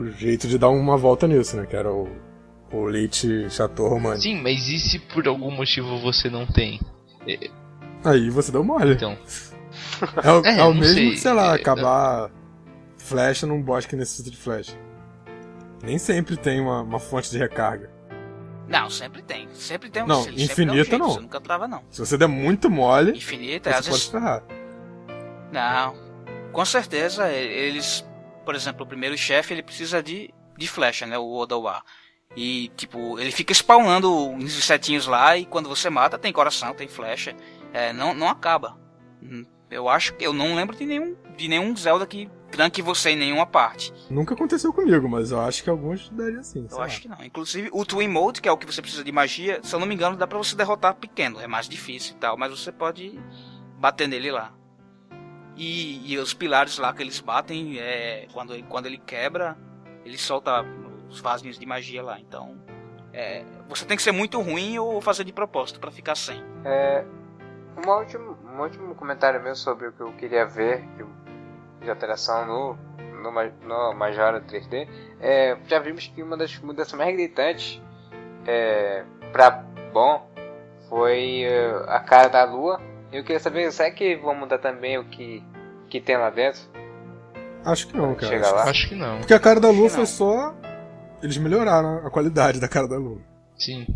[0.00, 1.66] o jeito de dar uma volta nisso, né?
[1.66, 2.08] Que era o,
[2.72, 4.22] o Leite Chateau Romântico.
[4.22, 6.80] Sim, mas e se por algum motivo você não tem?
[8.04, 8.94] Aí você deu mole.
[8.94, 9.16] Então,
[10.22, 11.10] É o, É, é o não mesmo sei.
[11.10, 12.30] que, sei lá, É, acabar
[12.96, 14.76] flecha num boss que necessita de flecha.
[15.82, 17.90] Nem sempre tem uma, uma fonte de recarga.
[18.68, 19.48] Não, sempre tem.
[19.52, 21.10] Sempre tem um Não, um infinita jeito, não.
[21.10, 21.82] Você nunca trava, não.
[21.90, 24.06] Se você der muito mole, Infinita, você às pode vezes.
[24.10, 24.42] ferrar.
[25.52, 25.94] Não.
[26.52, 28.06] Com certeza, eles.
[28.44, 31.18] Por exemplo, o primeiro chefe ele precisa de, de flecha, né?
[31.18, 31.82] O Odawa.
[32.36, 36.88] E, tipo, ele fica spawnando uns insetinhos lá e quando você mata tem coração, tem
[36.88, 37.34] flecha.
[37.72, 38.78] É, não, não acaba.
[39.22, 40.24] Hum, Eu acho que.
[40.24, 43.92] Eu não lembro de nenhum, de nenhum Zelda que tranque você em nenhuma parte.
[44.08, 46.66] Nunca aconteceu comigo, mas eu acho que alguns daria sim.
[46.70, 47.22] Eu acho que não.
[47.24, 49.86] Inclusive, o Twin Mode, que é o que você precisa de magia, se eu não
[49.86, 51.40] me engano, dá pra você derrotar pequeno.
[51.40, 53.18] É mais difícil e tal, mas você pode
[53.78, 54.52] bater nele lá.
[55.62, 59.58] E, e os pilares lá que eles batem, é, quando, quando ele quebra,
[60.06, 60.64] ele solta
[61.06, 62.18] os vasinhos de magia lá.
[62.18, 62.56] Então,
[63.12, 66.42] é, você tem que ser muito ruim ou fazer de propósito pra ficar sem.
[66.64, 67.04] É,
[67.76, 70.82] uma última, um último comentário meu sobre o que eu queria ver
[71.82, 72.78] de, alteração no,
[73.22, 73.30] no,
[73.68, 74.88] no Majora 3D.
[75.20, 77.82] É, já vimos que uma das mudanças mais gritantes
[78.46, 79.62] é, pra
[79.92, 80.26] bom
[80.88, 82.80] foi é, a cara da lua.
[83.12, 85.44] Eu queria saber, será que vão mudar também o que,
[85.90, 86.60] que tem lá dentro?
[87.64, 88.40] Acho que não, cara.
[88.40, 88.62] Acho- lá.
[88.64, 89.18] acho que não.
[89.18, 90.54] Porque a cara da lua foi só.
[91.22, 93.18] Eles melhoraram a qualidade da cara da lua.
[93.58, 93.86] Sim.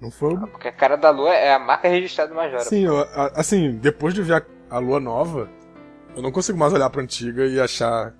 [0.00, 0.34] Não foi.
[0.34, 2.64] o- Porque a cara da lua é a marca registrada do Majora.
[2.64, 5.48] Sim, eu- a- assim, depois de ver a, a lua nova,
[6.16, 8.12] eu não consigo mais olhar pra antiga e achar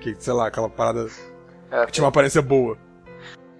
[0.00, 1.06] que, sei lá, aquela parada
[1.70, 2.78] É, que tinha uma aparência boa.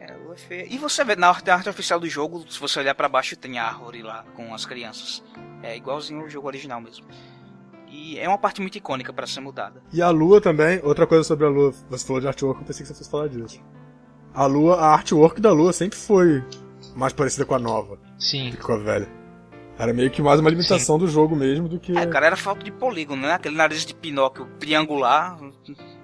[0.01, 0.67] É, a lua é feia.
[0.73, 3.37] E você vê na arte, na arte oficial do jogo, se você olhar pra baixo,
[3.37, 5.23] tem a árvore lá com as crianças.
[5.63, 7.07] É igualzinho ao jogo original mesmo.
[7.90, 9.82] E é uma parte muito icônica pra ser mudada.
[9.93, 12.82] E a lua também, outra coisa sobre a lua, você falou de artwork, eu pensei
[12.82, 13.60] que você fosse falar disso.
[14.35, 16.44] A lua, a artwork da lua sempre foi
[16.94, 18.51] mais parecida com a nova Sim.
[18.51, 19.09] do que com a velha.
[19.78, 21.97] Era meio que mais uma limitação do jogo mesmo do que.
[21.97, 23.35] É, cara, era falta de polígono, né?
[23.35, 25.39] Aquele nariz de Pinóquio triangular,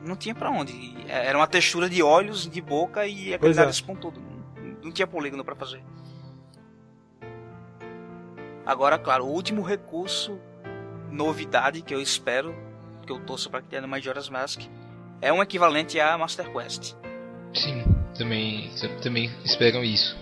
[0.01, 0.73] não tinha pra onde.
[1.09, 3.61] Era uma textura de olhos, de boca e aquele Pois é.
[3.61, 4.20] nariz pontudo.
[4.20, 5.82] Não, não tinha polígono pra fazer.
[8.65, 10.39] Agora, claro, o último recurso,
[11.15, 12.55] novidade que eu espero,
[13.07, 14.62] que eu torço pra que tenha no Majora's Mask,
[15.20, 16.95] é um equivalente a Master Quest.
[17.55, 17.85] Sim.
[18.16, 18.70] Também,
[19.03, 20.16] também esperam isso.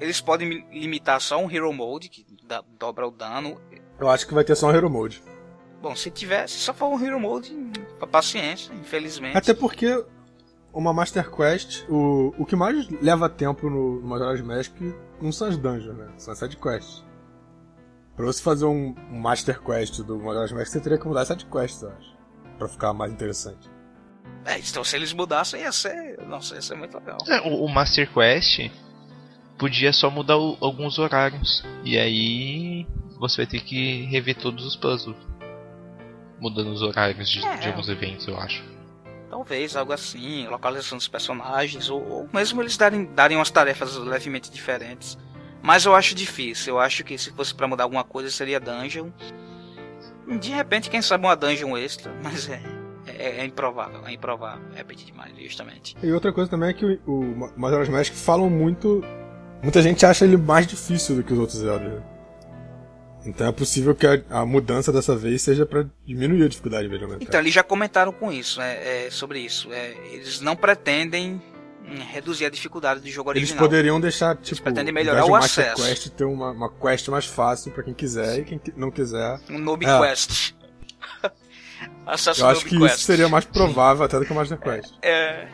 [0.00, 3.60] Eles podem mi- limitar só um Hero Mode, que dá- dobra o dano.
[3.98, 5.20] Eu acho que vai ter só um Hero Mode.
[5.82, 7.52] Bom, se tivesse, só for um Hero Mode,
[8.10, 9.36] paciência, infelizmente.
[9.36, 10.04] Até porque
[10.72, 14.72] uma Master Quest, o, o que mais leva tempo no, no Majora's Mask
[15.20, 16.08] não são as dungeons, né?
[16.16, 17.04] São as side quests.
[18.18, 21.46] Pra você fazer um, Master Quest do Majora's Mask, você teria que mudar as side
[21.46, 22.18] quests, eu acho.
[22.58, 23.70] Pra ficar mais interessante.
[24.44, 26.18] É, então se eles mudassem ia ser.
[26.26, 27.16] Nossa, ia ser muito legal.
[27.28, 28.70] É, o, o Master Quest
[29.56, 31.64] podia só mudar o- alguns horários.
[31.84, 32.86] E aí
[33.20, 35.16] você vai ter que rever todos os puzzles.
[36.40, 37.56] Mudando os horários de, É.
[37.58, 38.64] de alguns eventos, eu acho.
[39.30, 44.50] Talvez algo assim, localização dos personagens, ou, ou mesmo eles darem, darem umas tarefas levemente
[44.50, 45.16] diferentes.
[45.62, 49.10] Mas eu acho difícil, eu acho que se fosse pra mudar alguma coisa seria dungeon.
[50.40, 52.60] De repente, quem sabe uma dungeon extra, mas é,
[53.06, 55.96] é, é improvável, é improvável, é pedir demais, justamente.
[56.02, 59.02] E outra coisa também é que o, o Ma- Majora's Mask falam muito.
[59.62, 61.84] Muita gente acha ele mais difícil do que os outros Zelda.
[61.88, 62.02] né?
[63.26, 66.88] Então é possível que a, a mudança dessa vez seja pra diminuir a dificuldade em
[66.88, 67.24] vez de aumentar.
[67.24, 69.72] Então, eles já comentaram com isso, é, é, sobre isso.
[69.72, 71.42] É, eles não pretendem
[72.12, 73.64] reduzir a dificuldade do jogo Eles original.
[73.64, 75.82] poderiam deixar, tipo, pretendem ao melhorar o acesso.
[75.82, 79.40] Quest ter uma, uma quest mais fácil pra quem quiser e quem não quiser.
[79.50, 79.98] Um Noob É.
[80.00, 80.54] Quest.
[82.06, 82.96] Acesso Eu acho que Quest.
[82.96, 84.92] isso seria mais provável até do que o Master Quest.
[85.02, 85.46] É.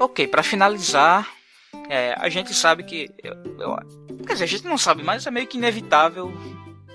[0.00, 1.28] Ok, pra finalizar,
[1.88, 3.10] é, a gente sabe que.
[3.22, 3.76] Eu, eu-
[4.26, 6.32] quer dizer, a gente não sabe, mas é meio que inevitável.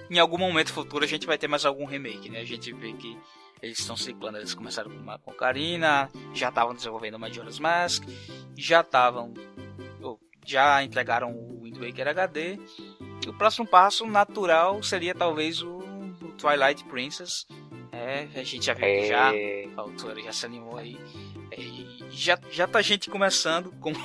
[0.09, 2.39] Em algum momento futuro a gente vai ter mais algum remake, né?
[2.39, 3.17] A gente vê que
[3.61, 8.03] eles estão ciclando, eles começaram com, uma- com Karina, já estavam desenvolvendo Majora's Mask,
[8.55, 9.33] já estavam.
[10.45, 12.57] Já entregaram o Wind Waker HD.
[13.27, 15.79] o próximo passo natural seria talvez o,
[16.37, 17.45] Twilight Princess.
[17.91, 19.31] É, a gente já viu que já,
[19.75, 20.97] a autora já se animou aí.
[21.57, 23.97] E já, já tá gente começando, como,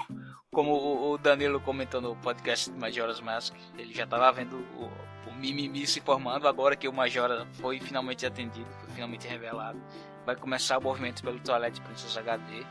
[0.52, 4.90] como o Danilo comentou no podcast de Majora's Mask, ele já tava vendo o,
[5.30, 9.82] o mimimi se formando agora que o Majora foi finalmente atendido, foi finalmente revelado.
[10.26, 12.64] Vai começar o movimento pelo Twilight Princess HD.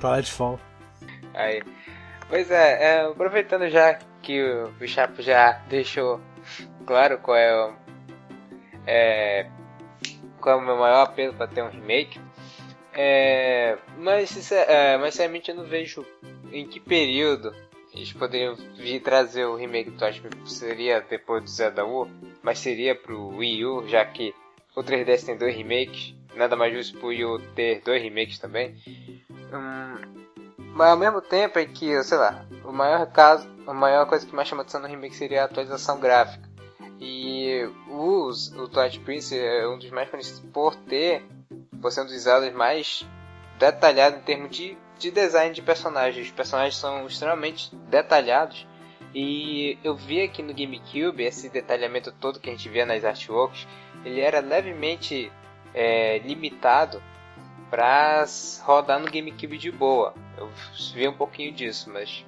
[0.00, 0.58] Twilight Fall.
[1.34, 1.62] Aí.
[2.28, 6.20] Pois é, é, aproveitando já que o, o Chapo já deixou
[6.84, 7.74] claro qual é o,
[8.88, 9.50] é,
[10.40, 12.20] qual é o meu maior apelo para ter um remake,
[12.92, 16.04] é, mas, é, mas sinceramente eu não vejo
[16.52, 17.52] em que período
[17.92, 22.08] eles poderiam vir trazer o remake do que seria depois do Zelda U,
[22.42, 24.34] mas seria pro Wii U, já que
[24.76, 28.76] o 3DS tem dois remakes, nada mais justo pro Wii U ter dois remakes também.
[29.52, 30.20] Hum,
[30.74, 34.34] mas ao mesmo tempo é que, sei lá, o maior caso, a maior coisa que
[34.34, 36.48] mais chama atenção no remake seria a atualização gráfica.
[37.00, 41.24] E os, o Twilight Prince é um dos mais conhecidos por ter,
[41.80, 43.06] por ser um dos mais
[43.58, 46.26] detalhado em termos de, de design de personagens.
[46.26, 48.66] Os personagens são extremamente detalhados.
[49.14, 53.66] E eu vi aqui no GameCube esse detalhamento todo que a gente vê nas artworks,
[54.04, 55.32] ele era levemente
[55.74, 57.02] é, limitado
[57.68, 58.24] para
[58.62, 60.14] rodar no GameCube de boa.
[60.36, 60.48] Eu
[60.94, 62.24] vi um pouquinho disso, mas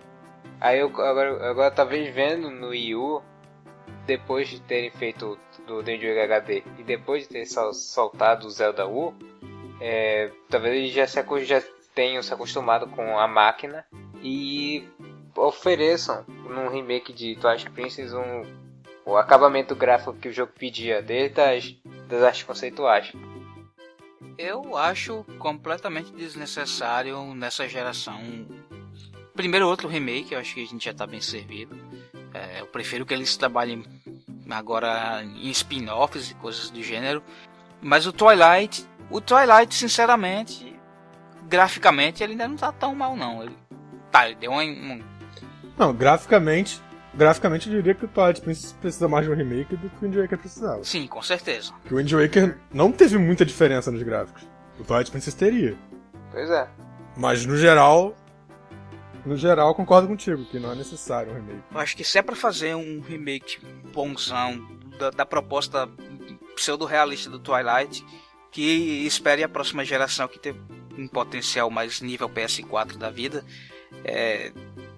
[0.60, 3.22] aí eu agora, agora talvez vendo no Wii U,
[4.04, 9.14] depois de terem feito do Danger HD e depois de ter soltado o Zelda U,
[9.80, 11.62] é, talvez eles já, se, já
[11.94, 13.84] tenham se acostumado com a máquina
[14.22, 14.88] e
[15.36, 18.42] ofereçam num remake de Twilight Princess um,
[19.04, 21.74] o acabamento gráfico que o jogo pedia, desde as
[22.08, 23.12] das artes conceituais.
[24.36, 28.20] Eu acho completamente desnecessário nessa geração.
[29.34, 31.76] Primeiro, outro remake, eu acho que a gente já está bem servido.
[32.34, 33.84] É, eu prefiro que eles trabalhem
[34.50, 37.22] agora em spin-offs e coisas do gênero.
[37.80, 40.71] Mas o Twilight, o Twilight, sinceramente,
[41.52, 43.42] graficamente, ele ainda não tá tão mal, não.
[43.42, 43.54] Ele,
[44.10, 45.02] tá, ele deu um, um...
[45.76, 46.80] Não, graficamente,
[47.12, 50.08] graficamente eu diria que o Twilight Princess precisa mais de um remake do que o
[50.08, 50.82] Wind Waker precisava.
[50.82, 51.74] Sim, com certeza.
[51.84, 54.42] Que o Wind Waker não teve muita diferença nos gráficos.
[54.80, 55.76] O Twilight Princess teria.
[56.30, 56.66] Pois é.
[57.18, 58.16] Mas no geral,
[59.26, 61.62] no geral concordo contigo que não é necessário um remake.
[61.70, 63.58] Eu acho que se é pra fazer um remake
[63.92, 64.66] bonzão
[64.98, 65.86] da, da proposta
[66.56, 68.02] pseudo-realista do Twilight,
[68.50, 70.54] que espere a próxima geração que tem
[70.96, 73.44] um potencial mais nível PS4 da vida,
[74.04, 74.52] é,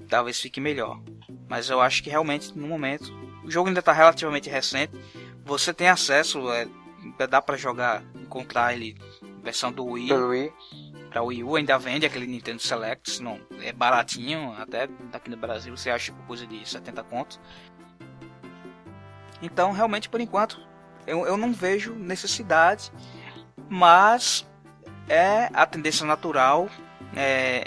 [0.09, 1.01] talvez fique melhor.
[1.49, 3.13] Mas eu acho que realmente no momento
[3.45, 4.93] o jogo ainda está relativamente recente.
[5.45, 6.67] Você tem acesso, é,
[7.29, 8.97] dá para jogar, encontrar ele
[9.43, 10.09] versão do Wii.
[10.09, 10.53] Do Wii.
[11.11, 15.77] Pra Wii U ainda vende aquele Nintendo Select, não, é baratinho, até aqui no Brasil
[15.77, 17.39] você acha coisa de 70 contos.
[19.41, 20.61] Então, realmente, por enquanto,
[21.07, 22.91] eu, eu não vejo necessidade,
[23.69, 24.45] mas
[25.09, 26.69] é a tendência natural
[27.15, 27.67] é,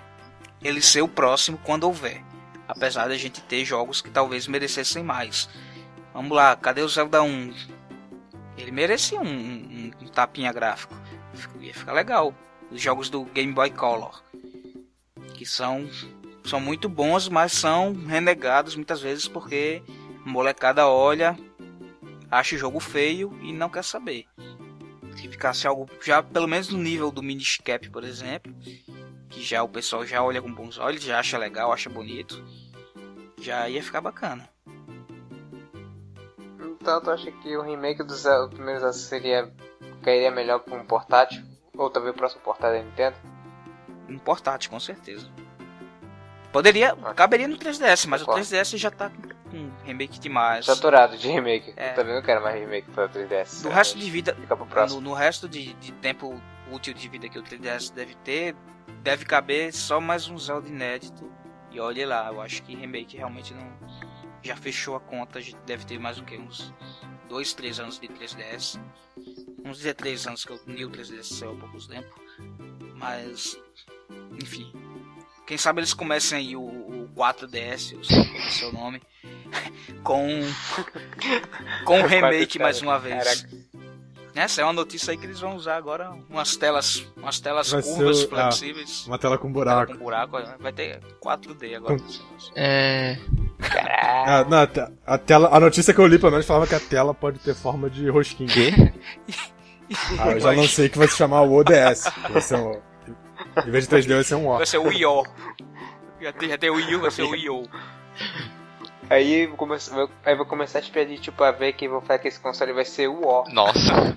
[0.62, 2.24] ele ser o próximo quando houver
[2.68, 5.50] apesar da gente ter jogos que talvez merecessem mais.
[6.14, 7.54] Vamos lá, cadê o Zelda 1?
[8.58, 10.96] Ele merecia um, um, um tapinha gráfico,
[11.62, 12.34] ia ficar legal.
[12.70, 14.22] Os jogos do Game Boy Color,
[15.34, 15.90] que são,
[16.44, 19.82] são muito bons, mas são renegados muitas vezes porque
[20.26, 21.38] a molecada olha,
[22.30, 24.26] acha o jogo feio e não quer saber.
[25.18, 28.54] Se ficasse algo já pelo menos no nível do Minish Cap, por exemplo,
[29.30, 32.44] que já o pessoal já olha com bons olhos, já acha legal, acha bonito,
[33.42, 34.48] já ia ficar bacana.
[36.60, 38.24] Então tu acha que o remake dos
[38.54, 39.52] primeiros seria
[40.04, 41.44] cairia melhor para um portátil?
[41.76, 43.18] Ou talvez o próximo portátil da Nintendo?
[44.08, 45.28] Um portátil, com certeza.
[46.52, 49.12] Poderia, caberia no 3DS, mas o 3DS já tá
[49.48, 50.66] com remake demais.
[50.66, 51.74] Saturado de remake.
[51.76, 51.92] É.
[51.92, 53.64] Eu também não quero mais remake para o 3DS.
[53.64, 54.38] No resto de vida,
[54.90, 56.40] no, no, resto de, de tempo
[56.72, 58.56] útil de vida que o 3DS deve ter,
[59.02, 61.32] deve caber só mais um Zelda inédito.
[61.72, 63.68] E olhe lá, eu acho que remake realmente não.
[64.42, 66.38] Já fechou a conta, deve ter mais o que?
[66.38, 66.74] Uns
[67.28, 68.80] 2, 3 anos de 3DS.
[69.66, 72.22] Uns 13 anos que o New 3DS saiu há pouco tempo.
[72.96, 73.60] Mas.
[74.42, 74.72] Enfim.
[75.48, 79.02] Quem sabe eles comecem aí o, o 4DS, eu sei qual é o seu nome.
[80.04, 80.42] com.
[81.86, 83.24] com o remake mais uma vez.
[83.24, 83.68] Caraca.
[84.36, 87.82] Essa é uma notícia aí que eles vão usar agora umas telas, umas telas vai
[87.82, 89.06] curvas o, ah, flexíveis.
[89.06, 89.88] Ah, uma tela com buraco.
[89.88, 91.98] Tela com buraco, vai ter 4D agora.
[92.56, 93.18] É.
[94.28, 94.58] Ah, não,
[95.08, 97.56] a, tela, a notícia que eu li pelo menos falava que a tela pode ter
[97.56, 98.50] forma de rosquinha.
[98.50, 98.94] Quê?
[100.20, 102.12] Ah, eu já lancei que vai se chamar o ODS.
[102.30, 102.80] Vai ser um,
[103.66, 104.58] em vez de 3D vai ser um O.
[104.58, 105.24] Vai ser o IO.
[106.22, 107.64] Já tem, já tem o Wii U, vai ser o IO.
[109.10, 112.20] Aí vou começar, vou- aí vou começar a pedir, tipo, a ver que vou falar
[112.20, 113.44] que esse console vai ser o O.
[113.54, 114.16] Nossa.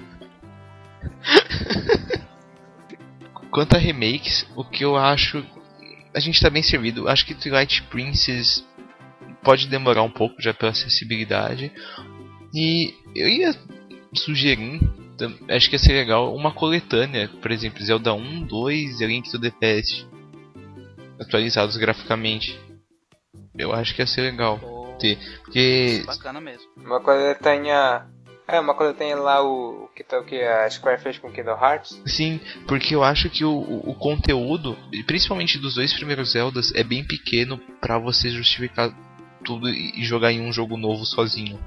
[3.51, 5.45] Quanto a remakes, o que eu acho.
[6.15, 7.09] A gente tá bem servido.
[7.09, 8.65] Acho que Twilight Princess
[9.43, 11.73] pode demorar um pouco já pela acessibilidade.
[12.55, 13.55] E eu ia
[14.15, 14.81] sugerir,
[15.49, 19.41] acho que ia ser legal, uma coletânea, por exemplo, Zelda 1, 2 e Link to
[19.41, 20.09] the Past.
[21.21, 22.59] Atualizados graficamente.
[23.57, 24.59] Eu acho que ia ser legal.
[24.59, 25.19] Pô, Ter.
[25.43, 26.69] Porque Bacana mesmo.
[26.77, 28.07] Uma coletânea.
[28.47, 31.57] É, uma coletânea lá o, o que tá o que a Square fez com Kingdom
[31.57, 32.03] Hearts.
[32.05, 34.77] Sim, porque eu acho que o, o, o conteúdo,
[35.07, 38.93] principalmente dos dois primeiros Zeldas, é bem pequeno pra você justificar
[39.45, 41.59] tudo e e jogar em um jogo novo sozinho.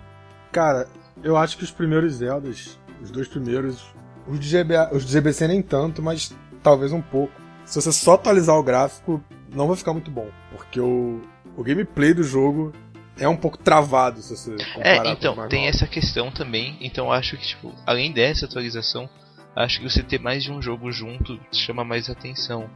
[0.51, 0.87] Cara,
[1.23, 3.83] eu acho que os primeiros Zeldas, os dois primeiros,
[4.27, 7.33] os de, GBA, os de GBC nem tanto, mas talvez um pouco.
[7.65, 9.21] Se você só atualizar o gráfico,
[9.53, 11.21] não vai ficar muito bom, porque o,
[11.55, 12.71] o gameplay do jogo
[13.17, 16.77] é um pouco travado se você comparar É, com os então, tem essa questão também.
[16.81, 19.09] Então acho que, tipo, além dessa atualização,
[19.55, 22.69] acho que você ter mais de um jogo junto chama mais atenção.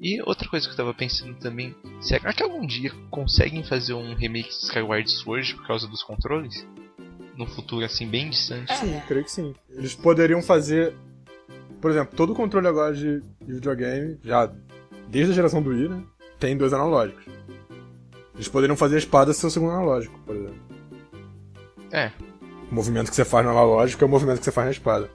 [0.00, 4.14] E outra coisa que eu tava pensando também, será que algum dia conseguem fazer um
[4.14, 6.66] remake de Skyward Sword por causa dos controles?
[7.36, 8.74] No futuro assim bem distante.
[8.76, 9.54] Sim, creio que sim.
[9.70, 10.94] Eles poderiam fazer,
[11.80, 14.52] por exemplo, todo o controle agora de, de videogame, já
[15.08, 16.02] desde a geração do Wii, né,
[16.38, 17.24] tem dois analógicos.
[18.34, 20.60] Eles poderiam fazer a espada ser o segundo analógico, por exemplo.
[21.90, 22.10] É.
[22.70, 25.10] O movimento que você faz no analógico é o movimento que você faz na espada.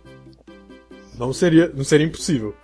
[1.16, 2.56] Não seria, não seria impossível.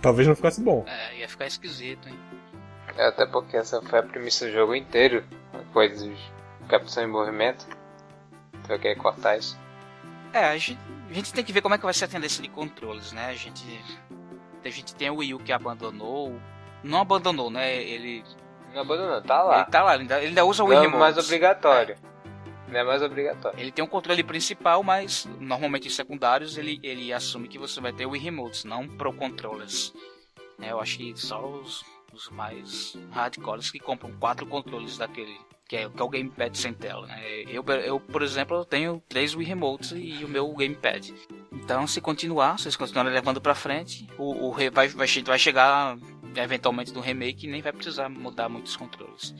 [0.00, 0.84] Talvez não ficasse bom.
[0.86, 2.18] É, ia ficar esquisito, hein?
[2.96, 5.22] É, Até porque essa foi a premissa do jogo inteiro.
[5.72, 6.16] Coisas de
[6.68, 7.66] captação em movimento.
[8.64, 9.58] Então eu queria cortar isso.
[10.32, 10.78] É, a gente,
[11.08, 13.26] a gente tem que ver como é que vai ser a tendência de controles, né?
[13.26, 13.62] A gente,
[14.64, 16.40] a gente tem o Wii U que abandonou.
[16.82, 17.74] Não abandonou, né?
[17.76, 18.24] Ele,
[18.74, 19.60] Não abandonou, tá lá.
[19.60, 21.00] ele tá lá, ele ainda, ele ainda usa o Wii Não é Remote.
[21.00, 21.96] mais obrigatório.
[22.68, 23.60] Não é mais obrigatório.
[23.60, 27.92] Ele tem um controle principal, mas normalmente em secundários ele, ele assume que você vai
[27.92, 29.92] ter o Wii Remotes, não Pro Controllers.
[30.60, 35.38] É, eu acho que só os, os mais hardcores que compram quatro controles daquele,
[35.68, 37.06] que é, que é o Gamepad sem tela.
[37.06, 37.42] Né?
[37.48, 41.12] Eu, eu, por exemplo, eu tenho três Wii Remotes e o meu Gamepad.
[41.52, 45.96] Então, se continuar, se eles continuarem levando pra frente, o, o vai, vai, vai chegar
[46.36, 49.34] eventualmente no remake e nem vai precisar mudar muitos controles.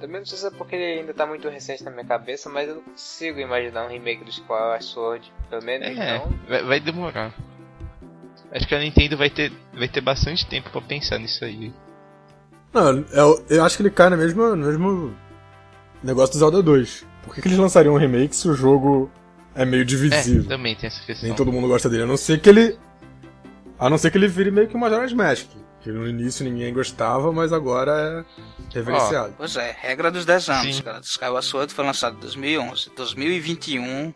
[0.00, 2.68] Também não sei se é porque ele ainda tá muito recente na minha cabeça, mas
[2.68, 5.32] eu não consigo imaginar um remake do Skyward Sword.
[5.50, 6.28] Pelo menos É, então.
[6.48, 7.34] vai, vai demorar.
[8.50, 11.72] Acho que a Nintendo vai ter, vai ter bastante tempo pra pensar nisso aí.
[12.72, 15.16] Não, eu, eu acho que ele cai no mesmo, no mesmo
[16.02, 17.06] negócio do Zelda 2.
[17.24, 19.10] Por que, que eles lançariam um remake se o jogo
[19.54, 20.48] é meio É, divisível?
[20.48, 21.26] também tem essa questão.
[21.28, 22.78] Nem todo mundo gosta dele, a não ser que ele.
[23.78, 25.48] A não ser que ele vire meio que uma Majora's Mask.
[25.80, 29.32] Que no início ninguém gostava, mas agora é reverenciado.
[29.38, 30.82] Pois é, regra dos 10 anos, Sim.
[30.82, 31.00] cara.
[31.02, 32.90] Skyward Sword foi lançado em 2011.
[32.94, 34.12] 2021.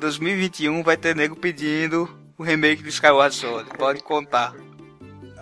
[0.00, 2.08] 2021 vai ter nego pedindo
[2.38, 3.70] o remake de Skyward Sword.
[3.76, 4.54] Pode contar.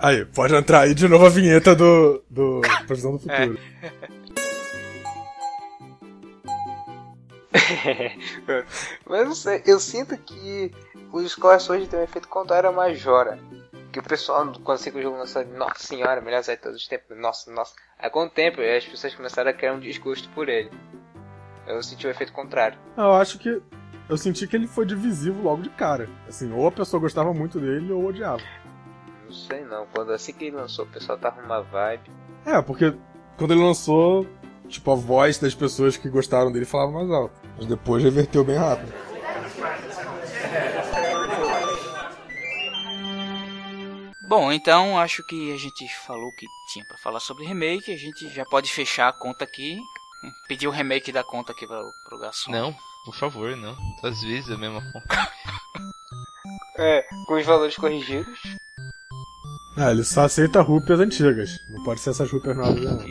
[0.03, 2.23] Aí, pode entrar aí de novo a vinheta do.
[2.29, 3.59] do Previsão do Futuro.
[9.07, 10.73] mas não sei, eu sinto que
[11.13, 13.39] os Skyward Sword tem um efeito contrário a Majora.
[13.93, 16.87] Que o pessoal, quando que o jogo lançou, nossa senhora, melhor sair de todos os
[16.87, 17.75] tempos, nossa, nossa.
[17.99, 20.71] Aí com o tempo, as pessoas começaram a criar um desgosto por ele.
[21.67, 22.79] Eu senti o efeito contrário.
[22.97, 23.61] Eu acho que.
[24.09, 26.09] Eu senti que ele foi divisivo logo de cara.
[26.29, 28.43] Assim, ou a pessoa gostava muito dele ou odiava.
[29.31, 32.11] Não sei não, quando assim que ele lançou, o pessoal tava numa vibe.
[32.45, 32.93] É, porque
[33.39, 34.27] quando ele lançou,
[34.67, 37.41] tipo, a voz das pessoas que gostaram dele falava mais alto.
[37.57, 38.93] Mas depois reverteu bem rápido.
[44.29, 47.93] Bom, então acho que a gente falou o que tinha pra falar sobre remake.
[47.93, 49.79] A gente já pode fechar a conta aqui.
[50.49, 52.51] Pedir o remake da conta aqui pro, pro garçom.
[52.51, 52.75] Não,
[53.05, 53.77] por favor, não.
[54.03, 55.07] Às vezes é a mesma conta.
[56.83, 58.41] É, com os valores corrigidos.
[59.83, 61.59] Ah, ele só aceita rúpias antigas.
[61.71, 63.03] Não pode ser essas rúpias novas, não.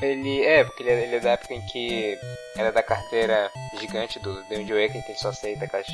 [0.00, 2.16] Ele é, porque ele é, ele é da época em que
[2.56, 5.88] era da carteira gigante do Wind Waker, que ele só aceita aquelas,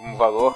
[0.00, 0.54] um valor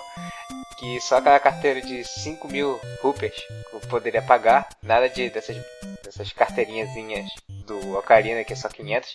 [0.79, 3.35] que só aquela carteira de 5 mil rupias
[3.73, 5.57] eu poderia pagar, nada de dessas,
[6.05, 7.31] dessas carteirinhazinhas
[7.67, 9.15] do Ocarina que é só 500.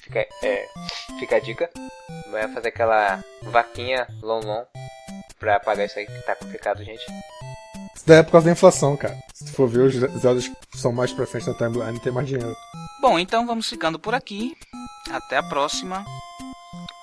[0.00, 0.68] Fica, é,
[1.18, 1.68] fica a dica.
[2.30, 4.64] Vai fazer aquela vaquinha long long
[5.40, 7.04] pra pagar isso aí que tá complicado, gente.
[8.02, 9.16] Isso daí é por causa da inflação, cara.
[9.32, 12.26] Se tu for ver, os Zeldas que são mais pra frente na timeline tem mais
[12.26, 12.52] dinheiro.
[13.00, 14.56] Bom, então vamos ficando por aqui.
[15.08, 16.04] Até a próxima.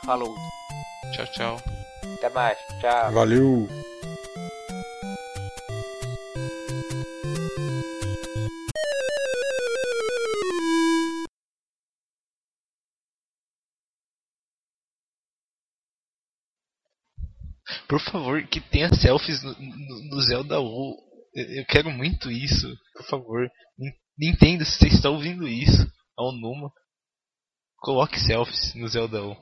[0.03, 0.35] Falou.
[1.13, 1.61] Tchau, tchau.
[2.17, 3.13] Até mais, tchau.
[3.13, 3.69] Valeu!
[17.87, 20.97] Por favor, que tenha selfies no, no, no Zelda U.
[21.33, 22.67] Eu, quero muito isso.
[22.93, 23.49] Por favor.
[24.17, 26.69] Nintendo, se está ouvindo isso, ao Numa,
[27.77, 29.37] coloque selfies no Zelda U.